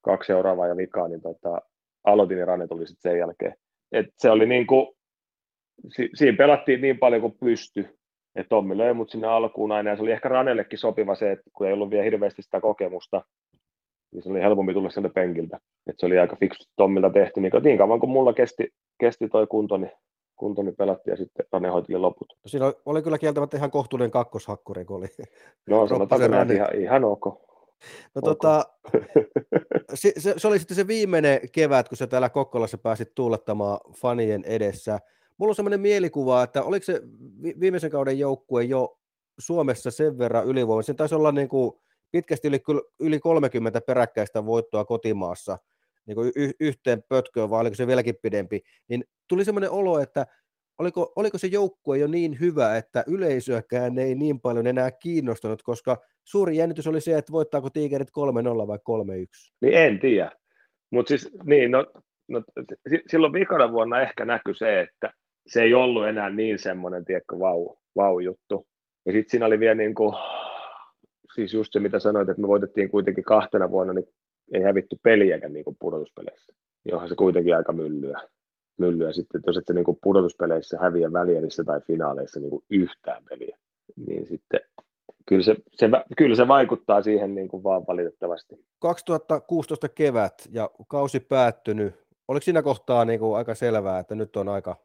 kaksi 0.02 0.28
seuraavaa 0.28 0.68
ja 0.68 0.78
vikaa, 0.78 1.08
niin 1.08 1.22
tota, 1.22 1.62
aloitin 2.04 2.38
ja 2.38 2.46
Rane 2.46 2.68
tuli 2.68 2.88
sitten 2.88 3.12
sen 3.12 3.20
jälkeen. 3.20 3.56
Et 3.92 4.06
se 4.18 4.30
oli 4.30 4.46
niin 4.46 4.68
kuin, 4.68 4.88
si, 5.96 6.10
siinä 6.14 6.38
pelattiin 6.38 6.82
niin 6.82 7.00
paljon 7.00 7.22
kuin 7.22 7.38
pysty. 7.40 7.99
Et 8.36 8.50
Tommi 8.50 8.78
löi 8.78 8.94
mut 8.94 9.10
sinne 9.10 9.28
alkuun 9.28 9.72
aina 9.72 9.90
ja 9.90 9.96
se 9.96 10.02
oli 10.02 10.12
ehkä 10.12 10.30
Ranellekin 10.30 10.80
sopiva 10.80 11.16
se, 11.16 11.32
että 11.32 11.50
kun 11.54 11.68
ei 11.68 11.74
ollut 11.74 11.90
vielä 11.90 12.04
hirveästi 12.04 12.42
sitä 12.42 12.62
kokemusta, 12.62 13.26
niin 14.12 14.24
se 14.24 14.30
oli 14.30 14.42
helpompi 14.42 14.74
tulla 14.74 14.90
sieltä 14.90 15.10
penkiltä. 15.10 15.60
Et 15.88 15.96
se 16.00 16.06
oli 16.06 16.20
aika 16.20 16.36
fiksu 16.36 16.70
Tommilta 16.76 17.10
tehty, 17.10 17.42
niin, 17.42 17.52
niin 17.64 17.78
kauan 17.78 18.00
kuin 18.00 18.10
mulla 18.10 18.34
kesti, 18.34 18.70
kesti 19.00 19.30
toi 19.30 19.48
kunto, 19.48 19.78
niin, 19.78 19.92
kunto, 20.36 20.64
niin 20.64 20.76
pelattiin 20.76 21.12
ja 21.12 21.18
sitten 21.18 21.46
Rane 21.52 21.70
hoiteli 21.70 21.98
loput. 21.98 22.34
No 22.44 22.48
siinä 22.48 22.74
oli 22.86 23.02
kyllä 23.02 23.18
kieltämättä 23.18 23.58
ihan 23.58 23.72
kohtuullinen 23.72 24.12
kakkoshakkuri, 24.12 24.86
kun 24.86 24.98
oli 24.98 25.08
No 25.70 25.88
sanotaanko 25.88 26.28
näin, 26.28 26.52
ihan, 26.52 26.76
ihan 26.76 27.04
ok. 27.04 27.26
No, 28.16 28.22
tota, 28.22 28.66
se, 29.94 30.12
se, 30.18 30.34
se, 30.38 30.48
oli 30.48 30.60
sitten 30.60 30.76
se 30.76 30.88
viimeinen 30.88 31.40
kevät, 31.52 31.90
kun 31.90 31.98
sä 31.98 32.08
täällä 32.08 32.30
Kokkolassa 32.30 32.78
pääsit 32.78 33.16
tuulettamaan 33.16 33.80
fanien 34.02 34.44
edessä. 34.46 35.00
Mulla 35.40 35.52
on 35.52 35.56
sellainen 35.56 35.80
mielikuva, 35.80 36.44
että 36.44 36.64
oliko 36.64 36.84
se 36.84 37.02
viimeisen 37.60 37.92
kauden 37.92 38.20
joukkue 38.20 38.64
jo 38.64 39.00
Suomessa 39.40 39.92
sen 39.92 40.18
verran 40.18 40.46
ylivoimainen, 40.46 40.84
sen 40.84 40.96
taisi 40.96 41.16
olla 41.16 41.32
niin 41.32 41.50
kuin 41.50 41.72
pitkästi 42.12 42.48
yli, 42.48 42.60
yli 43.00 43.20
30 43.20 43.82
peräkkäistä 43.82 44.46
voittoa 44.46 44.86
kotimaassa 44.86 45.58
niin 46.06 46.16
kuin 46.16 46.32
y- 46.36 46.52
yhteen 46.60 47.04
pötköön, 47.10 47.50
vai 47.50 47.62
oliko 47.62 47.76
se 47.76 47.88
vieläkin 47.88 48.16
pidempi, 48.22 48.62
niin 48.88 49.04
tuli 49.28 49.46
semmoinen 49.46 49.72
olo, 49.72 50.00
että 50.00 50.26
oliko, 50.78 51.14
oliko 51.16 51.38
se 51.38 51.48
joukkue 51.48 51.98
jo 51.98 52.08
niin 52.08 52.40
hyvä, 52.40 52.78
että 52.78 53.04
yleisöäkään 53.08 53.98
ei 53.98 54.16
niin 54.16 54.42
paljon 54.42 54.68
enää 54.68 54.92
kiinnostanut, 54.92 55.64
koska 55.64 55.98
suuri 56.24 56.58
jännitys 56.58 56.88
oli 56.88 57.02
se, 57.02 57.18
että 57.18 57.32
voittaako 57.32 57.70
Tigerit 57.70 58.10
3-0 58.10 58.68
vai 58.68 58.78
3-1? 58.78 59.54
Niin 59.62 59.74
en 59.74 60.00
tiedä, 60.00 60.32
mutta 60.92 61.10
siis 61.10 61.30
niin, 61.44 61.72
no, 61.72 61.86
no, 62.28 62.44
silloin 63.08 63.34
viikana 63.34 63.72
vuonna 63.72 64.02
ehkä 64.02 64.26
näkyi 64.26 64.56
se, 64.56 64.82
että 64.82 65.14
se 65.50 65.62
ei 65.62 65.74
ollut 65.74 66.08
enää 66.08 66.30
niin 66.30 66.60
semmoinen, 66.60 67.06
tiedätkö, 67.06 67.40
vau, 67.40 67.76
vau 67.96 68.20
juttu. 68.20 68.68
Ja 69.06 69.12
sitten 69.12 69.32
siinä 69.32 69.46
oli 69.46 69.60
vielä 69.60 69.76
niin 69.76 69.96
kuin, 69.96 70.16
siis 71.36 71.54
just 71.54 71.74
se, 71.74 71.80
mitä 71.80 72.00
sanoit, 72.00 72.30
että 72.30 72.42
me 72.42 72.48
voitettiin 72.48 72.90
kuitenkin 72.90 73.24
kahtena 73.24 73.72
vuonna, 73.72 73.94
niin 73.94 74.06
ei 74.54 74.62
hävitty 74.62 74.96
peliäkään 75.04 75.54
niin 75.54 75.66
pudotuspeleissä. 75.80 76.54
Johon 76.86 77.10
se 77.10 77.16
kuitenkin 77.16 77.56
aika 77.56 77.74
myllyä. 77.74 78.22
myllyä 78.78 79.12
sitten, 79.12 79.42
jos 79.48 79.58
et 79.58 79.64
se 79.68 79.74
niin 79.74 79.86
kuin 79.86 79.98
pudotuspeleissä 80.04 80.78
häviä 80.82 81.14
välierissä 81.14 81.64
tai 81.64 81.82
finaaleissa 81.88 82.40
niin 82.40 82.50
kuin 82.50 82.64
yhtään 82.70 83.24
peliä, 83.30 83.58
niin 84.08 84.28
sitten 84.28 84.60
kyllä 85.26 85.44
se, 85.44 85.56
se, 85.76 85.90
kyllä 86.18 86.36
se 86.36 86.48
vaikuttaa 86.48 87.02
siihen 87.02 87.36
niin 87.36 87.48
kuin 87.48 87.64
vaan 87.64 87.84
valitettavasti. 87.88 88.56
2016 88.80 89.90
kevät 89.90 90.34
ja 90.52 90.70
kausi 90.88 91.20
päättynyt. 91.20 91.94
Oliko 92.28 92.44
siinä 92.44 92.62
kohtaa 92.62 93.06
niin 93.06 93.20
kuin 93.20 93.38
aika 93.38 93.56
selvää, 93.56 94.00
että 94.00 94.16
nyt 94.16 94.36
on 94.36 94.50
aika 94.50 94.76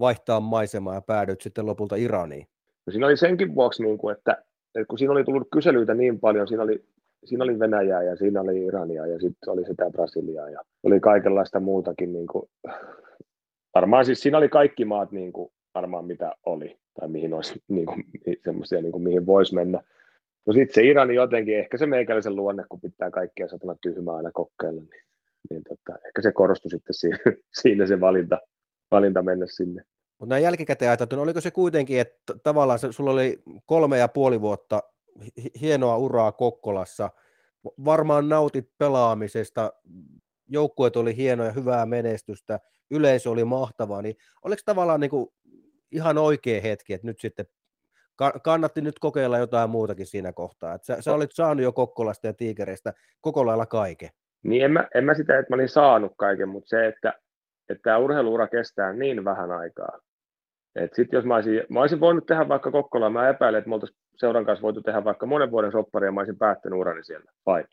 vaihtaa 0.00 0.40
maisemaa 0.40 0.94
ja 0.94 1.00
päädyt 1.00 1.40
sitten 1.40 1.66
lopulta 1.66 1.96
Iraniin? 1.96 2.46
No 2.86 2.90
siinä 2.90 3.06
oli 3.06 3.16
senkin 3.16 3.54
vuoksi, 3.54 3.82
niin 3.82 3.98
kuin, 3.98 4.16
että, 4.16 4.32
että 4.74 4.86
kun 4.88 4.98
siinä 4.98 5.12
oli 5.12 5.24
tullut 5.24 5.48
kyselyitä 5.52 5.94
niin 5.94 6.20
paljon, 6.20 6.48
siinä 6.48 6.62
oli, 6.62 6.84
siinä 7.24 7.44
oli 7.44 7.58
Venäjää 7.58 8.02
ja 8.02 8.16
siinä 8.16 8.40
oli 8.40 8.64
Irania 8.64 9.06
ja 9.06 9.20
sitten 9.20 9.52
oli 9.52 9.64
sitä 9.64 9.90
Brasiliaa 9.90 10.50
ja 10.50 10.60
oli 10.82 11.00
kaikenlaista 11.00 11.60
muutakin. 11.60 12.12
Niin 12.12 12.26
kuin, 12.26 12.50
varmaan 13.74 14.04
siis 14.04 14.20
siinä 14.20 14.38
oli 14.38 14.48
kaikki 14.48 14.84
maat 14.84 15.12
niin 15.12 15.32
kuin, 15.32 15.52
varmaan 15.74 16.04
mitä 16.04 16.32
oli 16.46 16.78
tai 17.00 17.08
mihin 17.08 17.34
olisi 17.34 17.62
niin 17.68 17.86
kuin, 17.86 18.04
semmoisia, 18.44 18.82
niin 18.82 18.92
kuin, 18.92 19.02
mihin 19.02 19.26
voisi 19.26 19.54
mennä. 19.54 19.82
No 20.46 20.52
sitten 20.52 20.74
se 20.74 20.82
Irani 20.82 21.14
jotenkin, 21.14 21.58
ehkä 21.58 21.76
se 21.76 21.86
meikäläisen 21.86 22.36
luonne, 22.36 22.64
kun 22.68 22.80
pitää 22.80 23.10
kaikkea 23.10 23.48
satana 23.48 23.76
tyhmää 23.82 24.14
aina 24.14 24.30
kokeilla, 24.32 24.80
niin, 24.80 25.04
niin 25.50 25.62
tota, 25.68 25.98
ehkä 26.06 26.22
se 26.22 26.32
korostui 26.32 26.70
sitten 26.70 26.94
siinä, 26.94 27.18
siinä 27.62 27.86
se 27.86 28.00
valinta, 28.00 28.38
valinta 28.90 29.22
mennä 29.22 29.46
sinne. 29.48 29.82
Mutta 30.18 30.34
näin 30.34 30.42
jälkikäteen 30.42 30.90
ajateltu, 30.90 31.20
oliko 31.20 31.40
se 31.40 31.50
kuitenkin, 31.50 32.00
että 32.00 32.34
tavallaan 32.42 32.78
se, 32.78 32.92
sulla 32.92 33.10
oli 33.10 33.42
kolme 33.66 33.98
ja 33.98 34.08
puoli 34.08 34.40
vuotta 34.40 34.82
hienoa 35.60 35.96
uraa 35.96 36.32
Kokkolassa, 36.32 37.10
varmaan 37.84 38.28
nautit 38.28 38.70
pelaamisesta, 38.78 39.72
joukkueet 40.48 40.96
oli 40.96 41.16
hienoja, 41.16 41.52
hyvää 41.52 41.86
menestystä, 41.86 42.60
yleisö 42.90 43.30
oli 43.30 43.44
mahtavaa, 43.44 44.02
niin 44.02 44.16
oliko 44.42 44.62
tavallaan 44.64 45.00
niin 45.00 45.10
kuin 45.10 45.28
ihan 45.92 46.18
oikea 46.18 46.60
hetki, 46.60 46.92
että 46.92 47.06
nyt 47.06 47.20
sitten 47.20 47.46
kannatti 48.42 48.80
nyt 48.80 48.98
kokeilla 48.98 49.38
jotain 49.38 49.70
muutakin 49.70 50.06
siinä 50.06 50.32
kohtaa, 50.32 50.74
että 50.74 50.86
sä, 50.86 51.02
sä 51.02 51.14
olit 51.14 51.32
saanut 51.32 51.62
jo 51.62 51.72
Kokkolasta 51.72 52.26
ja 52.26 52.32
Tiikereistä 52.32 52.92
koko 53.20 53.46
lailla 53.46 53.66
kaiken. 53.66 54.10
Niin 54.42 54.64
en 54.64 54.72
mä, 54.72 54.88
en 54.94 55.04
mä 55.04 55.14
sitä, 55.14 55.38
että 55.38 55.50
mä 55.50 55.54
olin 55.54 55.68
saanut 55.68 56.12
kaiken, 56.16 56.48
mutta 56.48 56.68
se, 56.68 56.86
että, 56.86 57.14
että 57.70 57.82
tämä 57.82 57.98
urheiluura 57.98 58.48
kestää 58.48 58.92
niin 58.92 59.24
vähän 59.24 59.50
aikaa, 59.50 59.98
et 60.74 60.94
sit 60.94 61.12
jos 61.12 61.24
mä 61.24 61.34
olisin, 61.34 61.62
mä 61.68 61.80
olisin 61.80 62.00
voinut 62.00 62.26
tehdä 62.26 62.48
vaikka 62.48 62.70
Kokkola, 62.70 63.10
mä 63.10 63.28
epäilen, 63.28 63.58
että 63.58 63.68
me 63.68 63.74
oltaisiin 63.74 64.00
seuran 64.16 64.44
kanssa 64.44 64.62
voitu 64.62 64.82
tehdä 64.82 65.04
vaikka 65.04 65.26
monen 65.26 65.50
vuoden 65.50 65.72
soppari 65.72 66.06
ja 66.06 66.12
mä 66.12 66.20
olisin 66.20 66.38
päättänyt 66.38 66.78
urani 66.78 67.04
siellä. 67.04 67.32
Fine. 67.44 67.68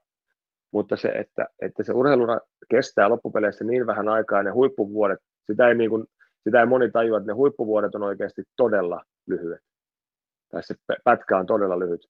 Mutta 0.71 0.95
se, 0.95 1.07
että, 1.07 1.47
että 1.61 1.83
se 1.83 1.93
urheilura 1.93 2.39
kestää 2.69 3.09
loppupeleissä 3.09 3.63
niin 3.63 3.87
vähän 3.87 4.09
aikaa, 4.09 4.43
ne 4.43 4.51
huippuvuodet, 4.51 5.19
sitä 5.45 5.67
ei, 5.67 5.75
niin 5.75 5.89
kuin, 5.89 6.05
sitä 6.43 6.59
ei 6.59 6.65
moni 6.65 6.91
tajua, 6.91 7.17
että 7.17 7.27
ne 7.27 7.33
huippuvuodet 7.33 7.95
on 7.95 8.03
oikeasti 8.03 8.43
todella 8.57 9.03
lyhyet. 9.27 9.61
Tai 10.51 10.63
se 10.63 10.75
pätkä 11.03 11.37
on 11.37 11.45
todella 11.45 11.79
lyhyt. 11.79 12.01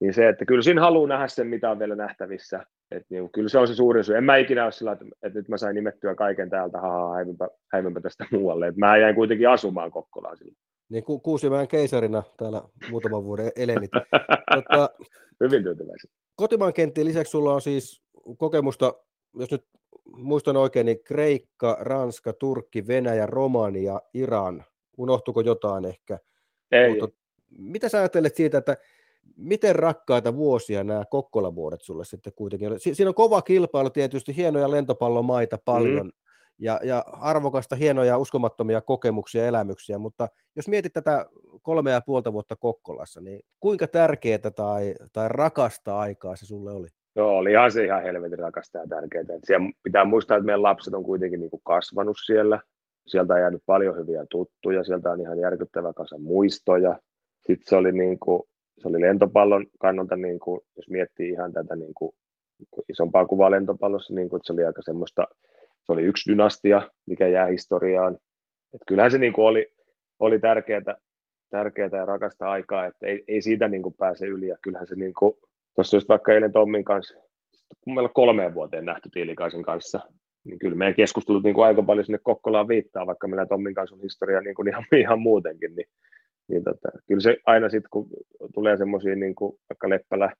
Niin 0.00 0.14
se, 0.14 0.28
että 0.28 0.44
kyllä 0.44 0.62
siinä 0.62 0.80
haluaa 0.80 1.08
nähdä 1.08 1.28
sen, 1.28 1.46
mitä 1.46 1.70
on 1.70 1.78
vielä 1.78 1.94
nähtävissä. 1.94 2.64
Että 2.90 3.06
niin, 3.10 3.30
kyllä 3.30 3.48
se 3.48 3.58
on 3.58 3.68
se 3.68 3.74
suurin 3.74 4.04
syy. 4.04 4.16
En 4.16 4.24
mä 4.24 4.36
ikinä 4.36 4.64
ole 4.64 4.72
sillä, 4.72 4.92
että, 4.92 5.04
että 5.22 5.38
nyt 5.38 5.48
mä 5.48 5.56
sain 5.56 5.74
nimettyä 5.74 6.14
kaiken 6.14 6.50
täältä, 6.50 6.80
haha, 6.80 7.14
häivympä 7.72 8.00
tästä 8.00 8.26
muualle. 8.32 8.66
Että 8.66 8.78
mä 8.78 8.96
jäin 8.96 9.14
kuitenkin 9.14 9.48
asumaan 9.48 9.90
Kokkolaan 9.90 10.36
silloin. 10.36 10.56
Niin 10.88 11.04
ku, 11.04 11.18
Kuusimäen 11.18 11.68
keisarina 11.68 12.22
täällä 12.36 12.62
muutaman 12.90 13.24
vuoden 13.24 13.52
elenit. 13.56 13.90
Tota, 14.54 14.90
Hyvin 15.40 15.62
tyytyväisiä. 15.62 16.10
Kotimaan 16.36 16.72
kenttien 16.72 17.06
lisäksi 17.06 17.30
sulla 17.30 17.54
on 17.54 17.60
siis 17.60 18.02
kokemusta, 18.36 18.94
jos 19.34 19.50
nyt 19.50 19.64
muistan 20.16 20.56
oikein, 20.56 20.86
niin 20.86 21.04
Kreikka, 21.04 21.76
Ranska, 21.80 22.32
Turkki, 22.32 22.86
Venäjä, 22.86 23.26
Romania, 23.26 24.00
Iran. 24.14 24.64
Unohtuko 24.96 25.40
jotain 25.40 25.84
ehkä? 25.84 26.18
Ei. 26.72 26.90
Mutta, 26.90 27.16
mitä 27.58 27.88
sä 27.88 27.98
ajattelet 27.98 28.34
siitä, 28.34 28.58
että 28.58 28.76
miten 29.36 29.76
rakkaita 29.76 30.36
vuosia 30.36 30.84
nämä 30.84 31.04
Kokkola-vuodet 31.10 31.82
sulle 31.82 32.04
sitten 32.04 32.32
kuitenkin? 32.36 32.80
Si- 32.80 32.94
siinä 32.94 33.08
on 33.08 33.14
kova 33.14 33.42
kilpailu 33.42 33.90
tietysti, 33.90 34.36
hienoja 34.36 34.70
lentopallomaita 34.70 35.58
paljon, 35.64 36.06
mm. 36.06 36.12
ja, 36.58 36.80
ja 36.82 37.04
arvokasta, 37.12 37.76
hienoja, 37.76 38.18
uskomattomia 38.18 38.80
kokemuksia 38.80 39.42
ja 39.42 39.48
elämyksiä, 39.48 39.98
mutta 39.98 40.28
jos 40.56 40.68
mietit 40.68 40.92
tätä 40.92 41.26
kolme 41.62 41.90
ja 41.90 42.00
puolta 42.00 42.32
vuotta 42.32 42.56
Kokkolassa, 42.56 43.20
niin 43.20 43.40
kuinka 43.60 43.86
tärkeää 43.86 44.50
tai, 44.56 44.94
tai 45.12 45.28
rakasta 45.28 45.98
aikaa 45.98 46.36
se 46.36 46.46
sulle 46.46 46.72
oli? 46.72 46.88
Joo, 47.16 47.42
ihan 47.42 47.72
se 47.72 47.84
ihan 47.84 48.02
helvetin 48.02 48.38
rakasta 48.38 48.78
ja 48.78 48.86
tärkeää. 48.88 49.24
Siellä 49.44 49.70
pitää 49.82 50.04
muistaa, 50.04 50.36
että 50.36 50.46
meidän 50.46 50.62
lapset 50.62 50.94
on 50.94 51.04
kuitenkin 51.04 51.40
niin 51.40 51.50
kuin 51.50 51.62
kasvanut 51.64 52.16
siellä. 52.26 52.60
Sieltä 53.06 53.34
on 53.34 53.40
jäänyt 53.40 53.62
paljon 53.66 53.96
hyviä 53.96 54.26
tuttuja, 54.30 54.84
sieltä 54.84 55.10
on 55.10 55.20
ihan 55.20 55.38
järkyttävä 55.38 55.92
kasa 55.92 56.18
muistoja. 56.18 56.98
Sitten 57.40 57.66
se 57.68 57.76
oli 57.76 57.92
niin 57.92 58.18
kuin, 58.18 58.42
se 58.78 58.88
oli 58.88 59.00
lentopallon 59.00 59.66
kannalta, 59.78 60.16
niin 60.16 60.38
kuin, 60.38 60.60
jos 60.76 60.88
miettii 60.88 61.30
ihan 61.30 61.52
tätä 61.52 61.76
niin 61.76 61.94
kuin, 61.94 62.14
isompaa 62.88 63.26
kuvaa 63.26 63.50
lentopallossa, 63.50 64.14
niin 64.14 64.28
kuin, 64.28 64.38
että 64.38 64.46
se 64.46 64.52
oli 64.52 64.64
aika 64.64 64.82
semmoista, 64.82 65.26
se 65.82 65.92
oli 65.92 66.02
yksi 66.02 66.30
dynastia, 66.30 66.90
mikä 67.06 67.28
jää 67.28 67.46
historiaan. 67.46 68.18
Et 68.74 68.80
kyllähän 68.86 69.10
se 69.10 69.18
niin 69.18 69.32
kuin 69.32 69.46
oli, 69.46 69.72
oli 70.18 70.38
tärkeää, 70.38 70.96
tärkeää 71.50 71.90
ja 71.92 72.04
rakasta 72.04 72.50
aikaa, 72.50 72.86
että 72.86 73.06
ei, 73.06 73.24
ei 73.28 73.42
siitä 73.42 73.68
niin 73.68 73.82
kuin 73.82 73.94
pääse 73.98 74.26
yli. 74.26 74.46
Ja 74.46 74.56
kyllähän 74.62 74.86
se, 74.86 74.94
niin 74.94 75.14
kuin, 75.18 75.34
tuossa 75.74 75.96
just 75.96 76.08
vaikka 76.08 76.32
eilen 76.32 76.52
Tommin 76.52 76.84
kanssa, 76.84 77.14
kun 77.80 77.94
meillä 77.94 78.10
kolmeen 78.14 78.54
vuoteen 78.54 78.84
nähty 78.84 79.08
Tiilikaisen 79.12 79.62
kanssa, 79.62 80.00
niin 80.44 80.58
kyllä 80.58 80.76
meidän 80.76 80.94
keskustelut 80.94 81.42
niin 81.42 81.54
kuin 81.54 81.66
aika 81.66 81.82
paljon 81.82 82.06
sinne 82.06 82.18
Kokkolaan 82.22 82.68
viittaa, 82.68 83.06
vaikka 83.06 83.28
meillä 83.28 83.46
Tommin 83.46 83.74
kanssa 83.74 83.96
on 83.96 84.02
historia 84.02 84.40
niin 84.40 84.54
kuin 84.54 84.68
ihan, 84.68 84.84
ihan 84.96 85.20
muutenkin, 85.20 85.74
niin 85.76 85.86
niin 86.48 86.64
tota, 86.64 86.88
kyllä 87.08 87.20
se 87.20 87.36
aina 87.46 87.68
sitten, 87.68 87.90
kun 87.90 88.08
tulee 88.54 88.76
semmoisia, 88.76 89.16
niin 89.16 89.34
kuin 89.34 89.58
vaikka 89.70 89.88
Leppälä, 89.88 90.32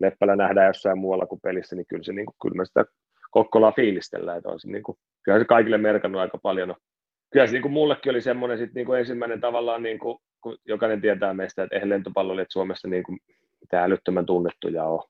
Leppälä 0.00 0.36
nähdään 0.36 0.66
jossain 0.66 0.98
muualla 0.98 1.26
kuin 1.26 1.40
pelissä, 1.40 1.76
niin 1.76 1.86
kyllä, 1.86 2.02
se, 2.02 2.12
niin 2.12 2.26
kuin, 2.26 2.36
kyllä 2.42 2.56
me 2.56 2.64
sitä 2.64 2.84
Kokkolaa 3.30 3.72
fiilistellään, 3.72 4.38
että 4.38 4.50
on 4.50 4.60
se, 4.60 4.68
niin 4.68 4.82
kuin, 4.82 4.98
kyllä 5.24 5.38
se 5.38 5.44
kaikille 5.44 5.78
merkannut 5.78 6.20
aika 6.20 6.38
paljon. 6.42 6.68
No, 6.68 6.76
kyllä 7.32 7.46
se 7.46 7.52
niin 7.52 7.62
kuin 7.62 7.72
mullekin 7.72 8.10
oli 8.10 8.20
semmoinen 8.20 8.58
sit, 8.58 8.74
niin 8.74 8.86
kuin 8.86 8.98
ensimmäinen 8.98 9.40
tavallaan, 9.40 9.82
niin 9.82 9.98
kuin, 9.98 10.18
kun 10.40 10.58
jokainen 10.64 11.00
tietää 11.00 11.34
meistä, 11.34 11.62
että 11.62 11.76
eihän 11.76 11.88
lentopalloilijat 11.88 12.48
Suomessa 12.50 12.88
niin 12.88 13.02
kuin, 13.02 13.18
mitään 13.60 13.84
älyttömän 13.84 14.26
tunnettuja 14.26 14.84
ole. 14.84 15.02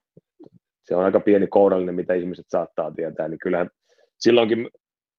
Se 0.84 0.96
on 0.96 1.04
aika 1.04 1.20
pieni 1.20 1.46
kourallinen, 1.46 1.94
mitä 1.94 2.14
ihmiset 2.14 2.46
saattaa 2.48 2.90
tietää, 2.90 3.28
niin 3.28 3.38
kyllähän 3.38 3.70
silloinkin 4.18 4.70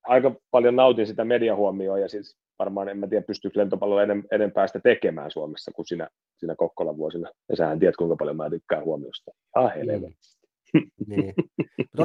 aika 0.06 0.34
paljon 0.50 0.76
nautin 0.76 1.06
sitä 1.06 1.24
mediahuomioon 1.24 2.00
ja 2.00 2.08
siis 2.08 2.36
varmaan 2.58 2.88
en 2.88 2.98
mä 2.98 3.06
tiedä, 3.06 3.24
pystyykö 3.26 3.60
lentopallo 3.60 3.96
enempää 4.32 4.66
sitä 4.66 4.80
tekemään 4.80 5.30
Suomessa 5.30 5.70
kuin 5.74 5.86
sinä, 5.86 6.08
sinä 6.36 6.54
Kokkolan 6.56 6.96
vuosina. 6.96 7.30
Ja 7.48 7.56
sähän 7.56 7.78
tiedät, 7.78 7.96
kuinka 7.96 8.16
paljon 8.16 8.36
mä 8.36 8.50
tykkään 8.50 8.84
huomiosta. 8.84 9.30
Ah, 9.54 9.72
niin. 9.74 10.16
niin. 11.06 11.34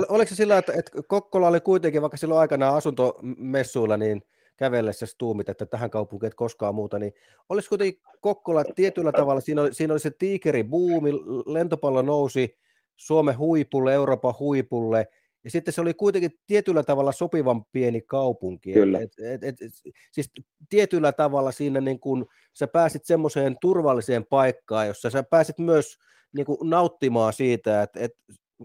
oliko 0.10 0.30
se 0.30 0.36
sillä, 0.36 0.58
että, 0.58 0.74
että 0.74 0.92
Kokkola 1.08 1.48
oli 1.48 1.60
kuitenkin, 1.60 2.02
vaikka 2.02 2.18
silloin 2.18 2.40
aikanaan 2.40 2.76
asuntomessuilla, 2.76 3.98
niin 3.98 4.22
kävellessä 4.58 5.06
tuumit, 5.18 5.50
että 5.50 5.66
tähän 5.66 5.90
kaupunkiin 5.90 6.28
et 6.28 6.36
koskaan 6.36 6.76
muuta, 6.76 7.00
niin 7.00 7.14
olisi 7.50 7.70
kuitenkin 7.70 8.02
Kokkola 8.22 8.64
tietyllä 8.64 9.12
tavalla, 9.12 9.42
siinä 9.42 9.62
oli, 9.62 9.74
siinä 9.74 9.94
oli 9.94 10.00
se 10.00 10.12
tiikeri 10.20 10.64
buumi, 10.64 11.12
lentopallo 11.46 12.02
nousi 12.02 12.58
Suomen 12.96 13.38
huipulle, 13.38 13.94
Euroopan 13.94 14.34
huipulle, 14.40 15.08
ja 15.44 15.52
sitten 15.52 15.74
se 15.74 15.82
oli 15.82 15.94
kuitenkin 15.94 16.32
tietyllä 16.48 16.84
tavalla 16.84 17.12
sopivan 17.12 17.66
pieni 17.72 18.02
kaupunki. 18.02 18.74
Kyllä. 18.74 19.00
Et, 19.00 19.12
et, 19.44 19.44
et, 19.44 19.56
siis 20.12 20.32
tietyllä 20.70 21.12
tavalla 21.12 21.52
siinä 21.52 21.82
niin 21.82 22.00
kun 22.00 22.26
sä 22.54 22.68
pääsit 22.68 23.06
semmoiseen 23.06 23.58
turvalliseen 23.62 24.26
paikkaan, 24.26 24.88
jossa 24.88 25.10
sä 25.10 25.24
pääsit 25.24 25.60
myös 25.60 25.98
niin 26.36 26.46
kun 26.46 26.70
nauttimaan 26.70 27.34
siitä, 27.34 27.82
että 27.82 28.00
et, 28.00 28.12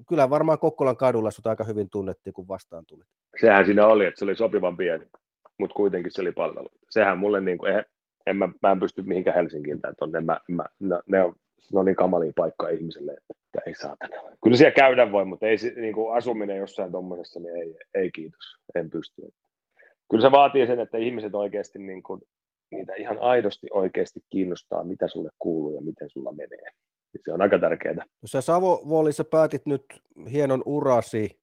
kyllä 0.08 0.30
varmaan 0.30 0.58
Kokkolan 0.58 0.96
kadulla 0.96 1.30
sut 1.30 1.46
aika 1.46 1.64
hyvin 1.64 1.90
tunnettiin, 1.90 2.34
kun 2.34 2.48
vastaan 2.48 2.84
tuli. 2.86 3.04
Sehän 3.40 3.64
siinä 3.64 3.86
oli, 3.86 4.06
että 4.06 4.18
se 4.18 4.24
oli 4.24 4.36
sopivan 4.36 4.76
pieni, 4.76 5.06
mutta 5.58 5.74
kuitenkin 5.74 6.12
se 6.12 6.20
oli 6.20 6.32
palvelu. 6.32 6.68
Sehän 6.90 7.18
mulle, 7.18 7.40
niin 7.40 7.58
kuin, 7.58 7.72
en, 7.72 7.84
en 8.26 8.36
mä, 8.36 8.48
mä 8.62 8.72
en 8.72 8.80
pysty 8.80 9.02
mihinkään 9.02 9.36
Helsinkiin 9.36 9.80
tai 9.80 9.92
tonne, 9.98 10.20
mä, 10.20 10.40
mä, 10.48 10.64
no, 10.80 11.02
ne 11.06 11.22
on 11.22 11.34
on 11.74 11.84
niin 11.84 11.96
kamalia 11.96 12.32
paikka 12.36 12.68
ihmiselle, 12.68 13.12
että 13.12 13.60
ei 13.66 13.74
saatana. 13.74 14.16
Kyllä 14.42 14.56
siellä 14.56 14.74
käydä 14.74 15.12
voi, 15.12 15.24
mutta 15.24 15.46
ei 15.46 15.56
niin 15.76 15.94
kuin 15.94 16.16
asuminen 16.16 16.56
jossain 16.56 16.92
tuommoisessa, 16.92 17.40
niin 17.40 17.56
ei, 17.56 17.76
ei 17.94 18.10
kiitos, 18.10 18.56
en 18.74 18.90
pysty. 18.90 19.22
Kyllä 20.10 20.22
se 20.22 20.32
vaatii 20.32 20.66
sen, 20.66 20.80
että 20.80 20.98
ihmiset 20.98 21.34
oikeasti 21.34 21.78
niin 21.78 22.02
kuin, 22.02 22.20
niitä 22.70 22.94
ihan 22.94 23.18
aidosti 23.18 23.66
oikeasti 23.70 24.20
kiinnostaa, 24.30 24.84
mitä 24.84 25.08
sulle 25.08 25.30
kuuluu 25.38 25.74
ja 25.74 25.80
miten 25.80 26.10
sulla 26.10 26.32
menee. 26.32 26.70
Se 27.24 27.32
on 27.32 27.42
aika 27.42 27.58
tärkeää. 27.58 27.94
No 27.94 28.26
sä 28.26 28.40
Savovuolissa 28.40 29.24
päätit 29.24 29.66
nyt 29.66 29.84
hienon 30.32 30.62
urasi 30.66 31.40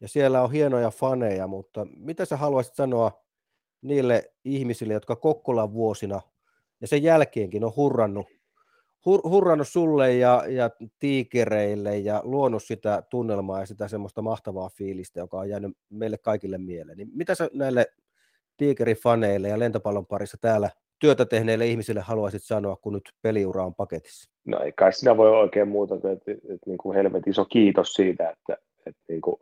ja 0.00 0.08
siellä 0.08 0.42
on 0.42 0.52
hienoja 0.52 0.90
faneja, 0.90 1.46
mutta 1.46 1.86
mitä 1.96 2.24
sä 2.24 2.36
haluaisit 2.36 2.74
sanoa 2.74 3.24
niille 3.82 4.32
ihmisille, 4.44 4.94
jotka 4.94 5.16
Kokkolan 5.16 5.72
vuosina 5.72 6.20
ja 6.80 6.86
sen 6.86 7.02
jälkeenkin 7.02 7.64
on 7.64 7.76
hurrannut, 7.76 8.26
hur, 9.06 9.20
hurrannut 9.24 9.68
sulle 9.68 10.14
ja, 10.14 10.44
ja 10.48 10.70
tiikereille 10.98 11.98
ja 11.98 12.20
luonut 12.24 12.62
sitä 12.62 13.02
tunnelmaa 13.10 13.60
ja 13.60 13.66
sitä 13.66 13.88
semmoista 13.88 14.22
mahtavaa 14.22 14.68
fiilistä, 14.68 15.20
joka 15.20 15.38
on 15.38 15.48
jäänyt 15.48 15.72
meille 15.90 16.18
kaikille 16.18 16.58
mieleen. 16.58 16.98
Niin 16.98 17.08
mitä 17.14 17.34
sä 17.34 17.50
näille 17.52 17.86
tiikerifaneille 18.56 19.48
ja 19.48 19.58
lentopallon 19.58 20.06
parissa 20.06 20.36
täällä 20.40 20.70
työtä 20.98 21.24
tehneille 21.24 21.66
ihmisille 21.66 22.00
haluaisit 22.00 22.42
sanoa, 22.42 22.76
kun 22.76 22.92
nyt 22.92 23.10
peliura 23.22 23.64
on 23.64 23.74
paketissa? 23.74 24.30
No 24.46 24.60
ei 24.60 24.72
kai 24.72 24.92
sinä 24.92 25.16
voi 25.16 25.30
oikein 25.30 25.68
muuta, 25.68 25.94
että, 25.94 26.10
että, 26.10 26.32
että, 26.32 26.54
että 26.54 26.70
niin 26.70 26.78
kuin 26.78 26.96
helvet 26.96 27.26
iso 27.26 27.44
kiitos 27.44 27.94
siitä, 27.94 28.30
että, 28.30 28.56
että 28.86 29.02
niin 29.08 29.20
kuin 29.20 29.36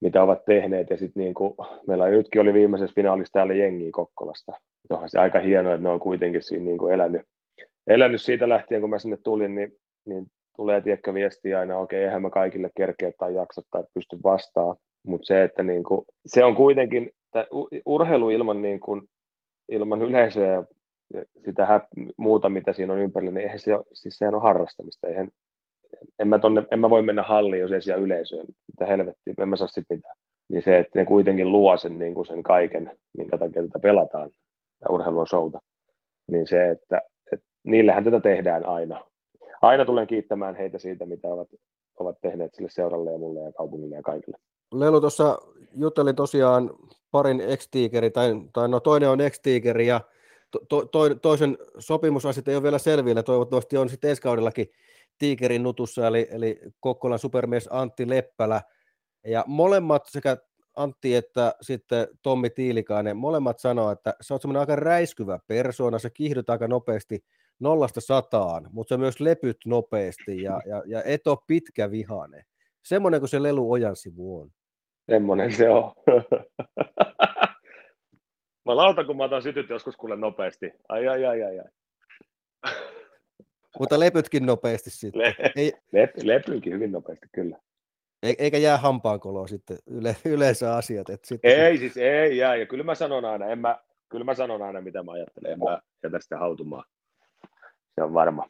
mitä 0.00 0.22
ovat 0.22 0.44
tehneet. 0.44 0.90
Ja 0.90 0.96
sitten 0.96 1.22
niin 1.22 1.34
kuin, 1.34 1.54
meillä 1.86 2.08
nytkin 2.08 2.42
oli 2.42 2.52
viimeisessä 2.52 2.94
finaalissa 2.94 3.32
täällä 3.32 3.54
jengi 3.54 3.90
Kokkolasta. 3.90 4.52
Onhan 4.90 5.10
se 5.10 5.18
aika 5.18 5.40
hienoa, 5.40 5.74
että 5.74 5.82
ne 5.82 5.88
on 5.88 6.00
kuitenkin 6.00 6.42
siinä 6.42 6.64
niin 6.64 6.78
kuin 6.78 6.94
elänyt, 6.94 7.22
elänyt 7.86 8.22
siitä 8.22 8.48
lähtien, 8.48 8.80
kun 8.80 8.90
mä 8.90 8.98
sinne 8.98 9.16
tulin, 9.16 9.54
niin, 9.54 9.72
niin 10.04 10.26
tulee 10.56 10.80
tiekkä 10.80 11.14
viestiä 11.14 11.58
aina, 11.58 11.78
okei, 11.78 11.98
okay, 11.98 12.06
eihän 12.06 12.22
mä 12.22 12.30
kaikille 12.30 12.70
kerkeä 12.76 13.12
tai 13.18 13.34
jaksa 13.34 13.62
tai 13.70 13.84
pysty 13.94 14.16
vastaan. 14.24 14.76
Mutta 15.06 15.26
se, 15.26 15.42
että 15.42 15.62
niin 15.62 15.84
kuin, 15.84 16.04
se 16.26 16.44
on 16.44 16.54
kuitenkin, 16.54 17.10
urheilu 17.86 18.30
ilman, 18.30 18.62
niin 18.62 18.80
kuin, 18.80 19.02
ilman 19.68 20.02
yleisöä 20.02 20.46
ja 20.46 20.64
sitä 21.44 21.80
muuta, 22.16 22.48
mitä 22.48 22.72
siinä 22.72 22.92
on 22.92 22.98
ympärillä, 22.98 23.32
niin 23.32 23.42
eihän 23.42 23.58
se 23.58 23.74
ole, 23.74 23.84
siis 23.92 24.18
sehän 24.18 24.34
on 24.34 24.42
harrastamista. 24.42 25.08
Eihän, 25.08 25.28
en 26.18 26.28
mä, 26.28 26.38
tonne, 26.38 26.62
en 26.70 26.78
mä 26.78 26.90
voi 26.90 27.02
mennä 27.02 27.22
halliin, 27.22 27.60
jos 27.60 27.72
ei 27.72 27.82
siellä 27.82 28.04
yleisöä, 28.04 28.44
mitä 28.72 28.86
helvettiä, 28.86 29.34
en 29.38 29.48
mä 29.48 29.56
saa 29.56 29.68
sitten 29.68 29.96
mitään. 29.96 30.16
Niin 30.48 30.62
se, 30.62 30.78
että 30.78 30.98
ne 30.98 31.04
kuitenkin 31.04 31.52
luo 31.52 31.76
sen, 31.76 31.98
niin 31.98 32.14
kuin 32.14 32.26
sen 32.26 32.42
kaiken, 32.42 32.90
minkä 33.18 33.38
takia 33.38 33.62
tätä 33.62 33.78
pelataan, 33.78 34.30
ja 34.80 34.90
urheilu 34.90 35.18
on 35.18 35.26
showta, 35.26 35.60
niin 36.30 36.46
se, 36.46 36.70
että 36.70 37.00
niillähän 37.64 38.04
tätä 38.04 38.20
tehdään 38.20 38.66
aina. 38.66 39.04
Aina 39.62 39.84
tulen 39.84 40.06
kiittämään 40.06 40.54
heitä 40.54 40.78
siitä, 40.78 41.06
mitä 41.06 41.28
ovat, 41.28 41.48
ovat 41.98 42.20
tehneet 42.20 42.54
sille 42.54 42.70
seuralle 42.70 43.12
ja 43.12 43.18
mulle 43.18 43.40
ja 43.40 43.52
kaupungille 43.52 43.96
ja 43.96 44.02
kaikille. 44.02 44.38
Lelu 44.72 45.00
tuossa 45.00 45.38
jutteli 45.76 46.14
tosiaan 46.14 46.70
parin 47.10 47.40
ex 47.40 47.68
tai, 48.12 48.32
tai 48.52 48.68
no 48.68 48.80
toinen 48.80 49.10
on 49.10 49.20
ex 49.20 49.40
ja 49.86 50.00
to, 50.68 50.84
to, 50.84 51.14
toisen 51.14 51.58
sopimusasiat 51.78 52.48
ei 52.48 52.54
ole 52.54 52.62
vielä 52.62 52.78
selvillä, 52.78 53.22
toivottavasti 53.22 53.76
on 53.76 53.88
sitten 53.88 54.10
ensi 54.10 54.22
kaudellakin 54.22 54.66
Tiikerin 55.18 55.62
nutussa, 55.62 56.06
eli, 56.06 56.28
eli 56.30 56.60
Kokkolan 56.80 57.18
supermies 57.18 57.68
Antti 57.72 58.08
Leppälä. 58.08 58.62
Ja 59.26 59.44
molemmat, 59.46 60.06
sekä 60.06 60.36
Antti 60.76 61.14
että 61.14 61.54
sitten 61.60 62.08
Tommi 62.22 62.50
Tiilikainen, 62.50 63.16
molemmat 63.16 63.58
sanoo, 63.58 63.90
että 63.90 64.14
sä 64.20 64.34
oot 64.34 64.42
semmoinen 64.42 64.60
aika 64.60 64.76
räiskyvä 64.76 65.38
persoona, 65.46 65.98
sä 65.98 66.10
kiihdyt 66.10 66.50
aika 66.50 66.68
nopeasti 66.68 67.24
nollasta 67.60 68.00
sataan, 68.00 68.68
mutta 68.72 68.94
sä 68.94 68.98
myös 68.98 69.20
lepyt 69.20 69.56
nopeasti 69.66 70.42
ja, 70.42 70.60
ja, 70.66 70.82
ja 70.86 71.02
et 71.02 71.26
ole 71.26 71.38
pitkä 71.46 71.90
vihane. 71.90 72.42
Semmoinen 72.82 73.20
kuin 73.20 73.28
se 73.28 73.42
Lelu 73.42 73.72
Ojan 73.72 73.96
sivu 73.96 74.40
on. 74.40 74.50
Semmoinen 75.10 75.52
se 75.52 75.70
on. 75.70 75.92
mä 78.66 78.76
lautan, 78.76 79.06
kun 79.06 79.16
mä 79.16 79.24
otan 79.24 79.42
sytyt 79.42 79.70
joskus 79.70 79.96
kuule 79.96 80.16
nopeasti. 80.16 80.72
Ai, 80.88 81.08
ai, 81.08 81.24
ai, 81.24 81.42
ai, 81.42 81.58
ai. 81.58 81.68
Mutta 83.78 84.00
lepytkin 84.00 84.46
nopeasti 84.46 84.90
sitten. 84.90 85.22
Le- 85.22 85.36
Ei... 85.56 85.72
Lep, 85.92 86.10
lepyinkin 86.22 86.72
hyvin 86.72 86.92
nopeasti, 86.92 87.26
kyllä. 87.32 87.58
E- 88.22 88.34
eikä 88.38 88.58
jää 88.58 88.76
hampaankoloa 88.76 89.46
sitten 89.46 89.78
yle- 89.86 90.16
yleensä 90.24 90.76
asiat. 90.76 91.10
Että 91.10 91.26
sitten... 91.26 91.50
Ei 91.50 91.78
siis, 91.78 91.96
ei 91.96 92.36
jää. 92.36 92.56
Ja 92.56 92.66
kyllä 92.66 92.84
mä 92.84 92.94
sanon 92.94 93.24
aina, 93.24 93.46
en 93.46 93.58
mä, 93.58 93.78
kyllä 94.08 94.24
mä 94.24 94.34
sanon 94.34 94.62
aina, 94.62 94.80
mitä 94.80 95.02
mä 95.02 95.12
ajattelen. 95.12 95.52
En 95.52 95.58
mä 95.58 95.80
jätä 96.02 96.20
sitä 96.20 96.38
hautumaan. 96.38 96.84
Se 97.94 98.02
on 98.02 98.14
varma. 98.14 98.46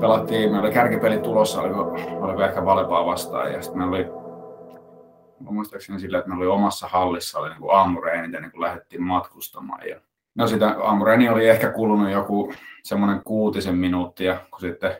Pelattiin, 0.00 0.50
meillä 0.50 0.60
oli 0.60 0.72
kärkipeli 0.72 1.18
tulossa, 1.18 1.60
oliko, 1.60 1.96
oliko 2.20 2.42
ehkä 2.42 2.64
Valepaa 2.64 3.06
vastaan. 3.06 3.52
Ja 3.52 3.62
sitten 3.62 3.78
meillä 3.78 3.96
oli, 3.96 4.06
muistaakseni 5.40 6.00
sillä, 6.00 6.18
että 6.18 6.30
meillä 6.30 6.42
oli 6.42 6.50
omassa 6.50 6.88
hallissa 6.88 7.38
oli 7.38 7.48
niin 7.48 7.70
aamureenit 7.70 8.32
ja 8.32 8.40
niin 8.40 8.50
kuin 8.50 8.60
lähdettiin 8.60 9.02
matkustamaan. 9.02 9.88
Ja 9.88 10.00
No 10.34 10.46
sitä 10.46 10.76
aamureni 10.82 11.28
oli 11.28 11.48
ehkä 11.48 11.70
kulunut 11.70 12.10
joku 12.10 12.52
semmoinen 12.82 13.20
kuutisen 13.24 13.76
minuuttia, 13.76 14.36
kun 14.50 14.60
sitten 14.60 14.96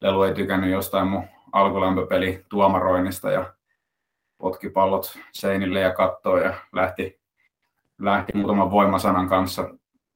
Lelu 0.00 0.22
ei 0.22 0.34
tykännyt 0.34 0.70
jostain 0.70 1.08
mun 1.08 1.24
alkulämpöpeli 1.52 2.44
tuomaroinnista 2.48 3.30
ja 3.30 3.54
potki 4.38 4.70
pallot 4.70 5.18
seinille 5.32 5.80
ja 5.80 5.92
kattoi 5.92 6.44
ja 6.44 6.54
lähti, 6.72 7.20
lähti 7.98 8.32
muutaman 8.38 8.70
voimasanan 8.70 9.28
kanssa 9.28 9.68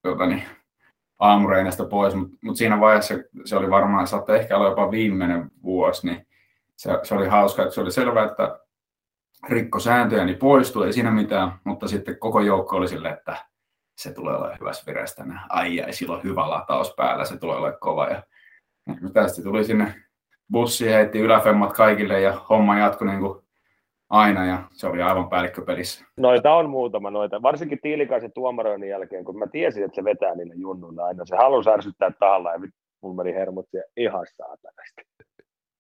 tuota, 0.02 0.26
niin, 0.26 0.42
aamureinasta 1.18 1.84
pois, 1.84 2.14
mutta 2.14 2.36
mut 2.40 2.56
siinä 2.56 2.80
vaiheessa 2.80 3.14
se 3.44 3.56
oli 3.56 3.70
varmaan, 3.70 4.06
saattoi 4.06 4.38
ehkä 4.38 4.56
olla 4.56 4.68
jopa 4.68 4.90
viimeinen 4.90 5.50
vuosi, 5.62 6.06
niin 6.06 6.26
se, 6.76 6.90
se 7.02 7.14
oli 7.14 7.28
hauska, 7.28 7.62
että 7.62 7.74
se 7.74 7.80
oli 7.80 7.92
selvää, 7.92 8.24
että 8.24 8.60
rikko 9.48 9.78
sääntöjä, 9.78 10.24
niin 10.24 10.38
poistui, 10.38 10.86
ei 10.86 10.92
siinä 10.92 11.10
mitään, 11.10 11.52
mutta 11.64 11.88
sitten 11.88 12.18
koko 12.18 12.40
joukko 12.40 12.76
oli 12.76 12.88
silleen, 12.88 13.14
että 13.14 13.36
se 13.98 14.12
tulee 14.12 14.36
olemaan 14.36 14.58
hyvässä 14.60 14.86
vireessä 14.86 15.16
tänään. 15.16 15.46
Ai 15.48 15.80
ai, 15.80 15.92
sillä 15.92 16.16
on 16.16 16.24
hyvä 16.24 16.50
lataus 16.50 16.94
päällä, 16.96 17.24
se 17.24 17.36
tulee 17.36 17.56
olemaan 17.56 17.80
kova. 17.80 18.06
Ja, 18.06 18.22
ja 18.86 19.10
tästä 19.12 19.42
tuli 19.42 19.64
sinne 19.64 19.94
bussi 20.50 20.86
heitti 20.90 21.18
yläfemmat 21.18 21.72
kaikille 21.72 22.20
ja 22.20 22.40
homma 22.48 22.78
jatkui 22.78 23.06
niin 23.06 23.20
kuin 23.20 23.47
aina 24.10 24.46
ja 24.46 24.58
se 24.70 24.86
oli 24.86 25.02
aivan 25.02 25.28
päällikköpelissä. 25.28 26.04
Noita 26.16 26.54
on 26.54 26.70
muutama 26.70 27.10
noita, 27.10 27.42
varsinkin 27.42 27.78
Tiilikaisen 27.82 28.32
tuomaroinnin 28.32 28.90
jälkeen, 28.90 29.24
kun 29.24 29.38
mä 29.38 29.46
tiesin, 29.46 29.84
että 29.84 29.94
se 29.94 30.04
vetää 30.04 30.34
niille 30.34 30.54
junnuilla 30.56 31.04
aina. 31.04 31.24
Se 31.24 31.36
halusi 31.36 31.70
ärsyttää 31.70 32.10
tahalla 32.10 32.52
ja 32.52 32.58
mulla 33.00 33.16
meni 33.16 33.34
hermot 33.34 33.66
siellä 33.70 33.90
ihan 33.96 34.26
saatanasti. 34.36 35.02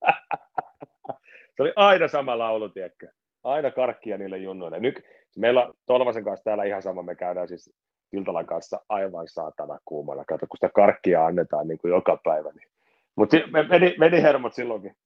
se 1.56 1.62
oli 1.62 1.72
aina 1.76 2.08
sama 2.08 2.38
laulu, 2.38 2.68
tiedätkö? 2.68 3.08
Aina 3.44 3.70
karkkia 3.70 4.18
niille 4.18 4.38
junnuille. 4.38 4.80
Nyt 4.80 5.02
meillä 5.36 5.66
on 5.66 5.74
Tolvasen 5.86 6.24
kanssa 6.24 6.44
täällä 6.44 6.64
ihan 6.64 6.82
sama, 6.82 7.02
me 7.02 7.14
käydään 7.14 7.48
siis 7.48 7.72
Iltalan 8.12 8.46
kanssa 8.46 8.80
aivan 8.88 9.28
saatana 9.28 9.78
kuumana. 9.84 10.24
Kato, 10.24 10.46
kun 10.46 10.56
sitä 10.56 10.70
karkkia 10.74 11.26
annetaan 11.26 11.68
niin 11.68 11.78
kuin 11.78 11.90
joka 11.90 12.18
päivä. 12.24 12.50
Niin. 12.50 12.68
Mutta 13.16 13.36
meni, 13.68 13.94
meni 13.98 14.22
hermot 14.22 14.54
silloinkin. 14.54 14.96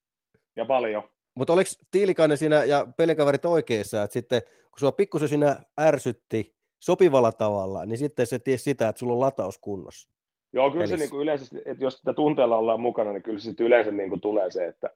Ja 0.55 0.65
paljon. 0.65 1.03
Mutta 1.35 1.53
oliko 1.53 1.69
Tiilikainen 1.91 2.37
siinä 2.37 2.63
ja 2.63 2.87
pelikaverit 2.97 3.45
oikeassa, 3.45 4.03
että 4.03 4.13
sitten 4.13 4.41
kun 4.41 4.79
sua 4.79 4.91
pikkusen 4.91 5.29
siinä 5.29 5.55
ärsytti 5.79 6.55
sopivalla 6.79 7.31
tavalla, 7.31 7.85
niin 7.85 7.97
sitten 7.97 8.27
se 8.27 8.39
tiesi 8.39 8.63
sitä, 8.63 8.89
että 8.89 8.99
sulla 8.99 9.13
on 9.13 9.19
lataus 9.19 9.57
kunnossa. 9.57 10.09
Joo, 10.53 10.69
kyllä 10.69 10.81
pelissä. 10.81 10.97
se 10.97 11.03
niin 11.03 11.09
kuin 11.09 11.21
yleensä, 11.21 11.57
että 11.65 11.83
jos 11.83 11.97
sitä 11.97 12.13
tunteella 12.13 12.57
ollaan 12.57 12.79
mukana, 12.79 13.13
niin 13.13 13.23
kyllä 13.23 13.39
se 13.39 13.43
sitten 13.43 13.65
yleensä 13.65 13.91
niin 13.91 14.09
kuin 14.09 14.21
tulee 14.21 14.51
se, 14.51 14.65
että, 14.65 14.89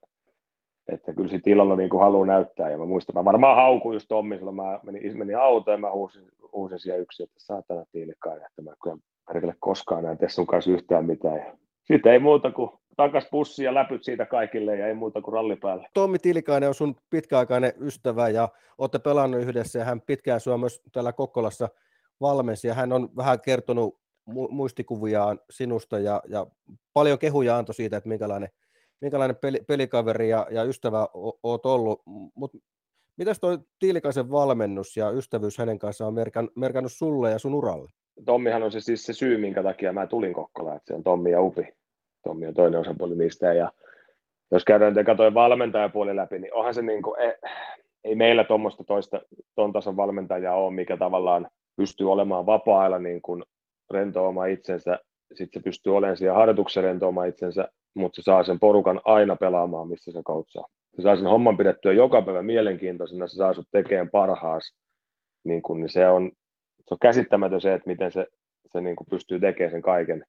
että 0.87 1.13
kyllä 1.13 1.29
sitten 1.29 1.53
illalla 1.53 1.75
niin 1.75 1.89
kuin 1.89 2.01
haluaa 2.01 2.25
näyttää. 2.25 2.69
Ja 2.69 2.77
mä 2.77 2.85
muistan, 2.85 3.15
mä 3.15 3.25
varmaan 3.25 3.55
haukuin 3.55 3.95
just 3.95 4.05
Tommi, 4.09 4.37
silloin 4.37 4.55
mä 4.55 4.79
menin, 4.83 5.17
menin 5.17 5.37
autoon 5.37 5.73
ja 5.73 5.77
mä 5.77 5.91
huusin, 5.91 6.27
huusin 6.53 6.79
siellä 6.79 7.01
yksi, 7.01 7.23
että 7.23 7.39
saatana 7.39 7.85
tiilikaan, 7.91 8.37
että 8.37 8.61
mä 8.61 8.71
kyllä 8.83 8.97
perkele 9.27 9.55
koskaan 9.59 10.03
näin 10.03 10.17
tee 10.17 10.29
sun 10.29 10.47
kanssa 10.47 10.71
yhtään 10.71 11.05
mitään. 11.05 11.37
Ja 11.37 11.57
sitten 11.87 12.13
ei 12.13 12.19
muuta 12.19 12.51
kuin 12.51 12.71
takas 12.95 13.27
pussi 13.31 13.63
ja 13.63 13.73
läpyt 13.73 14.03
siitä 14.03 14.25
kaikille 14.25 14.75
ja 14.75 14.87
ei 14.87 14.93
muuta 14.93 15.21
kuin 15.21 15.33
ralli 15.33 15.55
päälle. 15.55 15.87
Tommi 15.93 16.19
Tilikainen 16.19 16.69
on 16.69 16.75
sun 16.75 16.95
pitkäaikainen 17.09 17.73
ystävä 17.81 18.29
ja 18.29 18.49
olette 18.77 18.99
pelannut 18.99 19.41
yhdessä 19.41 19.79
ja 19.79 19.85
hän 19.85 20.01
pitkään 20.01 20.39
sua 20.39 20.57
myös 20.57 20.81
täällä 20.91 21.13
Kokkolassa 21.13 21.69
valmensi 22.21 22.67
ja 22.67 22.73
hän 22.73 22.93
on 22.93 23.09
vähän 23.15 23.41
kertonut 23.41 23.99
muistikuviaan 24.49 25.39
sinusta 25.49 25.99
ja, 25.99 26.21
ja 26.27 26.47
paljon 26.93 27.19
kehuja 27.19 27.57
antoi 27.57 27.75
siitä, 27.75 27.97
että 27.97 28.09
minkälainen 28.09 28.49
minkälainen 29.01 29.35
peli, 29.35 29.59
pelikaveri 29.67 30.29
ja, 30.29 30.47
ja 30.51 30.63
ystävä 30.63 31.07
oot 31.43 31.65
ollut, 31.65 32.01
mutta 32.35 32.57
mitäs 33.17 33.39
toi 33.39 33.57
Tiilikaisen 33.79 34.31
valmennus 34.31 34.97
ja 34.97 35.11
ystävyys 35.11 35.57
hänen 35.57 35.79
kanssaan 35.79 36.07
on 36.07 36.13
merkan, 36.13 36.49
merkannut 36.55 36.91
sulle 36.91 37.31
ja 37.31 37.39
sun 37.39 37.53
uralle? 37.53 37.89
Tommihan 38.25 38.63
on 38.63 38.71
se 38.71 38.79
siis 38.79 39.05
se 39.05 39.13
syy, 39.13 39.37
minkä 39.37 39.63
takia 39.63 39.93
mä 39.93 40.07
tulin 40.07 40.33
Kokkolaan, 40.33 40.77
että 40.77 40.87
se 40.87 40.93
on 40.93 41.03
Tommi 41.03 41.31
ja 41.31 41.41
Upi. 41.41 41.73
Tommi 42.23 42.47
on 42.47 42.53
toinen 42.53 42.79
osapuoli 42.79 43.15
niistä 43.15 43.53
ja 43.53 43.71
jos 44.51 44.65
käydään 44.65 44.93
te 44.93 45.03
katsoin 45.03 45.33
valmentajapuoli 45.33 46.15
läpi, 46.15 46.39
niin 46.39 46.53
onhan 46.53 46.73
se 46.73 46.81
niin 46.81 47.01
kuin, 47.01 47.19
ei, 47.19 47.33
ei 48.03 48.15
meillä 48.15 48.43
tuommoista 48.43 48.83
toista 48.83 49.21
ton 49.55 49.73
tason 49.73 49.97
valmentajaa 49.97 50.55
ole, 50.55 50.73
mikä 50.73 50.97
tavallaan 50.97 51.47
pystyy 51.75 52.11
olemaan 52.11 52.45
vapaa-ajalla 52.45 52.99
niin 52.99 53.21
kuin 53.21 53.43
rentoumaan 53.91 54.49
itsensä 54.49 54.99
sitten 55.33 55.61
se 55.61 55.63
pystyy 55.63 55.97
olemaan 55.97 56.17
siellä 56.17 56.37
harjoituksen 56.37 56.83
rentoumaan 56.83 57.27
itsensä, 57.27 57.67
mutta 57.93 58.15
se 58.15 58.21
saa 58.25 58.43
sen 58.43 58.59
porukan 58.59 59.01
aina 59.05 59.35
pelaamaan, 59.35 59.87
missä 59.87 60.11
se 60.11 60.21
koutsaa. 60.23 60.67
Se 60.97 61.01
saa 61.03 61.15
sen 61.15 61.25
homman 61.25 61.57
pidettyä 61.57 61.93
joka 61.93 62.21
päivä 62.21 62.41
mielenkiintoisena, 62.41 63.27
se 63.27 63.35
saa 63.35 63.53
sut 63.53 63.67
tekemään 63.71 64.09
parhaas. 64.09 64.73
Niin 65.43 65.61
kun, 65.61 65.79
niin 65.79 65.89
se, 65.89 66.07
on, 66.07 66.31
se 66.87 66.93
on 66.93 66.99
käsittämätön 67.01 67.61
se, 67.61 67.73
että 67.73 67.89
miten 67.89 68.11
se, 68.11 68.27
se 68.71 68.81
niin 68.81 68.95
pystyy 69.09 69.39
tekemään 69.39 69.71
sen 69.71 69.81
kaiken. 69.81 70.23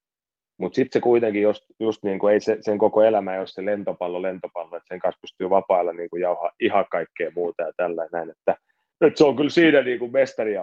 Mutta 0.58 0.76
sitten 0.76 0.92
se 0.92 1.02
kuitenkin, 1.02 1.42
just, 1.42 1.64
just 1.80 2.02
niin 2.02 2.18
kuin 2.18 2.34
ei 2.34 2.40
se, 2.40 2.56
sen 2.60 2.78
koko 2.78 3.02
elämä 3.02 3.32
ei 3.32 3.38
ole 3.38 3.46
se 3.46 3.64
lentopallo, 3.64 4.22
lentopallo, 4.22 4.76
että 4.76 4.88
sen 4.88 4.98
kanssa 4.98 5.20
pystyy 5.20 5.50
vapailla 5.50 5.92
niin 5.92 6.10
kuin 6.10 6.20
jauhaa 6.22 6.50
ihan 6.60 6.84
kaikkea 6.90 7.30
muuta 7.34 7.62
ja 7.62 7.72
tällä 7.76 8.08
näin, 8.12 8.30
että 8.30 8.56
nyt 9.00 9.16
se 9.16 9.24
on 9.24 9.36
kyllä 9.36 9.50
siinä 9.50 9.82
niin 9.82 9.98
kuin 9.98 10.12
mestari 10.12 10.54
ja 10.54 10.62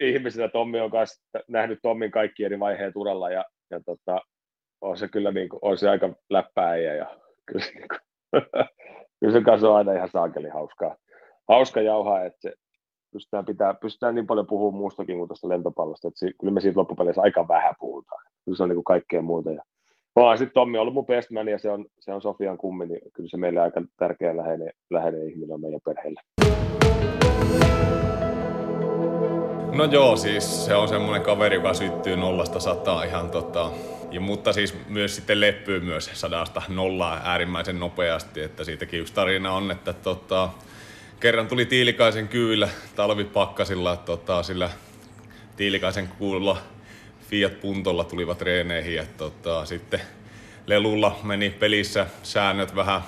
ihmisenä 0.00 0.48
Tommi 0.48 0.80
on 0.80 0.90
kanssa 0.90 1.40
nähnyt 1.48 1.78
Tommin 1.82 2.10
kaikki 2.10 2.44
eri 2.44 2.60
vaiheet 2.60 2.96
uralla 2.96 3.30
ja, 3.30 3.44
ja 3.70 3.80
tota, 3.86 4.20
on 4.80 4.96
se 4.96 5.08
kyllä 5.08 5.32
niin 5.32 5.48
kuin, 5.48 5.58
on 5.62 5.78
se 5.78 5.88
aika 5.88 6.14
läppääjä 6.30 6.94
ja 6.94 7.20
kyllä, 7.46 7.64
niin 7.74 7.88
kuin, 7.88 8.00
kyllä 9.24 9.32
sen 9.32 9.44
kanssa 9.44 9.70
on 9.70 9.76
aina 9.76 9.92
ihan 9.92 10.08
saakeli 10.08 10.48
hauskaa. 10.48 10.96
Hauska 11.48 11.80
jauhaa, 11.80 12.24
että 12.24 12.38
se 12.40 12.52
pystytään, 13.12 13.44
pitää, 13.44 13.74
pystytään 13.74 14.14
niin 14.14 14.26
paljon 14.26 14.46
puhumaan 14.46 14.80
muustakin 14.80 15.18
kuin 15.18 15.28
tuosta 15.28 15.48
lentopallosta, 15.48 16.08
että 16.08 16.26
kyllä 16.40 16.52
me 16.52 16.60
siitä 16.60 16.80
loppupeleissä 16.80 17.22
aika 17.22 17.48
vähän 17.48 17.74
puhutaan. 17.80 18.22
Kyllä 18.44 18.56
se 18.56 18.62
on 18.62 18.68
niin 18.68 18.76
kuin 18.76 18.84
kaikkea 18.84 19.22
muuta. 19.22 19.50
Ja, 19.50 19.62
vaan 20.16 20.38
sitten 20.38 20.54
Tommi 20.54 20.78
on 20.78 20.82
ollut 20.82 20.94
mun 20.94 21.06
bestman 21.06 21.48
ja 21.48 21.58
se 21.58 21.70
on, 21.70 21.86
se 22.00 22.12
on 22.12 22.22
Sofian 22.22 22.58
kummi, 22.58 22.86
niin 22.86 23.00
kyllä 23.12 23.28
se 23.28 23.36
meille 23.36 23.60
aika 23.60 23.82
tärkeä 23.96 24.36
läheinen, 24.36 24.72
läheinen 24.90 25.28
ihminen 25.28 25.54
on 25.54 25.60
meidän 25.60 25.80
perheelle. 25.84 26.20
No 29.74 29.84
joo, 29.84 30.16
siis 30.16 30.64
se 30.64 30.74
on 30.74 30.88
semmoinen 30.88 31.22
kaveri, 31.22 31.56
joka 31.56 31.74
syttyy 31.74 32.16
nollasta 32.16 32.60
sataa 32.60 33.04
ihan 33.04 33.30
tota, 33.30 33.70
ja, 34.10 34.20
mutta 34.20 34.52
siis 34.52 34.74
myös 34.88 35.16
sitten 35.16 35.40
leppyy 35.40 35.80
myös 35.80 36.10
sadasta 36.12 36.62
nollaa 36.68 37.20
äärimmäisen 37.24 37.80
nopeasti, 37.80 38.40
että 38.40 38.64
siitäkin 38.64 39.00
yksi 39.00 39.14
tarina 39.14 39.52
on, 39.52 39.70
että 39.70 39.92
tota, 39.92 40.48
kerran 41.20 41.48
tuli 41.48 41.66
Tiilikaisen 41.66 42.28
kyydillä 42.28 42.68
talvipakkasilla, 42.96 43.96
tota, 43.96 44.42
sillä 44.42 44.70
Tiilikaisen 45.56 46.08
kuulla 46.08 46.56
Fiat 47.28 47.60
Puntolla 47.60 48.04
tulivat 48.04 48.42
reeneihin 48.42 48.94
ja 48.94 49.04
tota, 49.16 49.64
sitten 49.64 50.00
Lelulla 50.66 51.18
meni 51.22 51.50
pelissä 51.50 52.06
säännöt 52.22 52.76
vähän 52.76 53.00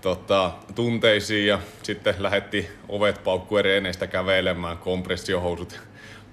tota, 0.00 0.50
tunteisiin 0.74 1.46
ja 1.46 1.58
sitten 1.82 2.14
lähetti 2.18 2.70
ovet 2.88 3.24
paukkuen 3.24 3.64
reeneistä 3.64 4.06
kävelemään, 4.06 4.78
kompressiohousut 4.78 5.80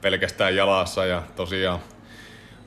pelkästään 0.02 0.56
jalassa 0.56 1.06
ja 1.06 1.24
tosiaan 1.36 1.80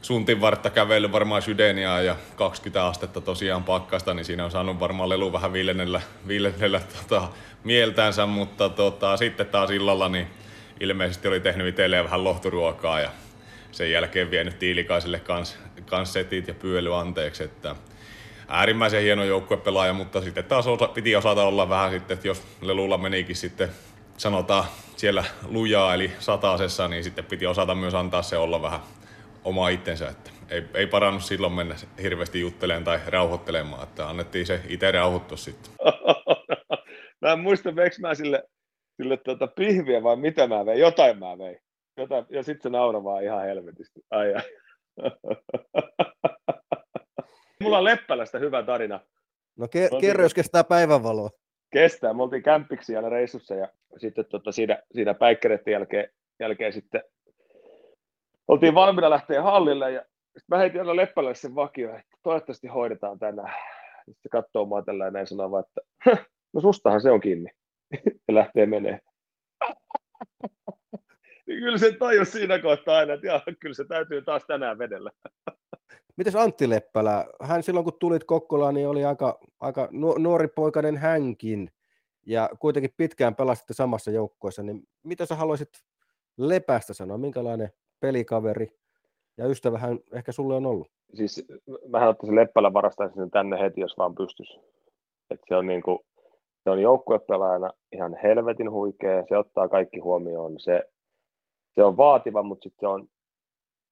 suntin 0.03 0.41
vartta 0.41 0.71
kävely 0.71 1.13
varmaan 1.13 1.43
sydeniaa 1.43 2.03
ja 2.03 2.17
20 2.37 2.87
astetta 2.87 3.21
tosiaan 3.21 3.65
pakkasta, 3.65 4.15
niin 4.15 4.25
siinä 4.25 4.45
on 4.45 4.51
saanut 4.51 4.81
varmaan 4.81 5.09
lelu 5.09 5.33
vähän 5.33 5.53
viilennellä, 5.53 6.01
viilennellä 6.29 6.81
tota, 6.81 7.29
mieltänsä, 7.65 8.27
mutta 8.27 8.69
tota, 8.69 9.17
sitten 9.17 9.47
taas 9.47 9.71
illalla 9.71 10.09
niin 10.09 10.27
ilmeisesti 10.81 11.29
oli 11.29 11.41
tehnyt 11.41 11.67
itselleen 11.67 12.05
vähän 12.05 12.25
lohturuokaa 12.25 13.01
ja 13.01 13.11
sen 13.73 13.91
jälkeen 13.91 14.31
vienyt 14.31 14.59
Tiilikaiselle 14.59 15.21
kans, 15.21 15.59
kans 15.87 16.13
setit 16.13 16.49
ja 16.49 16.55
pyöly 16.55 16.99
anteeksi, 16.99 17.45
että 17.45 17.77
äärimmäisen 18.51 19.03
hieno 19.03 19.25
joukkuepelaaja, 19.25 19.93
mutta 19.93 20.21
sitten 20.21 20.45
taas 20.45 20.67
osa, 20.67 20.89
piti 20.89 21.17
osata 21.17 21.43
olla 21.43 21.69
vähän 21.69 21.91
sitten, 21.91 22.15
että 22.15 22.29
jos 22.29 22.43
Lelulla 22.63 22.99
menikin 22.99 23.37
sitten 23.37 23.69
sanotaan 24.17 24.65
siellä 24.97 25.25
lujaa 25.49 25.95
eli 25.95 26.13
sataasessa, 26.19 26.89
niin 26.89 27.05
sitten 27.05 27.25
piti 27.25 27.47
osata 27.47 27.75
myös 27.75 27.95
antaa 27.95 28.23
se 28.23 28.37
olla 28.37 28.63
vähän 28.63 28.81
oma 29.45 29.69
itsensä, 29.69 30.09
että 30.09 30.31
ei, 30.49 30.63
ei 30.75 30.87
parannut 30.87 31.23
silloin 31.23 31.53
mennä 31.53 31.75
hirveästi 32.03 32.41
juttelemaan 32.41 32.85
tai 32.85 32.99
rauhoittelemaan, 33.07 33.83
että 33.83 34.09
annettiin 34.09 34.47
se 34.47 34.61
itse 34.69 34.91
rauhoittua 34.91 35.37
sitten. 35.37 35.73
mä 37.23 37.33
en 37.33 37.41
muista, 37.41 37.77
veikö 37.77 37.97
mä 38.01 38.15
sille, 38.15 38.43
sille 38.97 39.17
tuota 39.17 39.47
pihviä 39.47 40.03
vai 40.03 40.17
mitä 40.17 40.47
mä 40.47 40.67
vein, 40.67 40.81
jotain 40.81 41.19
mä 41.19 41.39
vein. 41.39 41.59
Jotain, 41.97 42.27
ja 42.31 42.43
sitten 42.43 42.63
se 42.63 42.69
nauraa 42.69 43.05
vaan 43.05 43.25
ihan 43.25 43.45
helvetisti. 43.45 44.01
Ai, 44.11 44.35
ai. 44.35 44.43
Mulla 47.63 47.79
on 47.79 47.85
Leppälästä 47.85 48.39
hyvä 48.39 48.63
tarina. 48.63 49.01
No 49.59 49.67
ke- 49.67 50.01
kerro, 50.01 50.23
jos 50.23 50.35
kestää 50.35 50.65
päivänvaloa. 50.65 51.31
Kestää. 51.73 52.15
Me 52.15 52.23
oltiin 52.23 52.43
kämpiksi 52.43 52.97
aina 52.97 53.09
reissussa 53.09 53.55
ja 53.55 53.69
sitten 53.97 54.25
tota, 54.25 54.53
siinä, 54.53 54.83
siinä 54.93 55.15
päikkäreiden 55.15 55.73
jälkeen, 55.73 56.11
jälkeen 56.41 56.73
sitten 56.73 57.03
oltiin 58.49 58.75
valmiina 58.75 59.11
lähteä 59.11 59.43
hallille 59.43 59.93
ja 59.93 60.01
sitten 60.25 60.45
mä 60.49 60.59
heitin 60.59 60.81
aina 60.81 60.97
Leppälälle 60.97 61.35
sen 61.35 61.55
vakio, 61.55 61.91
että 61.91 62.17
toivottavasti 62.23 62.69
hoidetaan 62.69 63.19
tänään. 63.19 63.55
Sitten 64.11 64.31
katsoo 64.31 64.67
mua 64.67 64.83
tällä 64.83 65.05
ja 65.05 65.11
näin 65.11 65.27
sanoo 65.27 65.51
vaan, 65.51 65.65
että 65.65 65.81
no 66.53 66.61
sustahan 66.61 67.01
se 67.01 67.11
on 67.11 67.21
kiinni. 67.21 67.51
ja 68.29 68.35
lähtee 68.35 68.67
menee. 68.67 69.01
niin 71.47 71.61
kyllä 71.61 71.79
se 71.79 71.93
tajus 71.93 72.33
siinä 72.33 72.59
kohtaa 72.59 72.97
aina, 72.97 73.13
että 73.13 73.27
jaa, 73.27 73.43
kyllä 73.61 73.75
se 73.75 73.85
täytyy 73.85 74.23
taas 74.23 74.45
tänään 74.47 74.79
vedellä. 74.79 75.11
Mites 76.17 76.37
Antti 76.37 76.69
Leppälä? 76.71 77.27
Hän 77.41 77.63
silloin 77.63 77.85
kun 77.85 77.99
tulit 77.99 78.25
Kokkolaan, 78.25 78.75
niin 78.75 78.89
oli 78.89 79.05
aika, 79.05 79.39
aika 79.61 79.89
nuori 80.19 80.49
poikainen 80.49 80.97
hänkin. 80.97 81.71
Ja 82.27 82.51
kuitenkin 82.59 82.95
pitkään 82.97 83.35
pelasitte 83.35 83.75
samassa 83.75 84.11
joukkueessa, 84.11 84.63
niin 84.63 84.83
mitä 85.03 85.27
sä 85.27 85.35
haluaisit 85.35 85.69
Lepästä 86.37 86.95
sanoa? 86.95 87.19
Minkälainen 87.19 87.71
pelikaveri 88.01 88.69
ja 89.39 89.47
ystävä 89.47 89.79
hän 89.79 89.99
ehkä 90.13 90.33
sulle 90.33 90.55
on 90.55 90.67
ollut? 90.67 90.91
Siis 91.15 91.45
mä 91.89 92.09
ottaisin 92.09 92.37
Leppälä 92.37 92.73
varastaisin 92.73 93.31
tänne 93.31 93.61
heti, 93.61 93.81
jos 93.81 93.99
vaan 93.99 94.15
pystyisi. 94.15 94.61
Et 95.31 95.41
se 95.49 95.57
on 95.57 95.67
niin 95.67 95.83
kuin, 95.83 95.99
se 96.65 96.71
on 96.71 96.83
joukkuepelaajana 96.83 97.71
ihan 97.93 98.17
helvetin 98.23 98.71
huikea, 98.71 99.25
se 99.29 99.37
ottaa 99.37 99.69
kaikki 99.69 99.99
huomioon, 99.99 100.61
se, 100.61 100.83
se 101.75 101.83
on 101.83 101.97
vaativa, 101.97 102.43
mutta 102.43 102.63
sitten 102.63 102.81
se 102.81 102.87
on 102.87 103.09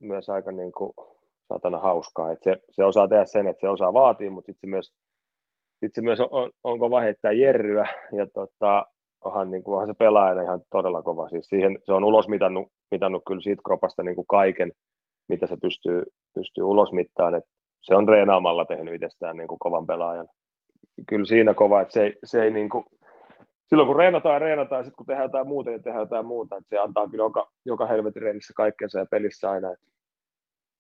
myös 0.01 0.29
aika 0.29 0.53
niin 0.53 0.73
kuin, 0.73 0.93
satana 1.49 1.79
hauskaa. 1.79 2.33
Et 2.33 2.43
se, 2.43 2.57
se, 2.71 2.85
osaa 2.85 3.09
tehdä 3.09 3.25
sen, 3.25 3.47
että 3.49 3.61
se 3.61 3.69
osaa 3.69 3.93
vaatia, 3.93 4.31
mutta 4.31 4.47
sitten 4.47 4.69
se 4.69 4.71
myös, 4.71 4.93
sit 5.81 5.95
se 5.95 6.03
myös 6.03 6.21
on, 6.21 6.51
on 6.65 6.79
kova 6.79 7.01
heittää 7.01 7.33
jerryä 7.33 7.89
ja 8.13 8.27
tota, 8.35 8.87
onhan, 9.25 9.51
niin 9.51 9.63
kuin, 9.63 9.73
onhan 9.73 9.89
se 9.89 9.95
pelaajana 9.99 10.43
ihan 10.43 10.61
todella 10.71 11.03
kova. 11.03 11.29
Siis 11.29 11.47
siihen, 11.47 11.79
se 11.85 11.93
on 11.93 12.05
ulos 12.05 12.29
mitannut, 12.29 12.69
mitannut 12.91 13.23
kyllä 13.27 13.41
siitä 13.41 13.63
kropasta 13.67 14.03
niin 14.03 14.15
kuin 14.15 14.27
kaiken, 14.27 14.73
mitä 15.29 15.47
se 15.47 15.57
pystyy, 15.63 16.03
pystyy 16.35 16.65
ulos 16.65 16.93
mittaan. 16.93 17.35
Et 17.35 17.45
se 17.83 17.95
on 17.95 18.09
reenaamalla 18.09 18.65
tehnyt 18.65 18.95
itsestään 18.95 19.37
niin 19.37 19.49
kuin 19.49 19.59
kovan 19.59 19.87
pelaajan. 19.87 20.29
Kyllä 21.09 21.25
siinä 21.25 21.55
kova, 21.55 21.81
että 21.81 21.95
se, 21.95 22.13
se 22.25 22.43
ei 22.43 22.51
niin 22.51 22.69
kuin, 22.69 22.85
silloin 23.67 23.87
kun 23.87 23.97
reenataan 23.97 24.41
reenataan, 24.41 24.85
sitten 24.85 24.97
kun 24.97 25.07
tehdään 25.07 25.25
jotain 25.25 25.49
muuta, 25.49 25.71
niin 25.71 25.83
tehdään 25.83 26.03
jotain 26.03 26.27
muuta. 26.27 26.57
Että 26.57 26.69
se 26.69 26.79
antaa 26.79 27.09
kyllä 27.09 27.25
joka, 27.25 27.51
joka 27.65 27.87
helvetin 27.87 28.23
reenissä 28.23 28.53
kaikkensa 28.57 28.99
ja 28.99 29.07
pelissä 29.11 29.51
aina. 29.51 29.73
Että 29.73 29.87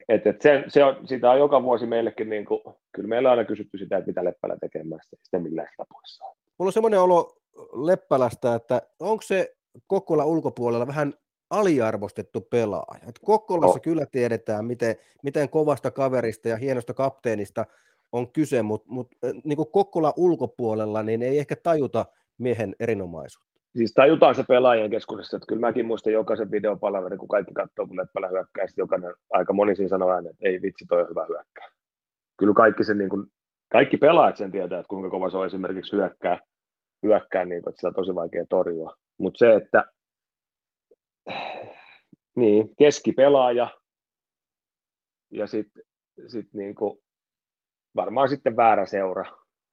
et, 0.08 0.26
et 0.26 0.42
se, 0.42 0.64
se 0.68 0.84
on, 0.84 1.08
sitä 1.08 1.30
on 1.30 1.38
joka 1.38 1.62
vuosi 1.62 1.86
meillekin, 1.86 2.28
niin 2.30 2.44
kuin, 2.44 2.60
kyllä 2.92 3.08
meillä 3.08 3.28
on 3.28 3.38
aina 3.38 3.48
kysytty 3.48 3.78
sitä, 3.78 3.96
että 3.96 4.08
mitä 4.08 4.24
Leppälä 4.24 4.56
tekee, 4.60 4.84
mä 4.84 4.96
sitten 5.02 5.42
millään 5.42 5.68
sitä 5.70 5.84
pois 5.92 6.20
Mulla 6.58 6.68
on 6.68 6.72
semmoinen 6.72 7.00
olo 7.00 7.36
Leppälästä, 7.72 8.54
että 8.54 8.82
onko 9.00 9.22
se 9.22 9.56
Kokkola 9.86 10.24
ulkopuolella 10.24 10.86
vähän 10.86 11.14
aliarvostettu 11.50 12.40
pelaaja. 12.40 13.08
Et 13.08 13.18
Kokkolassa 13.24 13.78
oh. 13.78 13.82
kyllä 13.82 14.06
tiedetään, 14.06 14.64
miten, 14.64 14.96
miten 15.22 15.48
kovasta 15.48 15.90
kaverista 15.90 16.48
ja 16.48 16.56
hienosta 16.56 16.94
kapteenista 16.94 17.66
on 18.12 18.32
kyse, 18.32 18.62
mutta 18.62 18.86
mut, 18.90 19.08
niin 19.44 19.58
Kokkola 19.72 20.14
ulkopuolella 20.16 21.02
niin 21.02 21.22
ei 21.22 21.38
ehkä 21.38 21.56
tajuta 21.56 22.06
miehen 22.38 22.76
erinomaisuutta 22.80 23.47
siis 23.76 23.92
tajutaan 23.94 24.34
se 24.34 24.44
pelaajien 24.48 24.90
keskuudessa, 24.90 25.36
että 25.36 25.46
kyllä 25.48 25.60
mäkin 25.60 25.86
muistan 25.86 26.12
jokaisen 26.12 26.50
videopalaverin, 26.50 27.18
kun 27.18 27.28
kaikki 27.28 27.54
katsoo, 27.54 27.86
kun 27.86 27.96
Leppälä 27.96 28.28
hyökkää, 28.28 28.66
jokainen, 28.76 29.14
aika 29.30 29.52
moni 29.52 29.76
siinä 29.76 29.88
sanoo 29.88 30.08
aina, 30.10 30.30
että 30.30 30.48
ei 30.48 30.62
vitsi, 30.62 30.86
toi 30.88 31.02
on 31.02 31.08
hyvä 31.08 31.26
hyökkää. 31.28 31.68
Kyllä 32.38 32.54
kaikki, 32.54 32.84
sen, 32.84 32.98
niin 32.98 33.10
kuin, 33.10 33.26
kaikki 33.72 33.96
pelaajat 33.96 34.36
sen 34.36 34.52
tietää, 34.52 34.78
että 34.78 34.88
kuinka 34.88 35.10
kova 35.10 35.30
se 35.30 35.36
on 35.36 35.46
esimerkiksi 35.46 35.96
hyökkää, 35.96 36.40
hyökkää 37.02 37.44
niin 37.44 37.62
kuin, 37.62 37.70
että 37.70 37.78
sitä 37.78 37.88
on 37.88 37.94
tosi 37.94 38.14
vaikea 38.14 38.44
torjua. 38.48 38.96
Mutta 39.18 39.38
se, 39.38 39.54
että 39.54 39.84
niin, 42.36 42.76
keskipelaaja 42.78 43.68
ja 45.30 45.46
sitten 45.46 45.82
sit 46.26 46.48
niin 46.52 46.74
kuin, 46.74 46.98
varmaan 47.96 48.28
sitten 48.28 48.56
väärä 48.56 48.86
seura. 48.86 49.24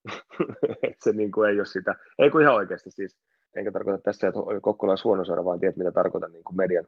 se 1.03 1.11
niin 1.11 1.31
kuin 1.31 1.49
ei 1.49 1.59
ole 1.59 1.65
sitä, 1.65 1.95
ei 2.19 2.29
kun 2.29 2.41
ihan 2.41 2.55
oikeasti 2.55 2.91
siis 2.91 3.17
enkä 3.55 3.71
tarkoita 3.71 4.01
tässä, 4.03 4.27
että 4.27 4.39
Kokkola 4.61 4.91
on 4.91 4.97
huono 5.03 5.25
saada, 5.25 5.45
vaan 5.45 5.59
tiedät, 5.59 5.77
mitä 5.77 5.91
tarkoitan 5.91 6.31
niin 6.31 6.43
kuin 6.43 6.57
median, 6.57 6.85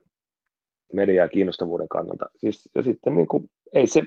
median 0.94 1.24
ja 1.24 1.30
kiinnostavuuden 1.30 1.88
kannalta. 1.88 2.26
Siis, 2.36 2.70
ja 2.76 2.84
sitten 2.84 3.16
niin 3.16 3.28
kuin, 3.28 3.50
ei 3.74 3.88
se, 3.88 4.02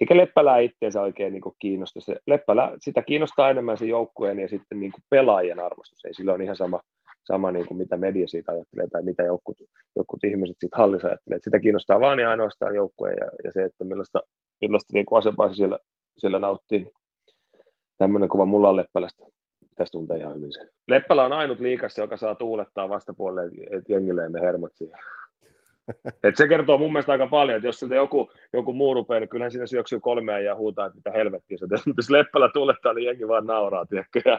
eikä 0.00 0.16
Leppälää 0.16 0.58
itseensä 0.58 1.02
oikein 1.02 1.32
niin 1.32 1.40
kuin 1.40 1.54
kiinnosta. 1.58 2.00
Se, 2.00 2.16
Leppälä, 2.26 2.72
sitä 2.80 3.02
kiinnostaa 3.02 3.50
enemmän 3.50 3.78
se 3.78 3.86
joukkueen 3.86 4.38
ja 4.38 4.48
sitten 4.48 4.80
niin 4.80 4.92
kuin 4.92 5.02
pelaajien 5.10 5.60
arvostus. 5.60 6.04
Ei 6.04 6.14
sillä 6.14 6.32
on 6.32 6.42
ihan 6.42 6.56
sama, 6.56 6.80
sama 7.24 7.52
niin 7.52 7.66
kuin 7.66 7.78
mitä 7.78 7.96
media 7.96 8.28
siitä 8.28 8.52
ajattelee 8.52 8.86
tai 8.88 9.02
mitä 9.02 9.22
jotkut, 9.22 9.56
jotkut 9.96 10.24
ihmiset 10.24 10.56
siitä 10.60 10.76
hallissa 10.76 11.08
ajattelee. 11.08 11.38
Sitä 11.42 11.58
kiinnostaa 11.60 12.00
vaan 12.00 12.18
ja 12.18 12.30
ainoastaan 12.30 12.74
joukkue 12.74 13.12
ja, 13.12 13.30
ja 13.44 13.52
se, 13.52 13.64
että 13.64 13.84
millaista, 13.84 14.20
millaista 14.60 14.92
niin 14.92 15.06
asemaa 15.10 15.54
siellä, 15.54 15.78
siellä 16.18 16.38
nauttii. 16.38 16.92
Tämmöinen 17.98 18.28
kuva 18.28 18.44
mulla 18.44 18.68
on 18.68 18.76
Leppälästä. 18.76 19.24
Tästä 19.76 19.92
tuntee 19.92 20.16
ihan 20.16 20.34
hyvin 20.34 20.52
se. 20.52 20.68
Leppälä 20.88 21.24
on 21.24 21.32
ainut 21.32 21.60
liikassa, 21.60 22.02
joka 22.02 22.16
saa 22.16 22.34
tuulettaa 22.34 22.88
vastapuolelle, 22.88 23.52
että 23.70 23.92
jengille 23.92 24.28
ne 24.28 24.40
hermot 24.40 24.72
siihen. 24.74 24.98
Et 26.24 26.36
se 26.36 26.48
kertoo 26.48 26.78
mun 26.78 26.92
mielestä 26.92 27.12
aika 27.12 27.26
paljon, 27.26 27.56
että 27.56 27.68
jos 27.68 27.80
siltä 27.80 27.94
joku, 27.94 28.30
joku 28.52 28.72
muu 28.72 28.94
rupeaa, 28.94 29.20
niin 29.20 29.28
kyllähän 29.28 29.50
siinä 29.50 29.66
syöksyy 29.66 30.00
kolmea 30.00 30.38
ja 30.38 30.54
huutaa, 30.54 30.86
että 30.86 30.96
mitä 30.96 31.10
helvettiä 31.10 31.58
se 31.58 31.66
Jos 31.96 32.10
Leppälä 32.10 32.50
tuulettaa, 32.52 32.92
niin 32.92 33.06
jengi 33.06 33.28
vaan 33.28 33.46
nauraa, 33.46 33.86
tiedätkö? 33.86 34.20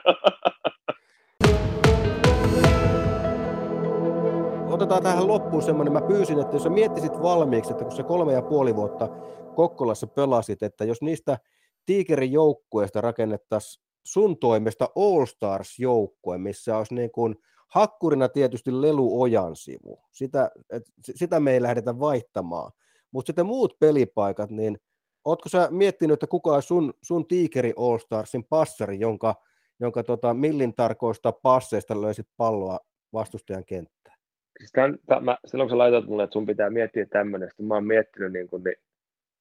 Otetaan 4.72 5.04
tähän 5.04 5.28
loppuun 5.28 5.64
semmoinen, 5.64 5.94
mä 5.94 6.02
pyysin, 6.02 6.40
että 6.40 6.56
jos 6.56 6.64
sä 6.64 6.70
miettisit 6.70 7.22
valmiiksi, 7.22 7.72
että 7.72 7.84
kun 7.84 7.96
sä 7.96 8.04
kolme 8.04 8.34
ja 8.34 8.42
puoli 8.42 8.76
vuotta 8.76 9.10
Kokkolassa 9.56 10.08
pelasit, 10.08 10.64
että 10.64 10.86
jos 10.86 11.02
niistä 11.02 11.38
Tiikerin 11.86 12.32
joukkueesta 12.32 13.02
rakennettaisiin 13.02 13.87
sun 14.08 14.38
toimesta 14.38 14.90
All 14.96 15.26
Stars-joukkue, 15.26 16.38
missä 16.38 16.78
olisi 16.78 16.96
niin 16.96 17.12
kuin 17.12 17.36
hakkurina 17.68 18.30
tietysti 18.30 18.82
Lelu 18.82 19.22
Ojan 19.22 19.56
sivu. 19.56 20.00
Sitä, 20.12 20.52
et, 20.70 20.84
sitä 21.00 21.40
me 21.40 21.54
ei 21.54 21.62
lähdetä 21.62 22.00
vaihtamaan. 22.00 22.72
Mutta 23.12 23.30
sitten 23.30 23.46
muut 23.46 23.80
pelipaikat, 23.80 24.50
niin 24.50 24.78
ootko 25.26 25.50
sä 25.50 25.68
miettinyt, 25.72 26.14
että 26.14 26.28
kuka 26.28 26.52
on 26.52 26.62
sun, 26.62 26.94
sun 27.02 27.28
Tiikeri 27.28 27.74
All 27.78 27.98
Starsin 27.98 28.44
passari, 28.44 29.00
jonka, 29.00 29.36
jonka 29.80 30.04
tota, 30.04 30.34
millin 30.34 30.76
tarkoista 30.76 31.32
passeista 31.32 32.02
löysit 32.02 32.28
palloa 32.38 32.80
vastustajan 33.14 33.66
kenttään? 33.66 34.18
Siis 34.60 34.72
tämän, 34.72 34.98
tämän, 35.06 35.38
silloin 35.46 35.70
kun 35.70 35.76
sä 35.76 35.78
laitat 35.78 36.06
mulle, 36.06 36.24
että 36.24 36.34
sun 36.34 36.46
pitää 36.46 36.70
miettiä 36.70 37.06
tämmöinen, 37.06 37.50
mä 37.62 37.74
oon 37.74 37.88
miettinyt, 37.88 38.34
niin 38.34 38.48
kuin, 38.48 38.64
niin, 38.64 38.76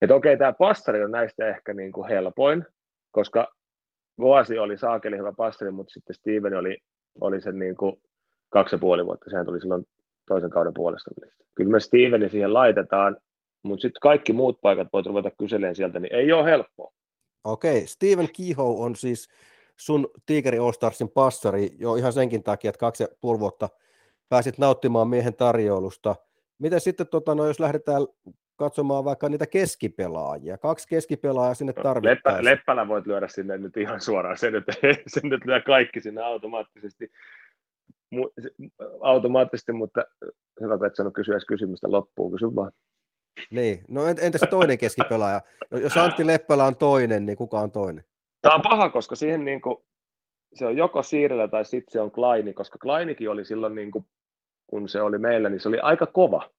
että 0.03 0.15
okei, 0.15 0.39
tämä 0.39 0.53
passari 0.53 1.05
on 1.05 1.11
näistä 1.11 1.49
ehkä 1.49 1.75
niin 1.75 1.93
kuin 1.93 2.09
helpoin, 2.09 2.65
koska 3.11 3.57
vuosi 4.19 4.59
oli 4.59 4.79
saakeli 4.79 5.19
hyvä 5.19 5.33
passari, 5.33 5.71
mutta 5.71 5.93
sitten 5.93 6.15
Steven 6.15 6.55
oli, 6.55 6.79
oli 7.21 7.41
sen 7.41 7.59
niin 7.59 7.77
kuin 7.77 8.01
kaksi 8.49 8.75
ja 8.75 8.79
puoli 8.79 9.07
vuotta, 9.07 9.31
sehän 9.31 9.47
tuli 9.47 9.61
silloin 9.61 9.87
toisen 10.29 10.51
kauden 10.51 10.75
puolesta. 10.75 11.11
Kyllä 11.55 11.71
me 11.71 11.81
Steveni 11.81 12.29
siihen 12.29 12.55
laitetaan, 12.55 13.17
mutta 13.63 13.83
sitten 13.83 14.01
kaikki 14.01 14.33
muut 14.33 14.61
paikat 14.61 14.89
voit 14.93 15.07
ruveta 15.07 15.31
kyselemään 15.39 15.77
sieltä, 15.77 16.01
niin 16.01 16.15
ei 16.15 16.33
ole 16.33 16.45
helppoa. 16.45 16.93
Okei, 17.45 17.87
Steven 17.87 18.29
Kiho 18.33 18.83
on 18.83 18.97
siis 18.97 19.29
sun 19.77 20.09
Tigeri 20.27 20.59
All 20.59 20.73
Starsin 20.73 21.09
passari 21.09 21.71
jo 21.79 21.95
ihan 21.95 22.13
senkin 22.13 22.43
takia, 22.43 22.69
että 22.69 22.79
kaksi 22.79 23.03
ja 23.03 23.09
puoli 23.21 23.41
vuotta 23.41 23.69
pääsit 24.29 24.59
nauttimaan 24.59 25.09
miehen 25.09 25.35
tarjoulusta. 25.35 26.17
Miten 26.59 26.81
sitten, 26.81 27.07
tota, 27.09 27.35
no, 27.35 27.47
jos 27.47 27.61
lähdetään 27.61 28.03
katsomaan 28.57 29.05
vaikka 29.05 29.29
niitä 29.29 29.47
keskipelaajia. 29.47 30.59
Kaksi 30.59 30.89
keskipelaajaa 30.89 31.55
sinne 31.55 31.73
tarvitaan. 31.73 32.37
Leppä, 32.37 32.45
Leppälä 32.45 32.89
voit 32.89 33.07
lyödä 33.07 33.29
sinne 33.29 33.59
nyt 33.59 33.77
ihan 33.77 34.01
suoraan. 34.01 34.39
Se 34.39 34.51
nyt, 34.51 34.65
se 35.07 35.21
nyt 35.23 35.45
lyö 35.45 35.61
kaikki 35.61 36.01
sinne 36.01 36.23
automaattisesti, 36.23 37.11
mu, 38.11 38.31
automaattisesti 39.01 39.73
mutta 39.73 40.05
hyvä, 40.61 40.75
että 40.75 40.97
sano 40.97 41.11
kysyä 41.11 41.39
kysymystä 41.49 41.91
loppuun. 41.91 42.33
Kysy 42.33 42.47
vaan. 42.55 42.73
Niin, 43.51 43.85
no 43.89 44.07
entäs 44.07 44.41
toinen 44.51 44.79
keskipelaaja? 44.79 45.41
Jos 45.71 45.97
Antti 45.97 46.27
Leppälä 46.27 46.65
on 46.65 46.77
toinen, 46.77 47.27
niin 47.27 47.37
kuka 47.37 47.61
on 47.61 47.71
toinen? 47.71 48.05
Tämä 48.43 48.55
on 48.55 48.63
paha, 48.63 48.91
koska 48.91 49.17
siihen 49.17 49.45
niin 49.45 49.61
kuin, 49.61 49.77
se 50.55 50.67
on 50.67 50.77
joko 50.77 51.03
Siirellä 51.03 51.49
tai 51.49 51.65
sitten 51.65 51.93
se 51.93 52.01
on 52.01 52.11
Kleini, 52.11 52.53
koska 52.53 52.79
Kleinikin 52.79 53.31
oli 53.31 53.45
silloin, 53.45 53.75
niin 53.75 53.91
kuin, 53.91 54.05
kun 54.67 54.89
se 54.89 55.03
oli 55.03 55.19
meillä, 55.19 55.49
niin 55.49 55.61
se 55.61 55.69
oli 55.69 55.79
aika 55.81 56.07
kova 56.07 56.51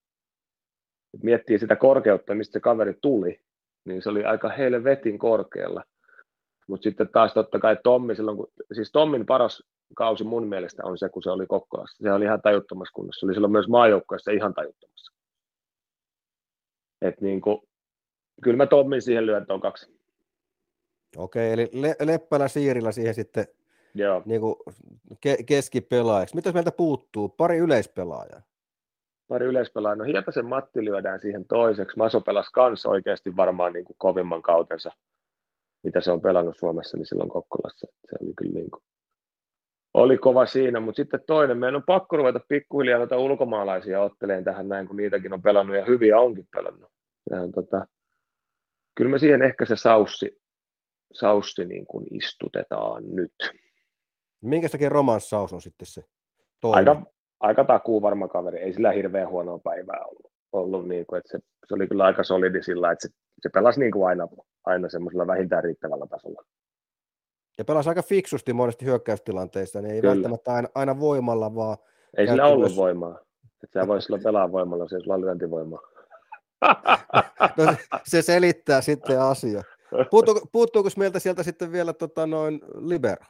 et 1.14 1.24
miettii 1.24 1.60
sitä 1.60 1.76
korkeutta, 1.76 2.36
mistä 2.36 2.54
se 2.54 2.60
kaveri 2.60 2.94
tuli, 3.02 3.42
niin 3.86 4.02
se 4.02 4.10
oli 4.10 4.24
aika 4.26 4.50
helvetin 4.50 5.20
korkealla. 5.20 5.84
Mutta 6.68 6.84
sitten 6.84 7.10
taas 7.10 7.34
totta 7.34 7.60
kai 7.60 7.78
Tommi 7.84 8.16
silloin, 8.16 8.38
kun, 8.38 8.48
siis 8.74 8.92
Tommin 8.92 9.26
paras 9.26 9.64
kausi 9.96 10.24
mun 10.24 10.48
mielestä 10.48 10.86
on 10.86 10.98
se, 10.98 11.10
kun 11.10 11.24
se 11.24 11.30
oli 11.30 11.46
Kokkolassa. 11.48 12.04
Se 12.04 12.12
oli 12.12 12.26
ihan 12.26 12.42
tajuttomassa 12.42 12.94
kunnossa. 12.94 13.20
Se 13.20 13.26
oli 13.26 13.34
silloin 13.34 13.52
myös 13.52 13.68
maajoukkueessa 13.68 14.32
ihan 14.32 14.54
tajuttomassa. 14.54 15.14
Et 17.02 17.22
niin 17.22 17.42
kuin, 17.42 17.62
kyllä 18.44 18.58
mä 18.58 18.66
Tommin 18.66 19.02
siihen 19.02 19.26
lyön 19.26 19.46
tuon 19.48 19.62
kaksi. 19.62 19.98
Okei, 21.18 21.54
eli 21.54 21.70
Le- 21.74 21.96
Leppälä 22.06 22.48
Siirillä 22.48 22.92
siihen 22.92 23.14
sitten 23.14 23.48
Joo. 23.96 24.22
Niin 24.26 24.42
kuin 24.42 24.56
ke- 25.14 25.44
keskipelaajaksi. 25.46 26.36
Mitä 26.36 26.52
meiltä 26.52 26.72
puuttuu? 26.72 27.30
Pari 27.30 27.58
yleispelaajaa 27.58 28.42
pari 29.28 29.46
yleispelaajaa. 29.46 29.96
No 29.96 30.04
Hietasen 30.04 30.46
Matti 30.46 30.86
lyödään 30.86 31.20
siihen 31.20 31.46
toiseksi. 31.46 31.98
Maso 31.98 32.22
pelasi 32.22 32.50
kanssa 32.54 32.90
oikeasti 32.90 33.36
varmaan 33.36 33.74
niin 33.74 33.86
kuin 33.86 33.96
kovimman 34.00 34.42
kautensa, 34.42 34.92
mitä 35.84 36.02
se 36.02 36.12
on 36.12 36.22
pelannut 36.22 36.58
Suomessa, 36.58 36.98
niin 36.98 37.06
silloin 37.06 37.30
Kokkolassa. 37.30 37.88
Se 38.10 38.16
oli 38.22 38.34
kyllä 38.38 38.54
niin 38.54 38.72
kuin, 38.72 38.84
oli 39.94 40.18
kova 40.18 40.46
siinä, 40.46 40.80
mutta 40.80 40.96
sitten 40.96 41.20
toinen, 41.28 41.58
meidän 41.58 41.76
on 41.76 41.84
pakko 41.86 42.18
ruveta 42.18 42.40
pikkuhiljaa 42.48 42.98
noita 42.98 43.18
ulkomaalaisia 43.18 44.02
otteleen 44.02 44.44
tähän 44.44 44.70
näin, 44.70 44.88
kun 44.88 44.98
niitäkin 44.98 45.34
on 45.34 45.42
pelannut 45.42 45.76
ja 45.76 45.86
hyviä 45.86 46.20
onkin 46.20 46.48
pelannut. 46.56 46.92
Ja, 47.30 47.38
tota, 47.56 47.88
kyllä 48.96 49.12
me 49.12 49.20
siihen 49.20 49.42
ehkä 49.42 49.66
se 49.66 49.76
saussi, 49.76 50.42
saussi 51.14 51.66
niin 51.66 51.86
kuin 51.86 52.06
istutetaan 52.12 53.04
nyt. 53.16 53.34
Minkä 54.42 54.70
takia 54.70 54.90
Roman 54.90 55.22
Saus 55.22 55.54
on 55.54 55.62
sitten 55.62 55.86
se 55.86 56.04
toinen? 56.62 56.90
Aika, 56.90 57.17
aika 57.40 57.64
takuu 57.64 58.02
varma 58.02 58.28
kaveri, 58.28 58.60
ei 58.60 58.74
sillä 58.74 58.92
hirveän 58.92 59.30
huonoa 59.30 59.60
päivää 59.60 60.06
ollut. 60.06 60.32
ollut 60.52 60.88
niin 60.88 61.06
kuin, 61.06 61.18
että 61.18 61.32
se, 61.32 61.40
se, 61.68 61.76
oli 61.76 61.88
kyllä 61.88 62.06
aika 62.06 62.24
solidi 62.24 62.64
sillä, 62.64 62.92
että 62.92 63.08
se, 63.08 63.14
se 63.42 63.50
pelasi 63.54 63.80
niin 63.80 63.92
kuin 63.92 64.08
aina, 64.08 64.28
aina 64.66 64.90
semmoisella 64.90 65.28
vähintään 65.28 65.64
riittävällä 65.64 66.08
tasolla. 66.08 66.44
Ja 67.58 67.66
pelasi 67.66 67.90
aika 67.90 68.02
fiksusti 68.02 68.54
monesti 68.54 68.86
hyökkäystilanteissa, 68.86 69.82
niin 69.82 69.94
ei 69.94 70.02
kyllä. 70.02 70.14
välttämättä 70.14 70.54
aina, 70.54 70.68
aina 70.76 71.00
voimalla, 71.00 71.56
vaan... 71.56 71.78
Ei 72.18 72.28
sillä 72.28 72.48
ollut 72.48 72.62
myös... 72.62 72.78
voimaa. 72.78 73.20
Että 73.64 73.80
sä 73.80 73.88
voisi 73.88 74.06
sillä 74.06 74.20
pelaa 74.24 74.52
voimalla, 74.52 74.88
se 74.88 74.96
olisi 74.96 75.10
lyöntivoimaa. 75.10 75.82
no, 77.58 77.66
se, 77.66 77.78
se 78.04 78.22
selittää 78.22 78.82
sitten 78.82 79.22
asia. 79.22 79.64
Puuttuuko, 80.12 80.48
puuttuuko 80.52 80.90
meiltä 80.98 81.20
sieltä 81.20 81.44
sitten 81.44 81.72
vielä 81.72 81.94
tota, 81.94 82.28
noin 82.28 82.62
libero? 82.80 83.26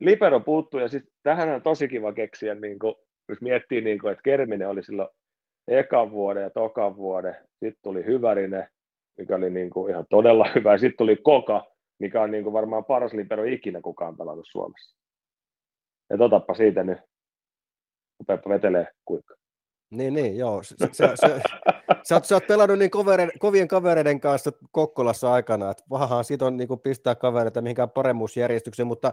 Libero 0.00 0.40
puuttuu 0.40 0.80
ja 0.80 0.88
sitten 0.88 1.12
tähän 1.22 1.48
on 1.48 1.62
tosi 1.62 1.88
kiva 1.88 2.12
keksiä 2.12 2.54
niin 2.54 2.78
kuin 2.78 2.94
jos 3.30 3.40
miettii, 3.40 3.80
niin 3.80 3.98
kuin, 3.98 4.12
että 4.12 4.22
Kerminen 4.22 4.68
oli 4.68 4.82
silloin 4.82 5.08
ekan 5.68 6.10
vuoden 6.10 6.42
ja 6.42 6.50
tokan 6.50 6.96
vuoden, 6.96 7.36
sitten 7.50 7.82
tuli 7.82 8.04
Hyvärinen, 8.04 8.68
mikä 9.18 9.36
oli 9.36 9.50
niin 9.50 9.70
kuin 9.70 9.90
ihan 9.90 10.06
todella 10.10 10.46
hyvä, 10.54 10.78
sitten 10.78 10.98
tuli 10.98 11.16
Koka, 11.16 11.66
mikä 11.98 12.22
on 12.22 12.30
niin 12.30 12.44
kuin 12.44 12.52
varmaan 12.52 12.84
paras 12.84 13.12
libero 13.12 13.44
ikinä 13.44 13.80
kukaan 13.80 14.16
pelannut 14.16 14.46
Suomessa. 14.50 14.96
Ja 16.10 16.24
otappa 16.24 16.54
siitä 16.54 16.84
nyt, 16.84 16.98
rupeapa 18.20 18.50
vetelee 18.50 18.86
kuinka. 19.04 19.34
Niin, 19.90 20.14
niin, 20.14 20.38
joo. 20.38 20.62
Se, 20.62 20.76
se, 20.78 20.88
se, 20.92 21.40
sä, 22.02 22.14
oot, 22.14 22.24
sä 22.24 22.34
oot 22.34 22.46
pelannut 22.46 22.78
niin 22.78 22.90
koveren, 22.90 23.30
kovien 23.38 23.68
kavereiden 23.68 24.20
kanssa 24.20 24.50
Kokkolassa 24.70 25.32
aikana, 25.32 25.70
että 25.70 25.84
pahahan 25.88 26.24
siitä 26.24 26.46
on 26.46 26.56
niin 26.56 26.68
kuin 26.68 26.80
pistää 26.80 27.14
kavereita 27.14 27.62
mihinkään 27.62 27.90
paremmuusjärjestykseen, 27.90 28.86
mutta 28.86 29.12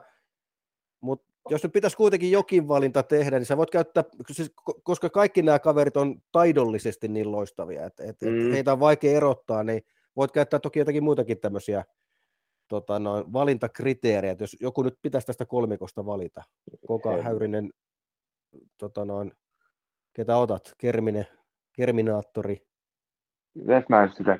mutta 1.02 1.28
jos 1.50 1.64
nyt 1.64 1.74
pitäisi 1.74 1.98
kuitenkin 1.98 2.32
jokin 2.32 2.68
valinta 2.68 3.04
tehdä, 3.04 3.40
niin 3.40 3.46
sä 3.46 3.58
voit 3.58 3.70
käyttää, 3.70 4.04
siis, 4.32 4.54
koska 4.84 5.10
kaikki 5.10 5.42
nämä 5.42 5.60
kaverit 5.60 5.98
on 5.98 6.22
taidollisesti 6.32 7.08
niin 7.08 7.32
loistavia, 7.32 7.86
että 7.86 8.04
et, 8.04 8.22
mm. 8.22 8.52
heitä 8.52 8.72
on 8.74 8.80
vaikea 8.80 9.18
erottaa, 9.18 9.64
niin 9.64 9.82
voit 10.16 10.32
käyttää 10.32 10.60
toki 10.60 10.80
jotakin 10.80 11.04
muitakin 11.04 11.40
tämmöisiä 11.40 11.84
tota, 12.68 13.00
noin, 13.00 13.34
valintakriteerejä, 13.34 14.32
että 14.32 14.44
jos 14.44 14.58
joku 14.60 14.84
nyt 14.84 15.00
pitäisi 15.02 15.28
tästä 15.28 15.46
kolmikosta 15.46 16.06
valita, 16.06 16.44
Koka, 16.88 17.22
Häyrinen, 17.22 17.70
tota, 18.78 19.06
noin, 19.06 19.32
ketä 20.14 20.38
otat, 20.38 20.74
Kermine, 20.78 21.28
Kerminaattori. 21.74 22.58
Mitäs 23.54 23.84
mä 23.90 24.10
sitä 24.18 24.38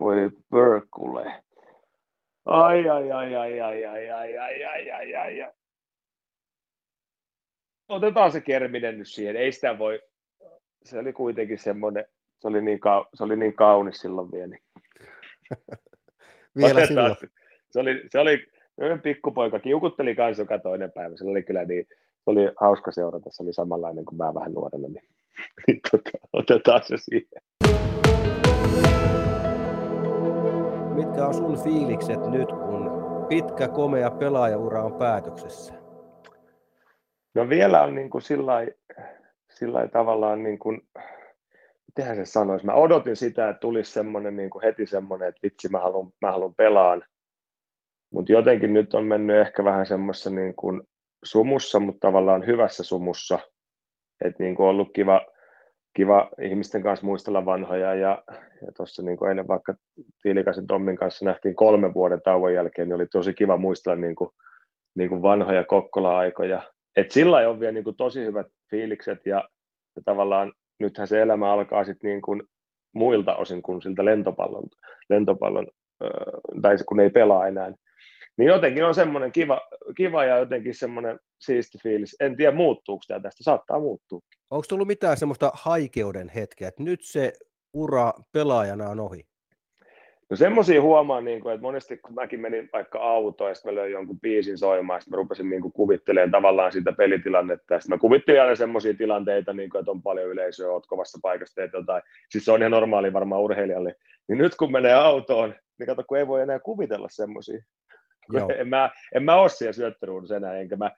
voi? 0.00 0.30
Ai, 2.44 2.88
ai, 2.88 3.12
ai, 3.12 3.36
ai, 3.36 3.60
ai, 3.60 3.84
ai, 3.84 4.10
ai, 4.10 4.38
ai, 4.38 4.64
ai, 4.64 4.90
ai, 4.90 5.14
ai, 5.14 5.42
ai. 5.42 5.63
Otetaan 7.88 8.32
se 8.32 8.40
Kerminen 8.40 8.98
nyt 8.98 9.08
siihen. 9.08 9.36
Ei 9.36 9.52
sitä 9.52 9.78
voi, 9.78 10.00
se 10.84 10.98
oli 10.98 11.12
kuitenkin 11.12 11.58
semmoinen, 11.58 12.04
se 12.38 12.48
oli 12.48 12.62
niin, 12.62 12.80
kau, 12.80 13.04
se 13.14 13.24
oli 13.24 13.36
niin 13.36 13.54
kaunis 13.54 13.98
silloin 13.98 14.32
vielä. 14.32 14.46
Niin. 14.46 14.62
vielä 16.56 16.82
Otetaan. 16.82 16.86
silloin. 16.86 17.16
Se 17.70 17.80
oli, 17.80 18.06
se 18.10 18.20
oli 18.20 18.48
pikkupoika, 19.02 19.58
kiukutteli 19.58 20.14
kanssa 20.14 20.42
joka 20.42 20.58
toinen 20.58 20.92
päivä. 20.92 21.16
Se 21.16 21.24
oli 21.24 21.42
kyllä 21.42 21.64
niin, 21.64 21.86
se 21.90 22.30
oli 22.30 22.40
hauska 22.60 22.92
seurata, 22.92 23.30
se 23.32 23.42
oli 23.42 23.52
samanlainen 23.52 24.04
kuin 24.04 24.16
mä 24.16 24.34
vähän 24.34 24.52
nuorena, 24.52 24.88
niin, 24.88 25.04
niin 25.66 25.80
tota, 25.90 26.10
otetaan 26.32 26.80
se 26.84 26.96
siihen. 26.96 27.42
Mitkä 30.94 31.26
on 31.26 31.34
sun 31.34 31.64
fiilikset 31.64 32.26
nyt, 32.30 32.48
kun 32.48 32.90
pitkä 33.28 33.68
komea 33.68 34.10
pelaajaura 34.10 34.84
on 34.84 34.94
päätöksessä? 34.98 35.83
No 37.34 37.48
vielä 37.48 37.82
on 37.82 37.94
niin 37.94 38.10
kuin 38.10 38.22
sillä 38.22 39.88
tavallaan 39.92 40.42
niin 40.42 40.58
kuin, 40.58 40.80
mitenhän 41.86 42.16
se 42.16 42.24
sanoisi, 42.24 42.66
mä 42.66 42.74
odotin 42.74 43.16
sitä, 43.16 43.48
että 43.48 43.60
tulisi 43.60 43.92
semmoinen 43.92 44.36
niin 44.36 44.50
kuin 44.50 44.62
heti 44.62 44.86
semmoinen, 44.86 45.28
että 45.28 45.40
vitsi 45.42 45.68
mä 45.68 45.78
haluan, 45.78 46.12
mä 46.20 46.32
haluan 46.32 46.54
pelaan, 46.54 47.04
mutta 48.12 48.32
jotenkin 48.32 48.72
nyt 48.72 48.94
on 48.94 49.04
mennyt 49.04 49.36
ehkä 49.36 49.64
vähän 49.64 49.86
semmoisessa 49.86 50.30
niin 50.30 50.54
kuin 50.54 50.82
sumussa, 51.24 51.80
mutta 51.80 52.08
tavallaan 52.08 52.46
hyvässä 52.46 52.82
sumussa, 52.82 53.38
että 54.24 54.42
niin 54.42 54.54
kuin 54.54 54.66
ollut 54.66 54.88
kiva, 54.94 55.26
kiva 55.96 56.30
ihmisten 56.40 56.82
kanssa 56.82 57.06
muistella 57.06 57.44
vanhoja 57.44 57.94
ja, 57.94 58.22
ja 58.66 58.72
tuossa 58.76 59.02
niin 59.02 59.16
kuin 59.16 59.28
eilen 59.28 59.48
vaikka 59.48 59.74
Tiilikaisen 60.22 60.66
Tommin 60.66 60.96
kanssa 60.96 61.24
nähtiin 61.24 61.56
kolmen 61.56 61.94
vuoden 61.94 62.22
tauon 62.24 62.54
jälkeen, 62.54 62.88
niin 62.88 62.96
oli 62.96 63.06
tosi 63.06 63.34
kiva 63.34 63.56
muistella 63.56 63.96
niin 63.96 64.14
kuin, 64.14 64.30
niin 64.94 65.08
kuin 65.08 65.22
vanhoja 65.22 65.64
Kokkola-aikoja. 65.64 66.73
Et 66.96 67.10
sillä 67.10 67.50
on 67.50 67.60
vielä 67.60 67.72
niin 67.72 67.84
kuin 67.84 67.96
tosi 67.96 68.24
hyvät 68.24 68.46
fiilikset 68.70 69.26
ja, 69.26 69.48
ja 69.96 70.02
tavallaan 70.04 70.52
nythän 70.78 71.08
se 71.08 71.22
elämä 71.22 71.52
alkaa 71.52 71.84
sitten 71.84 72.10
niin 72.10 72.22
kuin 72.22 72.42
muilta 72.94 73.36
osin 73.36 73.62
kuin 73.62 73.82
siltä 73.82 74.04
lentopallon, 74.04 74.64
lentopallon 75.10 75.66
tai 76.62 76.76
kun 76.88 77.00
ei 77.00 77.10
pelaa 77.10 77.46
enää. 77.46 77.72
Niin 78.36 78.48
jotenkin 78.48 78.84
on 78.84 78.94
semmoinen 78.94 79.32
kiva, 79.32 79.60
kiva 79.96 80.24
ja 80.24 80.38
jotenkin 80.38 80.74
semmoinen 80.74 81.18
siisti 81.40 81.78
fiilis. 81.82 82.16
En 82.20 82.36
tiedä 82.36 82.56
muuttuuko 82.56 83.02
tämä 83.08 83.20
tästä, 83.20 83.44
saattaa 83.44 83.80
muuttua. 83.80 84.20
Onko 84.50 84.64
tullut 84.68 84.88
mitään 84.88 85.16
semmoista 85.16 85.50
haikeuden 85.54 86.28
hetkeä, 86.28 86.68
että 86.68 86.82
nyt 86.82 87.00
se 87.02 87.32
ura 87.74 88.12
pelaajana 88.32 88.88
on 88.88 89.00
ohi? 89.00 89.26
No 90.30 90.36
semmoisia 90.36 90.82
huomaan, 90.82 91.24
niin 91.24 91.40
kuin, 91.40 91.54
että 91.54 91.62
monesti 91.62 91.96
kun 91.96 92.14
mäkin 92.14 92.40
menin 92.40 92.68
vaikka 92.72 92.98
autoon 92.98 93.50
ja 93.50 93.54
sitten 93.54 93.74
mä 93.74 93.80
löin 93.80 93.92
jonkun 93.92 94.20
biisin 94.20 94.58
soimaan, 94.58 95.00
sitten 95.00 95.12
mä 95.12 95.22
rupesin 95.22 95.50
niin 95.50 95.62
kuin, 95.62 95.72
kuvittelemaan 95.72 96.30
tavallaan 96.30 96.72
sitä 96.72 96.92
pelitilannetta. 96.92 97.80
Sitten 97.80 97.96
mä 97.96 98.00
kuvittelin 98.00 98.40
aina 98.40 98.56
semmoisia 98.56 98.94
tilanteita, 98.94 99.52
niin 99.52 99.70
kuin, 99.70 99.80
että 99.80 99.90
on 99.90 100.02
paljon 100.02 100.28
yleisöä, 100.28 100.70
oot 100.70 100.86
kovassa 100.86 101.18
paikassa, 101.22 101.54
teet 101.54 101.72
jotain. 101.72 102.02
Siis 102.30 102.44
se 102.44 102.52
on 102.52 102.62
ihan 102.62 102.70
normaali 102.70 103.12
varmaan 103.12 103.40
urheilijalle. 103.40 103.94
Niin 104.28 104.38
nyt 104.38 104.54
kun 104.54 104.72
menee 104.72 104.94
autoon, 104.94 105.54
niin 105.78 105.86
kato, 105.86 106.04
kun 106.08 106.18
ei 106.18 106.26
voi 106.26 106.42
enää 106.42 106.58
kuvitella 106.58 107.08
semmoisia. 107.10 107.62
En 108.58 108.68
mä, 108.68 108.90
en 109.14 109.22
mä 109.22 109.36
ole 109.36 109.48
siellä 109.48 109.72
syöttöruudussa 109.72 110.36
enää, 110.36 110.58
enkä 110.58 110.76
mä 110.76 110.90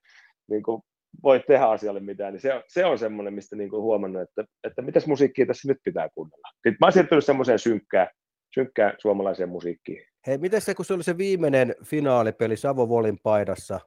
niin 0.51 0.63
kuin, 0.63 0.83
voi 1.23 1.41
tehdä 1.41 1.65
asialle 1.65 2.01
mitään, 2.01 2.33
niin 2.33 2.41
se, 2.41 2.55
on, 2.55 2.63
se 2.69 2.85
on 2.85 2.99
semmoinen, 2.99 3.35
mistä 3.35 3.57
niin 3.57 3.71
kuin 3.71 3.83
huomannut, 3.83 4.23
että, 4.23 4.45
että 4.65 4.83
mitäs 4.83 5.07
musiikkia 5.07 5.47
tässä 5.47 5.69
nyt 5.69 5.79
pitää 5.85 6.09
kuunnella. 6.15 6.49
Sitten 6.53 6.77
mä 6.81 6.87
oon 6.87 6.93
siirtynyt 6.93 7.25
semmoiseen 7.25 7.59
synkkään, 7.59 8.09
synkkään 8.57 8.95
suomalaiseen 8.99 9.49
musiikkiin. 9.49 10.07
Hei, 10.27 10.39
miten 10.39 10.61
se, 10.61 10.75
kun 10.75 10.85
se 10.85 10.95
oli 10.95 11.03
se 11.03 11.19
viimeinen 11.19 11.75
finaalipeli 11.85 12.57
Savo 12.57 12.89
Volin 12.89 13.19
paidassa, 13.23 13.81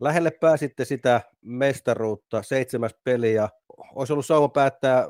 lähelle 0.00 0.30
pääsitte 0.30 0.84
sitä 0.84 1.20
mestaruutta, 1.40 2.42
seitsemäs 2.42 2.96
peli, 3.04 3.34
ja 3.34 3.48
olisi 3.94 4.12
ollut 4.12 4.26
sauma 4.26 4.48
päättää 4.48 5.08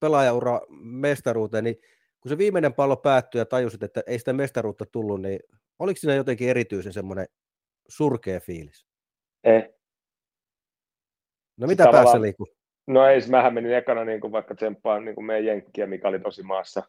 pelaajaura 0.00 0.60
mestaruuteen, 0.80 1.64
niin 1.64 1.76
kun 2.20 2.28
se 2.28 2.38
viimeinen 2.38 2.74
pallo 2.74 2.96
päättyi 2.96 3.38
ja 3.38 3.46
tajusit, 3.46 3.82
että 3.82 4.02
ei 4.06 4.18
sitä 4.18 4.32
mestaruutta 4.32 4.86
tullut, 4.86 5.22
niin 5.22 5.40
oliko 5.78 5.96
siinä 5.96 6.14
jotenkin 6.14 6.48
erityisen 6.48 6.92
semmoinen 6.92 7.26
surkea 7.88 8.40
fiilis? 8.40 8.86
Eh. 9.44 9.68
No 11.56 11.66
mitä 11.66 11.88
päässä 11.92 12.20
liikkuu? 12.20 12.46
No 12.86 13.06
ei, 13.06 13.20
mähän 13.30 13.54
menin 13.54 13.74
ekana 13.74 14.04
niin 14.04 14.20
kuin 14.20 14.32
vaikka 14.32 14.54
tsemppaan 14.54 15.04
niin 15.04 15.14
kuin 15.14 15.24
meidän 15.24 15.46
jenkkiä, 15.46 15.86
mikä 15.86 16.08
oli 16.08 16.20
tosi 16.20 16.42
maassa 16.42 16.82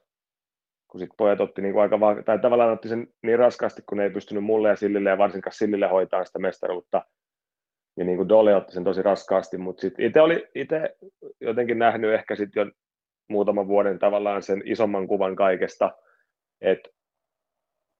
kun 0.95 0.99
sitten 0.99 1.17
pojat 1.17 1.41
otti 1.41 1.61
niin 1.61 1.79
aika 1.79 1.99
va- 1.99 2.23
tai 2.25 2.39
tavallaan 2.39 2.71
otti 2.71 2.87
sen 2.87 3.07
niin 3.23 3.39
raskaasti, 3.39 3.81
kun 3.89 3.97
ne 3.97 4.03
ei 4.03 4.09
pystynyt 4.09 4.43
mulle 4.43 4.69
ja 4.69 4.75
Sillille 4.75 5.09
ja 5.09 5.17
varsinkaan 5.17 5.53
Sillille 5.53 5.87
hoitaa 5.87 6.25
sitä 6.25 6.39
mestaruutta. 6.39 7.01
Ja 7.97 8.05
niin 8.05 8.17
kuin 8.17 8.29
Dole 8.29 8.55
otti 8.55 8.73
sen 8.73 8.83
tosi 8.83 9.01
raskaasti, 9.01 9.57
mutta 9.57 9.81
sitten 9.81 10.05
itse 10.05 10.21
oli 10.21 10.47
itse 10.55 10.95
jotenkin 11.41 11.79
nähnyt 11.79 12.13
ehkä 12.13 12.35
sitten 12.35 12.67
jo 12.67 12.71
muutaman 13.29 13.67
vuoden 13.67 13.99
tavallaan 13.99 14.43
sen 14.43 14.61
isomman 14.65 15.07
kuvan 15.07 15.35
kaikesta, 15.35 15.91
että 16.61 16.89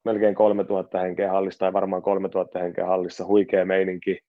melkein 0.06 0.36
3000 0.36 1.00
henkeä 1.00 1.32
hallissa 1.32 1.60
tai 1.60 1.74
varmaan 1.74 2.02
3000 2.02 2.60
henkeä 2.60 2.86
hallissa, 2.86 3.26
huikea 3.26 3.66
meininki, 3.66 4.20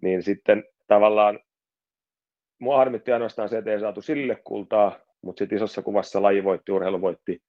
niin 0.00 0.22
sitten 0.22 0.64
tavallaan 0.86 1.40
mua 2.60 2.76
harmitti 2.76 3.12
ainoastaan 3.12 3.48
se, 3.48 3.58
että 3.58 3.70
ei 3.70 3.80
saatu 3.80 4.02
sille 4.02 4.36
kultaa, 4.44 4.98
mutta 5.22 5.38
sitten 5.38 5.56
isossa 5.56 5.82
kuvassa 5.82 6.22
laji 6.22 6.44
voitti, 6.44 6.72
urheilu 6.72 7.00
voitti, 7.00 7.42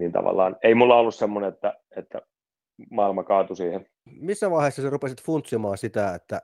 niin 0.00 0.12
tavallaan 0.12 0.56
ei 0.62 0.74
mulla 0.74 0.96
ollut 0.96 1.14
semmoinen, 1.14 1.52
että, 1.52 1.74
että 1.96 2.22
maailma 2.90 3.24
kaatui 3.24 3.56
siihen. 3.56 3.86
Missä 4.20 4.50
vaiheessa 4.50 4.82
sä 4.82 4.90
rupesit 4.90 5.22
funtsimaan 5.22 5.78
sitä, 5.78 6.14
että, 6.14 6.42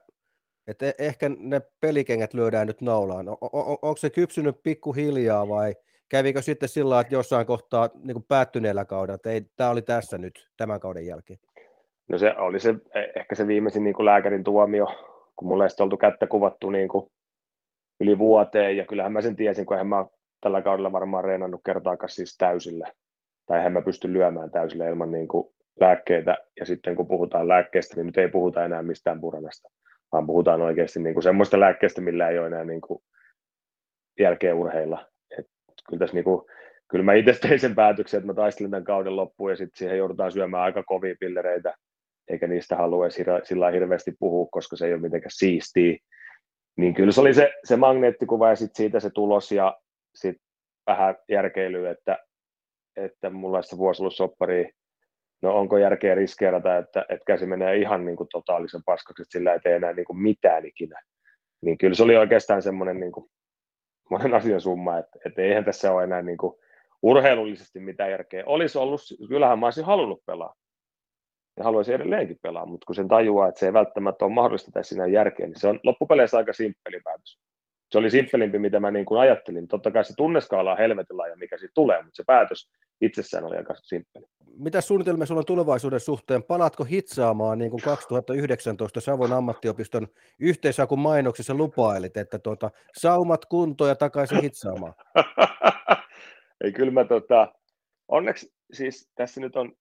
että 0.67 0.87
e-, 0.87 0.95
ehkä 0.99 1.31
ne 1.39 1.61
pelikengät 1.81 2.35
lyödään 2.35 2.67
nyt 2.67 2.81
naulaan? 2.81 3.29
On, 3.29 3.37
on, 3.41 3.79
onko 3.83 3.97
se 3.97 4.11
kypsynyt 4.11 4.63
pikkuhiljaa 4.63 5.49
vai 5.49 5.75
kävikö 6.09 6.43
sitten 6.43 6.69
sillä 6.69 7.01
että 7.01 7.15
jossain 7.15 7.47
kohtaa 7.47 7.91
niin 7.95 8.15
kuin 8.15 8.25
päättyneellä 8.29 8.85
kaudella, 8.85 9.15
että 9.15 9.31
ei, 9.31 9.43
tämä 9.57 9.71
oli 9.71 9.83
tässä 9.83 10.19
nyt 10.19 10.49
tämän 10.57 10.81
kauden 10.81 11.07
jälkeen? 11.07 11.39
No 12.09 12.19
se 12.19 12.35
oli 12.37 12.61
se, 12.61 12.75
e-, 12.95 13.21
ehkä 13.21 13.35
se 13.35 13.47
viimeisin 13.47 13.85
niin 13.85 13.95
kuin 13.95 14.07
lääkärin 14.07 14.45
tuomio, 14.45 14.87
kun 15.37 15.49
mulla 15.49 15.65
ei 15.65 15.71
oltu 15.81 15.97
kättä 15.97 16.27
kuvattu 16.27 16.71
niin 16.71 16.89
kuin 16.89 17.11
yli 18.01 18.19
vuoteen, 18.19 18.77
ja 18.77 18.87
kyllähän 18.87 19.13
mä 19.13 19.21
sen 19.21 19.37
tiesin, 19.37 19.67
kun 19.67 19.79
en 19.79 19.87
mä 19.87 20.07
tällä 20.41 20.63
kaudella 20.63 20.93
varmaan 20.93 21.25
reenannut 21.25 21.61
kertaakaan 21.65 22.11
siis 22.11 22.37
täysillä 22.37 22.93
tai 23.47 23.67
en 23.67 23.73
mä 23.73 23.83
pysty 23.83 24.13
lyömään 24.13 24.51
täysillä 24.51 24.89
ilman 24.89 25.11
niin 25.11 25.29
kuin 25.29 25.55
lääkkeitä. 25.81 26.37
Ja 26.61 26.67
sitten 26.67 26.97
kun 26.97 27.09
puhutaan 27.09 27.49
lääkkeestä, 27.49 27.97
niin 27.97 28.07
nyt 28.07 28.19
ei 28.19 28.29
puhuta 28.29 28.65
enää 28.65 28.83
mistään 28.83 29.21
puranasta, 29.21 29.69
vaan 30.13 30.27
puhutaan 30.27 30.63
oikeasti 30.63 31.01
niin 31.01 31.15
kuin 31.15 31.23
semmoista 31.23 31.61
lääkkeestä, 31.61 32.01
millä 32.01 32.29
ei 32.29 32.39
ole 32.39 32.47
enää 32.47 32.65
niin 32.65 32.81
kuin 32.81 33.03
jälkeen 34.21 34.55
urheilla. 34.55 35.07
Et 35.39 35.47
kyllä, 35.89 35.99
tässä 35.99 36.15
niin 36.15 36.25
kuin, 36.25 36.43
kyllä 36.89 37.05
mä 37.05 37.15
itse 37.15 37.33
tein 37.41 37.61
sen 37.61 37.75
päätöksen, 37.75 38.19
että 38.19 38.27
mä 38.27 38.35
taistelin 38.35 38.71
tämän 38.71 38.85
kauden 38.85 39.17
loppuun 39.17 39.51
ja 39.51 39.57
sitten 39.57 39.79
siihen 39.79 39.99
joudutaan 39.99 40.33
syömään 40.33 40.63
aika 40.63 40.83
kovia 40.83 41.15
pillereitä, 41.21 41.75
eikä 42.29 42.47
niistä 42.47 42.77
halua 42.77 43.07
sillä 43.43 43.71
hirveästi 43.71 44.13
puhua, 44.19 44.49
koska 44.51 44.77
se 44.77 44.87
ei 44.87 44.93
ole 44.93 45.01
mitenkään 45.01 45.31
siistiä. 45.31 45.97
Niin 46.77 46.95
kyllä 46.95 47.13
se 47.13 47.21
oli 47.21 47.35
se, 47.35 47.53
se 47.65 47.77
magneettikuva 47.77 48.49
ja 48.49 48.57
sitten 48.57 48.77
siitä 48.77 49.01
se 49.01 49.11
tulos 49.11 49.53
ja 49.53 49.77
sitten 50.15 50.47
vähän 50.87 51.17
järkeilyä, 51.29 51.91
että 51.91 52.19
että 52.97 53.31
mulla 53.31 53.59
olisi 53.59 53.77
vuosi 53.77 54.03
ollut 54.03 54.15
soppari, 54.15 54.71
no 55.43 55.57
onko 55.59 55.79
järkeä 55.79 56.15
riskeerata, 56.15 56.77
että, 56.77 57.01
että 57.01 57.25
käsi 57.27 57.47
menee 57.47 57.77
ihan 57.77 58.07
niin 58.07 58.17
kuin 58.17 58.29
totaalisen 58.33 58.81
paskaksi, 58.87 59.23
että 59.23 59.33
sillä 59.33 59.53
ei 59.53 59.61
tee 59.61 59.77
enää 59.77 59.93
niin 59.93 60.07
kuin 60.07 60.19
mitään 60.19 60.67
ikinä. 60.67 61.01
Niin 61.63 61.79
kyllä 61.79 61.95
se 61.95 62.03
oli 62.03 62.17
oikeastaan 62.17 62.63
semmoinen 62.63 63.01
niin 63.01 63.13
kuin 63.13 63.31
monen 64.11 64.35
asian 64.35 64.61
summa, 64.61 64.99
että, 64.99 65.19
että 65.27 65.43
eihän 65.43 65.65
tässä 65.65 65.93
ole 65.93 66.05
enää 66.05 66.23
niin 66.23 66.39
kuin 66.39 66.55
urheilullisesti 67.03 67.81
mitään 67.81 68.11
järkeä. 68.11 68.43
Olisi 68.47 68.79
ollut, 68.79 69.01
kyllähän 69.29 69.59
mä 69.59 69.67
olisin 69.67 69.85
halunnut 69.85 70.23
pelaa. 70.27 70.55
Ja 71.57 71.65
haluaisin 71.65 71.95
edelleenkin 71.95 72.39
pelaa, 72.43 72.67
mutta 72.67 72.87
kun 72.87 72.95
sen 72.95 73.09
tajuaa, 73.09 73.49
että 73.49 73.59
se 73.59 73.67
ei 73.67 73.73
välttämättä 73.73 74.25
ole 74.25 74.35
mahdollista 74.35 74.71
tässä 74.73 74.95
sinä 74.95 75.07
järkeä, 75.07 75.47
niin 75.47 75.61
se 75.61 75.69
on 75.69 75.81
loppupeleissä 75.83 76.37
aika 76.37 76.53
simppeli 76.53 77.01
päätös. 77.05 77.39
Se 77.91 77.99
oli 77.99 78.11
simppelimpi, 78.11 78.59
mitä 78.59 78.81
mä 78.81 78.91
niin 78.91 79.07
kuin 79.07 79.21
ajattelin. 79.21 79.69
Totta 79.69 79.91
kai 79.91 80.05
se 80.05 80.15
tunneskaala 80.17 80.73
on 80.73 80.79
helvetin 80.79 81.17
laaja, 81.17 81.37
mikä 81.37 81.59
siitä 81.59 81.73
tulee, 81.75 82.03
mutta 82.03 82.17
se 82.17 82.25
päätös 82.27 82.71
itsessään 83.01 83.45
oli 83.45 83.57
aika 83.57 83.75
simppeli. 83.75 84.27
Mitä 84.59 84.81
suunnitelmia 84.81 85.27
sulla 85.27 85.39
on 85.39 85.47
tulevaisuuden 85.47 86.01
suhteen? 86.01 86.43
Palaatko 86.43 86.85
hitsaamaan 86.85 87.59
niin 87.59 87.71
kuin 87.71 87.83
2019 87.83 89.01
Savon 89.01 89.33
ammattiopiston 89.33 90.09
yhteisakun 90.39 90.99
mainoksessa 90.99 91.55
lupailit, 91.55 92.17
että 92.17 92.39
tuota, 92.39 92.71
saumat 92.97 93.45
kuntoon 93.45 93.91
ja 93.91 93.97
takaisin 93.97 94.43
hitsaamaan? 94.43 94.95
Ei 96.65 96.73
kyllä 96.73 96.93
mä 96.93 97.05
tota, 97.05 97.53
onneksi 98.09 98.57
siis 98.73 99.11
tässä 99.15 99.41
nyt 99.41 99.57
on 99.57 99.73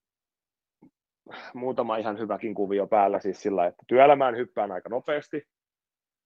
muutama 1.54 1.96
ihan 1.96 2.18
hyväkin 2.18 2.54
kuvio 2.54 2.86
päällä 2.86 3.20
siis 3.20 3.42
sillä, 3.42 3.66
että 3.66 3.82
työelämään 3.86 4.36
hyppään 4.36 4.72
aika 4.72 4.88
nopeasti, 4.88 5.42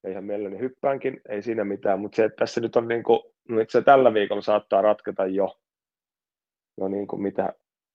ja 0.02 0.10
ihan 0.10 0.24
mielelläni 0.24 0.58
hyppäänkin, 0.58 1.20
ei 1.28 1.42
siinä 1.42 1.64
mitään, 1.64 2.00
mutta 2.00 2.16
se, 2.16 2.24
että 2.24 2.36
tässä 2.36 2.60
nyt 2.60 2.76
on 2.76 2.88
niin 2.88 3.02
kuin, 3.02 3.20
nyt 3.48 3.70
se 3.70 3.82
tällä 3.82 4.14
viikolla 4.14 4.42
saattaa 4.42 4.82
ratketa 4.82 5.26
jo, 5.26 5.58
jo 6.78 6.88
niin 6.88 7.06
kuin 7.06 7.22
mitä, 7.22 7.52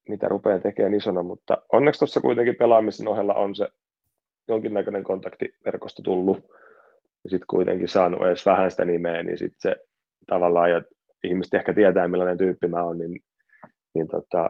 mitä 0.10 0.28
rupeaa 0.28 0.60
tekemään 0.60 0.93
isona, 0.93 1.24
mutta 1.24 1.58
onneksi 1.72 1.99
tuossa 1.99 2.22
kuitenkin 2.22 2.56
pelaamisen 2.56 3.08
ohella 3.08 3.34
on 3.34 3.56
se 3.56 3.68
jonkinnäköinen 4.47 5.03
kontaktiverkosto 5.03 6.01
tullut, 6.01 6.38
ja 7.24 7.30
sitten 7.30 7.47
kuitenkin 7.49 7.88
saanut 7.88 8.28
edes 8.28 8.45
vähän 8.45 8.72
sitä 8.72 8.86
nimeä, 8.86 9.24
niin 9.24 9.38
sitten 9.38 9.60
se 9.60 9.76
tavallaan, 10.28 10.72
ja 10.72 10.82
ihmiset 11.24 11.53
ehkä 11.53 11.74
tietää, 11.74 12.08
millainen 12.08 12.38
tyyppi 12.38 12.68
mä 12.68 12.84
oon, 12.84 12.97
niin, 12.97 13.20
niin 13.95 14.08
tota, 14.08 14.49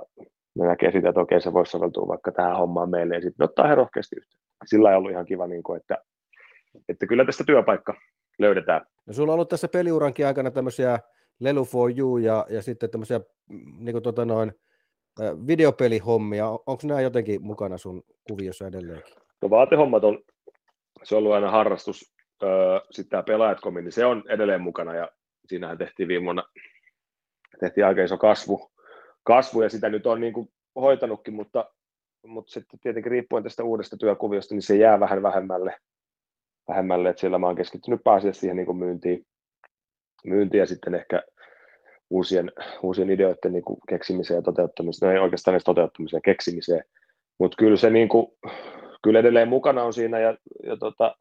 ne 0.56 0.68
näkee 0.68 0.92
sitä, 0.92 1.10
että 1.10 1.22
okei, 1.22 1.42
se 1.42 1.54
voisi 1.54 1.70
soveltua 1.70 2.08
vaikka 2.08 2.32
tähän 2.32 2.58
hommaan 2.58 2.90
meille, 2.90 3.16
ja 3.16 3.22
sitten 3.22 3.44
ottaa 3.44 3.68
he 3.68 3.76
rohkeasti 3.76 4.16
yhteyttä. 4.16 4.46
Sillä 4.66 4.92
ei 4.92 4.98
ollut 4.98 5.12
ihan 5.12 5.26
kiva, 5.26 5.48
niin 5.48 5.64
kuin, 5.64 5.78
että, 5.82 5.98
että 6.90 7.08
kyllä 7.08 7.26
tästä 7.26 7.44
työpaikka 7.44 7.94
löydetään. 8.40 8.86
No 9.06 9.14
sulla 9.14 9.32
on 9.32 9.34
ollut 9.34 9.50
tässä 9.50 9.68
peliurankin 9.68 10.28
aikana 10.28 10.52
tämmöisiä 10.52 11.00
Lelu 11.40 11.66
for 11.66 11.92
you 11.98 12.18
ja, 12.18 12.46
ja 12.50 12.62
sitten 12.62 12.90
tämmöisiä 12.90 13.20
niin 13.80 13.92
kuin 13.92 14.04
tota 14.04 14.26
noin, 14.26 14.54
videopelihommia. 15.48 16.50
Onko 16.50 16.80
nämä 16.84 17.02
jotenkin 17.02 17.42
mukana 17.44 17.78
sun 17.78 18.04
kuviossa 18.28 18.68
edelleenkin? 18.68 19.14
No 19.42 19.50
vaatehommat 19.50 20.04
on, 20.04 20.20
se 21.04 21.16
on 21.16 21.20
ollut 21.20 21.34
aina 21.34 21.52
harrastus. 21.52 22.16
Sitten 22.92 23.10
tämä 23.10 23.24
pelaajat 23.24 23.60
niin 23.82 23.92
se 23.92 24.06
on 24.06 24.24
edelleen 24.30 24.62
mukana 24.62 24.96
ja 24.96 25.10
siinähän 25.48 25.78
tehtiin 25.78 26.08
viime 26.08 26.26
vuonna 26.26 26.44
tehtiin 27.60 27.86
aika 27.86 28.04
iso 28.04 28.18
kasvu, 28.18 28.72
kasvu 29.24 29.62
ja 29.62 29.70
sitä 29.70 29.90
nyt 29.90 30.08
on 30.08 30.22
niin 30.22 30.34
kuin 30.34 30.50
hoitanutkin, 30.76 31.34
mutta, 31.34 31.72
mutta 32.28 32.52
sitten 32.52 32.80
tietenkin 32.80 33.12
riippuen 33.12 33.44
tästä 33.44 33.64
uudesta 33.64 33.98
työkuviosta, 33.98 34.56
niin 34.56 34.62
se 34.62 34.76
jää 34.76 35.00
vähän 35.00 35.24
vähemmälle, 35.24 35.78
vähemmälle 36.68 37.10
että 37.10 37.20
siellä 37.20 37.40
mä 37.40 37.48
oon 37.48 37.56
keskittynyt 37.56 38.04
pääasiassa 38.04 38.40
siihen 38.40 38.56
niin 38.58 38.66
kuin 38.66 38.78
myyntiin, 38.78 39.26
myyntiin 40.26 40.60
ja 40.60 40.66
sitten 40.66 40.96
ehkä 40.96 41.24
uusien, 42.10 42.52
uusien 42.84 43.10
ideoiden 43.10 43.54
niin 43.54 43.64
kuin 43.64 43.80
keksimiseen 43.90 44.36
ja 44.36 44.42
toteuttamiseen, 44.42 45.10
no 45.10 45.14
ei 45.14 45.24
oikeastaan 45.24 45.54
edes 45.56 45.64
toteuttamiseen, 45.64 46.22
keksimiseen, 46.22 46.84
mutta 47.40 47.56
kyllä 47.58 47.78
se 47.78 47.90
niin 47.90 48.10
kuin, 48.10 48.28
kyllä 49.04 49.20
edelleen 49.20 49.48
mukana 49.48 49.84
on 49.84 49.94
siinä 49.94 50.20
ja, 50.20 50.38
ja 50.64 50.78
tota, 50.78 51.16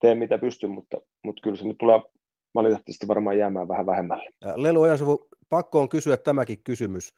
teen 0.00 0.18
mitä 0.18 0.38
pystyn, 0.38 0.70
mutta, 0.70 0.96
mutta 1.24 1.40
kyllä 1.42 1.56
se 1.56 1.64
nyt 1.64 1.78
tulee 1.78 2.00
valitettavasti 2.54 3.08
varmaan 3.08 3.38
jäämään 3.38 3.68
vähän 3.68 3.86
vähemmälle. 3.86 4.30
Lelu 4.56 4.80
Ojansuvu, 4.80 5.28
pakko 5.48 5.80
on 5.80 5.88
kysyä 5.88 6.16
tämäkin 6.16 6.62
kysymys. 6.64 7.14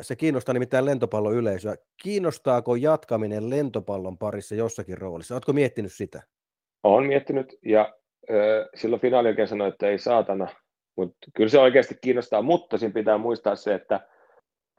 Se 0.00 0.16
kiinnostaa 0.16 0.52
nimittäin 0.52 0.84
lentopallon 0.84 1.34
yleisöä. 1.34 1.76
Kiinnostaako 2.02 2.76
jatkaminen 2.76 3.50
lentopallon 3.50 4.18
parissa 4.18 4.54
jossakin 4.54 4.98
roolissa? 4.98 5.34
Oletko 5.34 5.52
miettinyt 5.52 5.92
sitä? 5.92 6.22
Olen 6.82 7.06
miettinyt 7.06 7.58
ja 7.64 7.94
äh, 8.30 8.68
silloin 8.74 9.02
finaalin 9.02 9.48
sanoin, 9.48 9.72
että 9.72 9.86
ei 9.86 9.98
saatana, 9.98 10.48
mutta 10.96 11.16
kyllä 11.34 11.48
se 11.48 11.58
oikeasti 11.58 11.94
kiinnostaa, 12.00 12.42
mutta 12.42 12.78
siinä 12.78 12.92
pitää 12.92 13.18
muistaa 13.18 13.56
se, 13.56 13.74
että, 13.74 14.00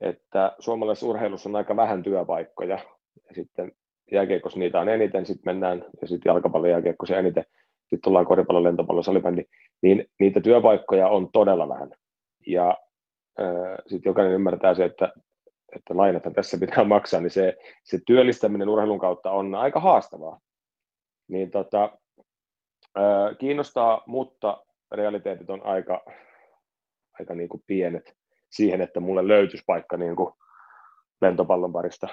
että 0.01 0.55
suomalaisessa 0.59 1.07
urheilussa 1.07 1.49
on 1.49 1.55
aika 1.55 1.75
vähän 1.75 2.03
työpaikkoja. 2.03 2.79
Ja 3.27 3.35
sitten 3.35 3.71
jääkiekossa 4.11 4.59
niitä 4.59 4.79
on 4.79 4.89
eniten, 4.89 5.25
sitten 5.25 5.53
mennään, 5.53 5.85
ja 6.01 6.07
sitten 6.07 6.29
jalkapallon 6.29 6.69
jääkiekossa 6.69 7.17
eniten, 7.17 7.45
sitten 7.81 8.01
tullaan 8.03 8.25
koripallon, 8.25 8.63
lentopallon, 8.63 9.03
salibändi, 9.03 9.43
niin 9.81 10.05
niitä 10.19 10.41
työpaikkoja 10.41 11.07
on 11.07 11.31
todella 11.31 11.69
vähän. 11.69 11.91
Ja 12.47 12.77
sitten 13.87 14.09
jokainen 14.09 14.33
ymmärtää 14.33 14.73
se, 14.73 14.85
että, 14.85 15.13
että 15.75 15.97
lainata 15.97 16.31
tässä 16.31 16.57
pitää 16.59 16.83
maksaa, 16.83 17.21
niin 17.21 17.31
se, 17.31 17.57
se 17.83 17.99
työllistäminen 18.05 18.69
urheilun 18.69 18.99
kautta 18.99 19.31
on 19.31 19.55
aika 19.55 19.79
haastavaa. 19.79 20.39
Niin 21.29 21.51
tota, 21.51 21.97
kiinnostaa, 23.39 24.03
mutta 24.07 24.63
realiteetit 24.91 25.49
on 25.49 25.65
aika, 25.65 26.05
aika 27.19 27.35
niin 27.35 27.49
kuin 27.49 27.63
pienet 27.67 28.17
siihen, 28.49 28.81
että 28.81 28.99
mulle 28.99 29.27
löytyisi 29.27 29.63
paikka 29.67 29.97
niin 29.97 30.15
kuin 30.15 30.33
lentopallon 31.21 31.73
parista 31.73 32.07